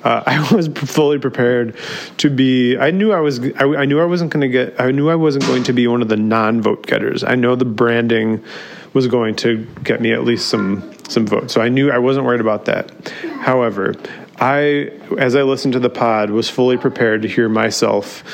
Uh, 0.04 0.22
I 0.26 0.54
was 0.54 0.68
fully 0.68 1.18
prepared 1.18 1.76
to 2.18 2.30
be. 2.30 2.76
I 2.76 2.90
knew 2.90 3.12
I 3.12 3.20
was. 3.20 3.40
I, 3.40 3.64
I 3.64 3.84
knew 3.86 4.00
I 4.00 4.04
wasn't 4.04 4.30
going 4.30 4.42
to 4.42 4.48
get. 4.48 4.80
I 4.80 4.90
knew 4.90 5.10
I 5.10 5.16
wasn't 5.16 5.46
going 5.46 5.64
to 5.64 5.72
be 5.72 5.86
one 5.86 6.02
of 6.02 6.08
the 6.08 6.16
non-vote 6.16 6.86
getters. 6.86 7.24
I 7.24 7.34
know 7.34 7.56
the 7.56 7.64
branding 7.64 8.44
was 8.92 9.08
going 9.08 9.34
to 9.34 9.66
get 9.82 10.00
me 10.00 10.12
at 10.12 10.24
least 10.24 10.48
some 10.48 10.92
some 11.08 11.26
votes. 11.26 11.52
So 11.52 11.60
I 11.60 11.68
knew 11.68 11.90
I 11.90 11.98
wasn't 11.98 12.26
worried 12.26 12.40
about 12.40 12.66
that. 12.66 12.92
However, 13.40 13.94
I, 14.36 14.90
as 15.18 15.36
I 15.36 15.42
listened 15.42 15.74
to 15.74 15.80
the 15.80 15.90
pod, 15.90 16.30
was 16.30 16.48
fully 16.50 16.76
prepared 16.76 17.22
to 17.22 17.28
hear 17.28 17.48
myself 17.48 18.24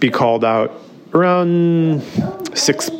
be 0.00 0.10
called 0.10 0.44
out 0.44 0.80
around 1.12 2.02
sixth 2.54 2.92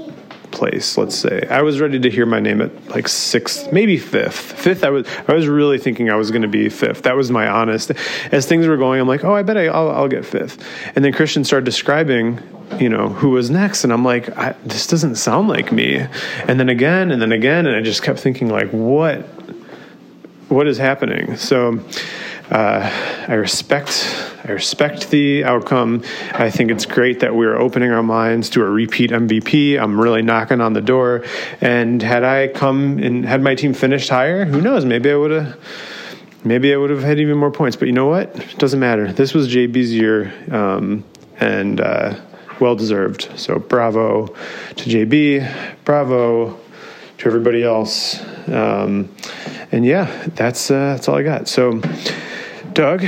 place, 0.55 0.96
let's 0.96 1.16
say. 1.16 1.46
I 1.50 1.61
was 1.62 1.80
ready 1.80 1.98
to 1.98 2.09
hear 2.09 2.24
my 2.24 2.40
name 2.40 2.62
at 2.62 2.88
like 2.88 3.09
sixth, 3.09 3.72
maybe 3.72 3.98
fifth. 3.98 4.52
Fifth, 4.52 4.84
I 4.84 4.90
was 4.90 5.07
I 5.28 5.34
was 5.34 5.48
really 5.48 5.78
thinking 5.78 6.09
I 6.09 6.14
was 6.14 6.30
going 6.30 6.42
to 6.42 6.48
be 6.48 6.68
fifth. 6.68 7.02
That 7.02 7.16
was 7.16 7.30
my 7.30 7.46
honest. 7.46 7.90
As 8.32 8.46
things 8.46 8.66
were 8.66 8.76
going, 8.76 9.00
I'm 9.00 9.09
like, 9.09 9.24
oh, 9.24 9.34
I 9.34 9.42
bet 9.42 9.59
I, 9.59 9.64
will 9.64 9.90
I'll 9.90 10.09
get 10.09 10.24
fifth. 10.24 10.64
And 10.94 11.05
then 11.05 11.12
Christian 11.12 11.44
started 11.44 11.64
describing, 11.64 12.40
you 12.78 12.88
know, 12.88 13.09
who 13.09 13.30
was 13.30 13.50
next, 13.50 13.84
and 13.84 13.92
I'm 13.92 14.05
like, 14.05 14.26
this 14.64 14.86
doesn't 14.86 15.16
sound 15.16 15.48
like 15.48 15.72
me. 15.72 16.07
And 16.48 16.59
then 16.59 16.68
again, 16.68 17.11
and 17.11 17.20
then 17.20 17.32
again, 17.32 17.66
and 17.66 17.76
I 17.76 17.82
just 17.82 18.02
kept 18.02 18.20
thinking, 18.20 18.48
like, 18.48 18.70
what, 18.70 19.18
what 20.48 20.66
is 20.66 20.78
happening? 20.78 21.36
So. 21.36 21.80
Uh, 22.55 22.88
I 23.26 23.34
respect 23.34 24.07
I 24.44 24.52
respect 24.52 25.11
the 25.11 25.42
outcome. 25.42 26.05
I 26.34 26.50
think 26.50 26.70
it's 26.70 26.86
great 26.86 27.18
that 27.18 27.34
we're 27.34 27.57
opening 27.57 27.90
our 27.90 28.02
minds 28.02 28.48
to 28.50 28.62
a 28.62 28.70
repeat 28.70 29.11
MVP. 29.11 29.76
I'm 29.76 30.00
really 30.00 30.22
knocking 30.22 30.61
on 30.61 30.72
the 30.72 30.80
door. 30.80 31.24
And 31.61 32.00
had 32.00 32.22
I 32.22 32.46
come 32.46 33.00
and 33.00 33.24
had 33.24 33.42
my 33.42 33.57
team 33.57 33.74
finished 33.74 34.09
higher, 34.09 34.44
who 34.44 34.61
knows? 34.61 34.84
Maybe 34.84 35.11
I 35.11 35.16
would 35.16 35.32
have. 35.32 35.59
Maybe 36.44 36.72
I 36.72 36.76
would 36.76 36.90
have 36.90 37.02
had 37.02 37.18
even 37.18 37.38
more 37.38 37.50
points, 37.50 37.74
but 37.74 37.86
you 37.86 37.92
know 37.92 38.07
what? 38.07 38.36
It 38.36 38.59
doesn't 38.59 38.78
matter. 38.78 39.12
This 39.12 39.34
was 39.34 39.52
JB's 39.52 39.92
year, 39.92 40.32
um, 40.52 41.02
and 41.40 41.80
uh, 41.80 42.20
well 42.61 42.76
deserved. 42.76 43.30
So 43.34 43.59
bravo 43.59 44.26
to 44.26 44.34
JB, 44.76 45.84
bravo 45.84 46.57
to 47.18 47.26
everybody 47.26 47.64
else, 47.64 48.22
um, 48.46 49.12
and 49.72 49.84
yeah, 49.84 50.28
that's 50.36 50.70
uh, 50.70 50.92
that's 50.94 51.09
all 51.09 51.16
I 51.16 51.24
got. 51.24 51.48
So. 51.48 51.80
Doug, 52.75 53.03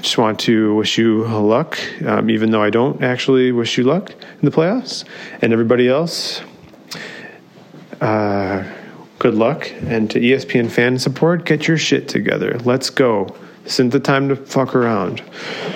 just 0.00 0.16
want 0.16 0.40
to 0.40 0.74
wish 0.74 0.96
you 0.96 1.24
luck, 1.26 1.78
um, 2.06 2.30
even 2.30 2.50
though 2.50 2.62
I 2.62 2.70
don't 2.70 3.02
actually 3.02 3.52
wish 3.52 3.76
you 3.76 3.84
luck 3.84 4.10
in 4.10 4.40
the 4.40 4.50
playoffs. 4.50 5.04
And 5.42 5.52
everybody 5.52 5.88
else, 5.88 6.40
uh, 8.00 8.64
good 9.18 9.34
luck. 9.34 9.70
And 9.82 10.10
to 10.10 10.18
ESPN 10.18 10.70
fan 10.70 10.98
support, 10.98 11.44
get 11.44 11.68
your 11.68 11.76
shit 11.76 12.08
together. 12.08 12.58
Let's 12.60 12.88
go. 12.88 13.36
This 13.64 13.74
isn't 13.74 13.90
the 13.90 14.00
time 14.00 14.30
to 14.30 14.36
fuck 14.36 14.74
around. 14.74 15.20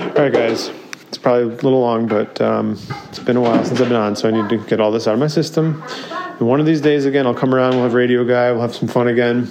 All 0.01 0.09
right, 0.15 0.33
guys. 0.33 0.71
It's 1.09 1.19
probably 1.19 1.43
a 1.43 1.57
little 1.57 1.81
long, 1.81 2.07
but 2.09 2.41
um, 2.41 2.79
it's 3.11 3.19
been 3.19 3.37
a 3.37 3.43
while 3.43 3.63
since 3.63 3.79
I've 3.79 3.89
been 3.89 3.97
on, 3.97 4.17
so 4.17 4.31
I 4.31 4.33
need 4.33 4.49
to 4.49 4.57
get 4.67 4.81
all 4.81 4.91
this 4.91 5.07
out 5.07 5.13
of 5.13 5.21
my 5.21 5.27
system. 5.27 5.83
And 6.11 6.49
one 6.49 6.61
of 6.61 6.65
these 6.65 6.81
days, 6.81 7.05
again, 7.05 7.27
I'll 7.27 7.35
come 7.35 7.55
around. 7.55 7.75
We'll 7.75 7.83
have 7.83 7.93
Radio 7.93 8.25
Guy. 8.25 8.51
We'll 8.53 8.63
have 8.63 8.75
some 8.75 8.89
fun 8.89 9.09
again. 9.09 9.51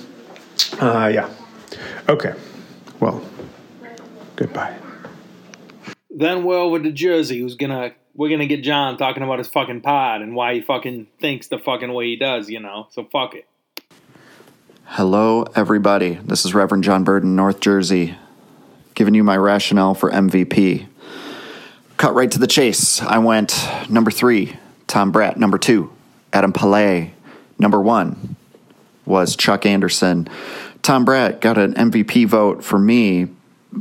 Uh, 0.80 1.12
yeah. 1.14 1.30
Okay. 2.10 2.34
Well. 4.42 4.48
Goodbye. 4.48 4.78
Then 6.10 6.44
Will 6.44 6.72
with 6.72 6.84
the 6.84 6.92
jersey, 6.92 7.40
who's 7.40 7.56
gonna 7.56 7.94
we're 8.14 8.30
gonna 8.30 8.48
get 8.48 8.64
John 8.64 8.98
talking 8.98 9.24
about 9.24 9.40
his 9.40 9.48
fucking 9.48 9.82
pod 9.82 10.22
and 10.22 10.36
why 10.36 10.56
he 10.56 10.62
fucking 10.62 11.08
thinks 11.20 11.48
the 11.48 11.58
fucking 11.58 11.94
way 11.94 12.08
he 12.08 12.16
does, 12.16 12.50
you 12.50 12.60
know. 12.60 12.88
So 12.92 13.06
fuck 13.06 13.34
it. 13.36 13.48
Hello, 14.86 15.44
everybody. 15.56 16.16
This 16.16 16.44
is 16.44 16.54
Reverend 16.54 16.84
John 16.84 17.04
Burden, 17.04 17.36
North 17.36 17.62
Jersey, 17.62 18.16
giving 18.94 19.14
you 19.14 19.24
my 19.24 19.38
rationale 19.38 19.94
for 19.94 20.12
MVP. 20.12 20.88
Cut 21.98 22.14
right 22.14 22.30
to 22.32 22.40
the 22.40 22.48
chase. 22.48 23.02
I 23.02 23.20
went 23.20 23.68
number 23.90 24.12
three, 24.12 24.58
Tom 24.88 25.14
Bratt. 25.14 25.38
Number 25.38 25.58
two, 25.58 25.94
Adam 26.34 26.52
Pallay. 26.52 27.14
Number 27.58 27.80
one 27.80 28.36
was 29.06 29.36
Chuck 29.36 29.66
Anderson. 29.66 30.28
Tom 30.82 31.06
Bratt 31.06 31.40
got 31.42 31.58
an 31.58 31.74
MVP 31.76 32.28
vote 32.28 32.64
for 32.64 32.80
me 32.80 33.30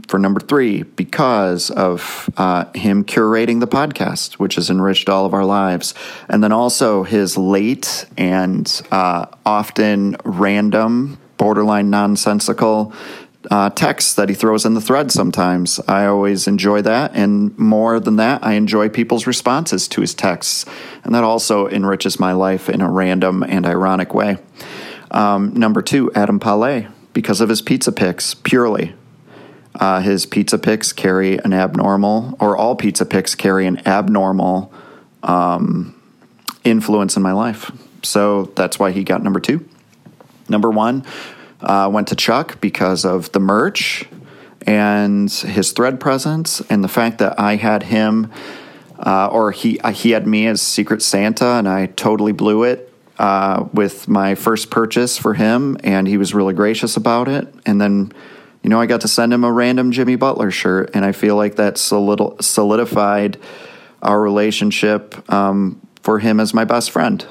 for 0.09 0.19
number 0.19 0.41
three 0.41 0.83
because 0.83 1.71
of 1.71 2.31
uh, 2.37 2.67
him 2.75 3.05
curating 3.05 3.61
the 3.61 3.67
podcast, 3.67 4.35
which 4.35 4.55
has 4.55 4.71
enriched 4.71 5.09
all 5.09 5.27
of 5.27 5.35
our 5.35 5.45
lives. 5.45 5.95
And 6.29 6.43
then 6.43 6.53
also 6.53 7.03
his 7.03 7.37
late 7.37 8.07
and 8.17 8.83
uh, 8.91 9.27
often 9.45 10.17
random, 10.25 11.19
borderline 11.37 11.91
nonsensical 11.91 12.93
uh, 13.51 13.71
texts 13.71 14.15
that 14.15 14.29
he 14.29 14.35
throws 14.35 14.67
in 14.67 14.75
the 14.75 14.81
thread 14.81 15.11
sometimes. 15.11 15.81
I 15.89 16.07
always 16.07 16.47
enjoy 16.47 16.83
that. 16.83 17.13
And 17.15 17.57
more 17.59 17.99
than 17.99 18.17
that, 18.17 18.45
I 18.45 18.53
enjoy 18.53 18.89
people's 18.91 19.27
responses 19.27 19.89
to 19.89 20.03
his 20.03 20.15
texts. 20.15 20.67
And 21.05 21.15
that 21.15 21.25
also 21.25 21.67
enriches 21.69 22.21
my 22.21 22.33
life 22.33 22.69
in 22.69 22.81
a 22.81 22.91
random 22.91 23.43
and 23.43 23.67
ironic 23.67 24.15
way. 24.15 24.39
Um, 25.11 25.55
number 25.55 25.83
two, 25.83 26.13
Adam 26.15 26.39
Pallay, 26.39 26.89
because 27.13 27.41
of 27.41 27.49
his 27.49 27.63
pizza 27.63 27.93
picks, 27.93 28.35
purely. 28.35 28.95
Uh, 29.81 30.01
his 30.01 30.27
pizza 30.27 30.59
picks 30.59 30.93
carry 30.93 31.39
an 31.39 31.53
abnormal, 31.53 32.37
or 32.39 32.57
all 32.57 32.77
pizza 32.77 33.07
picks 33.07 33.35
carry 33.35 33.67
an 33.67 33.87
abnormal 33.87 34.73
um, 35.23 36.01
influence 36.65 37.17
in 37.17 37.23
my 37.23 37.33
life. 37.33 37.73
So 38.03 38.45
that's 38.55 38.79
why 38.79 38.93
he 38.93 39.05
got 39.05 39.23
number 39.23 39.41
two. 39.41 39.67
Number 40.49 40.71
one 40.71 41.05
uh, 41.61 41.89
went 41.93 42.09
to 42.09 42.17
Chuck 42.17 42.61
because 42.61 43.05
of 43.05 43.33
the 43.33 43.41
merch 43.41 44.05
and 44.67 45.31
his 45.31 45.73
thread 45.73 45.99
presence, 45.99 46.61
and 46.69 46.85
the 46.85 46.89
fact 46.89 47.19
that 47.19 47.41
I 47.41 47.57
had 47.57 47.85
him, 47.85 48.31
uh, 48.99 49.29
or 49.29 49.53
he 49.53 49.81
he 49.95 50.11
had 50.11 50.27
me 50.27 50.47
as 50.47 50.61
Secret 50.61 51.01
Santa, 51.01 51.47
and 51.47 51.67
I 51.67 51.87
totally 51.87 52.33
blew 52.33 52.65
it 52.65 52.93
uh, 53.19 53.65
with 53.73 54.09
my 54.09 54.35
first 54.35 54.71
purchase 54.71 55.17
for 55.17 55.35
him, 55.35 55.79
and 55.83 56.07
he 56.07 56.19
was 56.19 56.35
really 56.35 56.53
gracious 56.53 56.97
about 56.97 57.29
it. 57.29 57.49
And 57.65 57.81
then, 57.81 58.13
you 58.63 58.71
know, 58.71 58.81
I 58.81 58.87
got 58.87 59.03
to 59.03 59.09
send 59.09 59.33
him 59.33 59.45
a 59.45 59.53
random 59.53 59.93
Jimmy 59.93 60.17
Butler 60.17 60.51
shirt, 60.51 60.91
and 60.95 61.05
I 61.05 61.13
feel 61.13 61.37
like 61.37 61.57
that 61.57 61.79
solidified 61.79 63.39
our 64.03 64.21
relationship 64.21 65.33
um, 65.33 65.81
for 66.03 66.19
him 66.19 66.41
as 66.41 66.53
my 66.53 66.65
best 66.65 66.91
friend. 66.91 67.25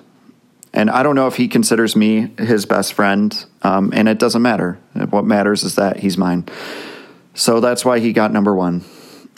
And 0.74 0.90
I 0.90 1.02
don't 1.04 1.16
know 1.16 1.28
if 1.28 1.36
he 1.36 1.48
considers 1.48 1.96
me 1.96 2.32
his 2.38 2.66
best 2.66 2.94
friend, 2.94 3.46
um, 3.64 3.92
and 3.94 4.08
it 4.08 4.20
doesn't 4.20 4.42
matter. 4.42 4.80
What 5.10 5.26
matters 5.26 5.64
is 5.64 5.76
that 5.76 5.98
he's 5.98 6.18
mine. 6.18 6.46
So 7.34 7.60
that's 7.60 7.84
why 7.84 8.00
he 8.00 8.14
got 8.14 8.32
number 8.32 8.56
one. 8.56 8.84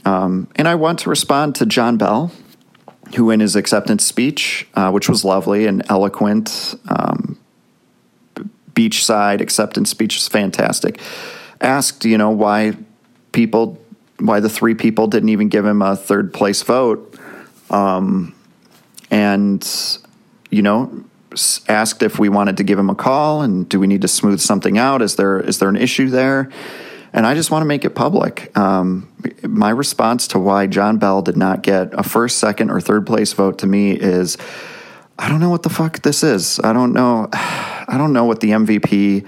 Um, 0.04 0.48
and 0.56 0.68
I 0.68 0.76
want 0.76 1.00
to 1.00 1.10
respond 1.10 1.56
to 1.56 1.66
John 1.66 1.98
Bell, 1.98 2.32
who, 3.16 3.30
in 3.30 3.40
his 3.40 3.56
acceptance 3.56 4.06
speech, 4.06 4.68
uh, 4.74 4.92
which 4.92 5.08
was 5.08 5.24
lovely 5.24 5.68
and 5.68 5.84
eloquent, 5.90 6.76
um, 6.90 7.38
beachside 8.74 9.42
acceptance 9.42 9.90
speech 9.90 10.16
was 10.16 10.28
fantastic, 10.28 11.00
asked, 11.62 12.06
you 12.06 12.18
know, 12.18 12.32
why 12.32 12.76
people, 13.32 13.80
why 14.20 14.40
the 14.40 14.50
three 14.50 14.76
people 14.76 15.08
didn't 15.08 15.30
even 15.30 15.50
give 15.50 15.66
him 15.66 15.82
a 15.82 15.96
third 15.96 16.34
place 16.34 16.62
vote. 16.64 17.18
Um, 17.70 18.36
and, 19.10 19.68
you 20.50 20.62
know, 20.62 21.06
asked 21.68 22.04
if 22.04 22.20
we 22.20 22.30
wanted 22.30 22.58
to 22.58 22.64
give 22.64 22.78
him 22.78 22.90
a 22.90 22.96
call 22.96 23.42
and 23.42 23.68
do 23.70 23.80
we 23.80 23.88
need 23.88 24.02
to 24.02 24.08
smooth 24.08 24.40
something 24.40 24.78
out? 24.78 25.02
Is 25.02 25.16
there 25.16 25.40
is 25.40 25.60
there 25.60 25.70
an 25.70 25.78
issue 25.78 26.10
there? 26.10 26.50
And 27.14 27.28
I 27.28 27.34
just 27.36 27.52
want 27.52 27.62
to 27.62 27.66
make 27.66 27.84
it 27.84 27.92
public. 27.92 28.58
Um, 28.58 29.12
my 29.44 29.70
response 29.70 30.28
to 30.30 30.40
why 30.40 30.68
John 30.68 30.98
Bell 30.98 31.22
did 31.22 31.36
not 31.36 31.62
get 31.62 31.90
a 31.94 32.04
first, 32.04 32.38
second, 32.38 32.70
or 32.72 32.80
third 32.80 33.06
place 33.06 33.34
vote 33.34 33.60
to 33.60 33.68
me 33.68 33.92
is 33.92 34.38
I 35.20 35.28
don't 35.28 35.42
know 35.42 35.50
what 35.50 35.64
the 35.64 35.70
fuck 35.70 36.02
this 36.02 36.24
is. 36.24 36.60
I 36.64 36.74
don't 36.74 36.94
know. 36.94 37.28
I 37.34 37.96
don't 37.98 38.14
know 38.14 38.26
what 38.26 38.40
the 38.40 38.52
MVP 38.52 39.26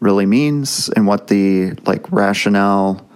really 0.00 0.26
means 0.26 0.88
and 0.90 1.06
what 1.06 1.28
the 1.28 1.72
like 1.86 2.10
rationale 2.12 3.06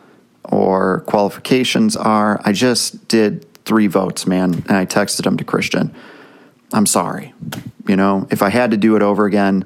or 0.45 1.01
qualifications 1.01 1.97
are. 1.97 2.41
I 2.45 2.53
just 2.53 3.09
did 3.09 3.47
three 3.65 3.87
votes, 3.87 4.27
man, 4.27 4.55
and 4.55 4.73
I 4.73 4.87
texted 4.87 5.25
them 5.25 5.37
to 5.37 5.45
Christian. 5.45 5.95
I'm 6.73 6.87
sorry. 6.87 7.35
You 7.87 7.97
know, 7.97 8.27
if 8.31 8.43
I 8.43 8.51
had 8.51 8.71
to 8.71 8.77
do 8.77 8.97
it 8.97 9.03
over 9.03 9.27
again, 9.27 9.65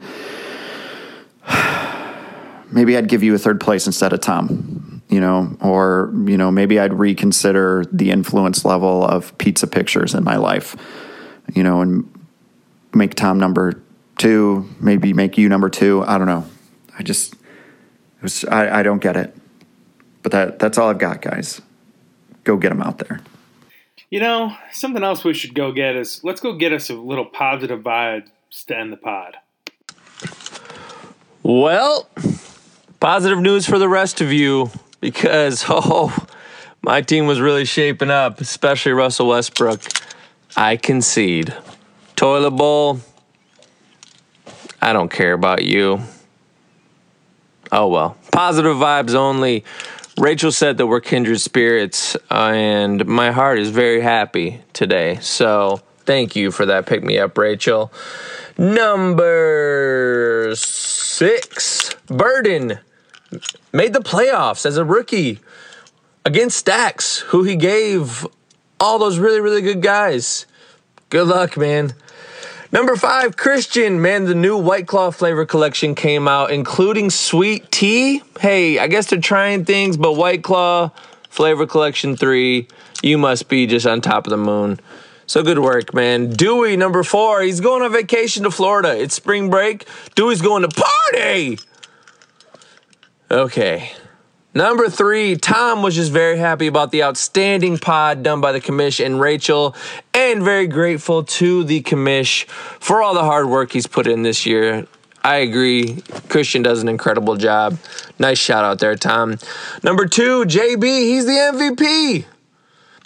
maybe 2.71 2.97
I'd 2.97 3.09
give 3.09 3.23
you 3.23 3.35
a 3.35 3.39
third 3.39 3.61
place 3.61 3.87
instead 3.87 4.13
of 4.13 4.21
Tom, 4.21 5.03
you 5.09 5.21
know, 5.21 5.57
or, 5.61 6.13
you 6.27 6.37
know, 6.37 6.51
maybe 6.51 6.81
I'd 6.81 6.95
reconsider 6.95 7.85
the 7.93 8.11
influence 8.11 8.65
level 8.65 9.05
of 9.05 9.37
pizza 9.39 9.67
pictures 9.67 10.15
in 10.15 10.25
my 10.25 10.37
life, 10.37 10.77
you 11.55 11.63
know, 11.63 11.83
and 11.83 12.11
make 12.95 13.15
Tom 13.15 13.39
number 13.39 13.83
two, 14.17 14.69
maybe 14.81 15.13
make 15.13 15.37
you 15.37 15.49
number 15.49 15.69
two. 15.69 16.03
I 16.07 16.19
don't 16.19 16.27
know. 16.27 16.47
I 16.99 17.03
just, 17.03 17.35
it 17.35 18.23
was, 18.23 18.45
I, 18.45 18.81
I 18.81 18.83
don't 18.83 19.03
get 19.03 19.17
it. 19.17 19.37
But 20.23 20.33
that, 20.33 20.59
that's 20.59 20.79
all 20.79 20.89
I've 20.89 20.99
got, 20.99 21.21
guys. 21.23 21.61
Go 22.45 22.57
get 22.57 22.71
them 22.71 22.83
out 22.83 22.99
there. 22.99 23.21
You 24.11 24.21
know, 24.21 24.57
something 24.73 25.03
else 25.03 25.25
we 25.25 25.35
should 25.35 25.55
go 25.55 25.73
get 25.73 25.97
is 25.97 26.23
let's 26.23 26.41
go 26.41 26.55
get 26.55 26.73
us 26.73 26.89
a 26.89 26.95
little 26.95 27.25
positive 27.25 27.81
vibes 27.81 28.31
to 28.67 28.79
end 28.79 28.93
the 28.93 28.97
pod. 28.97 29.37
Well, 31.43 32.09
positive 33.01 33.41
news 33.41 33.67
for 33.67 33.79
the 33.79 33.89
rest 33.89 34.21
of 34.21 34.33
you 34.33 34.71
because, 35.01 35.65
oh, 35.69 36.17
my 36.81 37.03
team 37.03 37.27
was 37.27 37.41
really 37.41 37.65
shaping 37.65 38.11
up, 38.11 38.41
especially 38.41 38.93
Russell 38.93 39.29
Westbrook. 39.29 39.83
I 40.57 40.77
concede. 40.77 41.55
Toilet 42.17 42.53
bowl, 42.53 43.01
I 44.81 44.93
don't 44.93 45.11
care 45.11 45.33
about 45.33 45.65
you. 45.65 46.01
Oh 47.73 47.89
well. 47.89 48.17
Positive 48.33 48.77
vibes 48.77 49.15
only. 49.15 49.65
Rachel 50.19 50.53
said 50.53 50.77
that 50.79 50.87
we're 50.87 51.01
kindred 51.01 51.41
spirits, 51.41 52.17
and 52.31 53.05
my 53.07 53.33
heart 53.33 53.59
is 53.59 53.71
very 53.71 54.01
happy 54.01 54.61
today. 54.73 55.19
So 55.21 55.81
thank 56.05 56.37
you 56.37 56.53
for 56.53 56.67
that 56.67 56.87
pick 56.87 57.03
me 57.03 57.19
up, 57.19 57.37
Rachel. 57.37 57.93
Number 58.57 60.53
six, 60.55 61.95
Burden 62.07 62.79
made 63.73 63.93
the 63.93 64.01
playoffs 64.01 64.65
as 64.65 64.77
a 64.77 64.85
rookie 64.85 65.41
against 66.25 66.57
Stacks, 66.59 67.19
who 67.19 67.43
he 67.43 67.57
gave 67.57 68.25
all 68.79 68.99
those 68.99 69.19
really, 69.19 69.41
really 69.41 69.63
good 69.63 69.83
guys. 69.83 70.47
Good 71.11 71.27
luck, 71.27 71.57
man. 71.57 71.95
Number 72.75 72.97
five, 72.97 73.37
Christian. 73.37 74.03
Man, 74.03 74.25
the 74.25 74.35
new 74.35 74.59
White 74.59 74.89
Claw 74.89 75.13
flavor 75.13 75.47
collection 75.47 75.95
came 75.95 76.27
out, 76.27 76.51
including 76.51 77.09
sweet 77.09 77.71
tea. 77.71 78.21
Hey, 78.41 78.81
I 78.81 78.89
guess 78.89 79.07
they're 79.07 79.21
trying 79.21 79.65
things, 79.65 79.97
but 79.97 80.15
White 80.15 80.43
Claw 80.43 80.91
flavor 81.31 81.69
collection 81.69 82.17
three, 82.17 82.67
you 83.01 83.17
must 83.17 83.49
be 83.49 83.69
just 83.69 83.87
on 83.87 84.01
top 84.01 84.27
of 84.27 84.33
the 84.33 84.37
moon. 84.37 84.81
So 85.29 85.45
good 85.45 85.61
work, 85.61 85.95
man. 85.95 86.31
Dewey, 86.31 86.77
number 86.77 87.05
four, 87.05 87.43
he's 87.43 87.61
going 87.61 87.83
on 87.83 87.93
vacation 87.93 88.43
to 88.43 88.51
Florida. 88.51 89.01
It's 89.01 89.15
spring 89.15 89.51
break. 89.51 89.87
Dewey's 90.17 90.43
going 90.43 90.69
to 90.69 90.69
party. 90.69 91.61
Okay. 93.31 93.93
Number 94.57 94.89
three, 94.89 95.35
Tom 95.35 95.83
was 95.83 95.97
just 95.97 96.13
very 96.13 96.39
happy 96.39 96.69
about 96.69 96.93
the 96.93 97.03
outstanding 97.03 97.77
pod 97.77 98.23
done 98.23 98.41
by 98.41 98.53
the 98.53 98.61
commish 98.61 99.05
and 99.05 99.21
Rachel, 99.21 99.75
and 100.15 100.45
very 100.45 100.69
grateful 100.69 101.25
to 101.25 101.65
the 101.65 101.83
commish 101.83 102.47
for 102.47 103.03
all 103.03 103.15
the 103.15 103.25
hard 103.25 103.49
work 103.49 103.73
he's 103.73 103.89
put 103.89 104.07
in 104.07 104.23
this 104.23 104.47
year. 104.47 104.87
I 105.25 105.39
agree. 105.39 106.03
Christian 106.29 106.63
does 106.63 106.83
an 106.83 106.89
incredible 106.89 107.37
job. 107.37 107.79
Nice 108.21 108.39
shout 108.39 108.65
out 108.65 108.79
there, 108.79 108.95
Tom. 108.95 109.39
Number 109.83 110.07
two, 110.07 110.45
JB, 110.45 110.85
he's 110.85 111.27
the 111.27 111.33
MVP, 111.33 112.25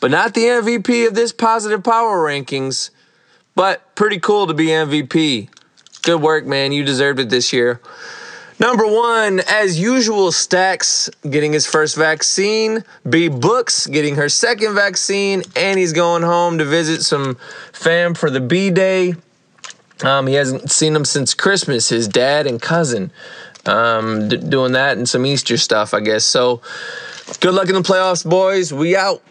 but 0.03 0.11
not 0.11 0.35
the 0.35 0.43
MVP 0.43 1.07
of 1.07 1.15
this 1.15 1.33
positive 1.33 1.83
power 1.83 2.19
rankings, 2.19 2.91
but 3.55 3.95
pretty 3.95 4.19
cool 4.19 4.47
to 4.49 4.53
be 4.53 4.67
MVP. 4.67 5.49
Good 6.03 6.21
work, 6.21 6.45
man. 6.45 6.73
You 6.73 6.85
deserved 6.85 7.21
it 7.21 7.31
this 7.31 7.55
year. 7.55 7.81
Number 8.61 8.87
one, 8.87 9.41
as 9.49 9.79
usual, 9.79 10.33
Stacks 10.33 11.09
getting 11.29 11.53
his 11.53 11.65
first 11.65 11.97
vaccine. 11.97 12.83
B 13.09 13.29
Books 13.29 13.87
getting 13.87 14.17
her 14.17 14.29
second 14.29 14.75
vaccine, 14.75 15.45
and 15.55 15.79
he's 15.79 15.93
going 15.93 16.23
home 16.23 16.59
to 16.59 16.65
visit 16.65 17.03
some 17.03 17.37
fam 17.73 18.15
for 18.15 18.31
the 18.31 18.41
B 18.41 18.71
Day. 18.71 19.15
Um, 20.03 20.27
he 20.27 20.35
hasn't 20.35 20.71
seen 20.71 20.93
them 20.93 21.05
since 21.05 21.35
Christmas. 21.35 21.89
His 21.89 22.09
dad 22.09 22.47
and 22.47 22.61
cousin 22.61 23.13
um, 23.67 24.29
d- 24.29 24.37
doing 24.37 24.73
that 24.73 24.97
and 24.97 25.09
some 25.09 25.25
Easter 25.25 25.57
stuff, 25.57 25.95
I 25.95 26.01
guess. 26.01 26.25
So, 26.25 26.61
good 27.41 27.55
luck 27.55 27.69
in 27.69 27.75
the 27.75 27.83
playoffs, 27.83 28.29
boys. 28.29 28.73
We 28.73 28.97
out. 28.97 29.23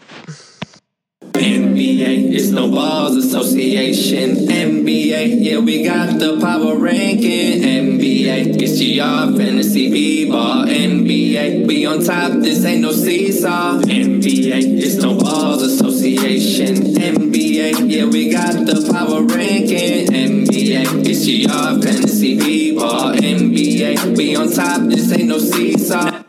NBA, 1.32 2.32
it's 2.34 2.50
no 2.50 2.70
balls 2.70 3.16
association. 3.16 4.46
NBA, 4.48 5.38
yeah, 5.40 5.58
we 5.58 5.84
got 5.84 6.18
the 6.18 6.38
power 6.40 6.76
ranking. 6.76 7.62
NBA, 7.62 8.60
it's 8.60 8.78
GR 8.78 9.36
fantasy 9.36 9.90
b-ball. 9.90 10.66
NBA, 10.66 11.66
we 11.66 11.86
on 11.86 12.04
top, 12.04 12.32
this 12.40 12.64
ain't 12.64 12.82
no 12.82 12.92
seesaw. 12.92 13.80
NBA, 13.80 14.78
it's 14.78 14.96
no 14.96 15.18
balls 15.18 15.62
association. 15.62 16.74
NBA, 16.94 17.90
yeah, 17.90 18.04
we 18.04 18.30
got 18.30 18.54
the 18.66 18.88
power 18.92 19.22
ranking. 19.22 20.06
NBA, 20.08 21.06
it's 21.06 21.24
GR 21.24 21.82
fantasy 21.82 22.38
b-ball. 22.38 23.14
NBA, 23.14 24.16
we 24.16 24.36
on 24.36 24.52
top, 24.52 24.82
this 24.88 25.12
ain't 25.12 25.28
no 25.28 25.38
seesaw. 25.38 26.27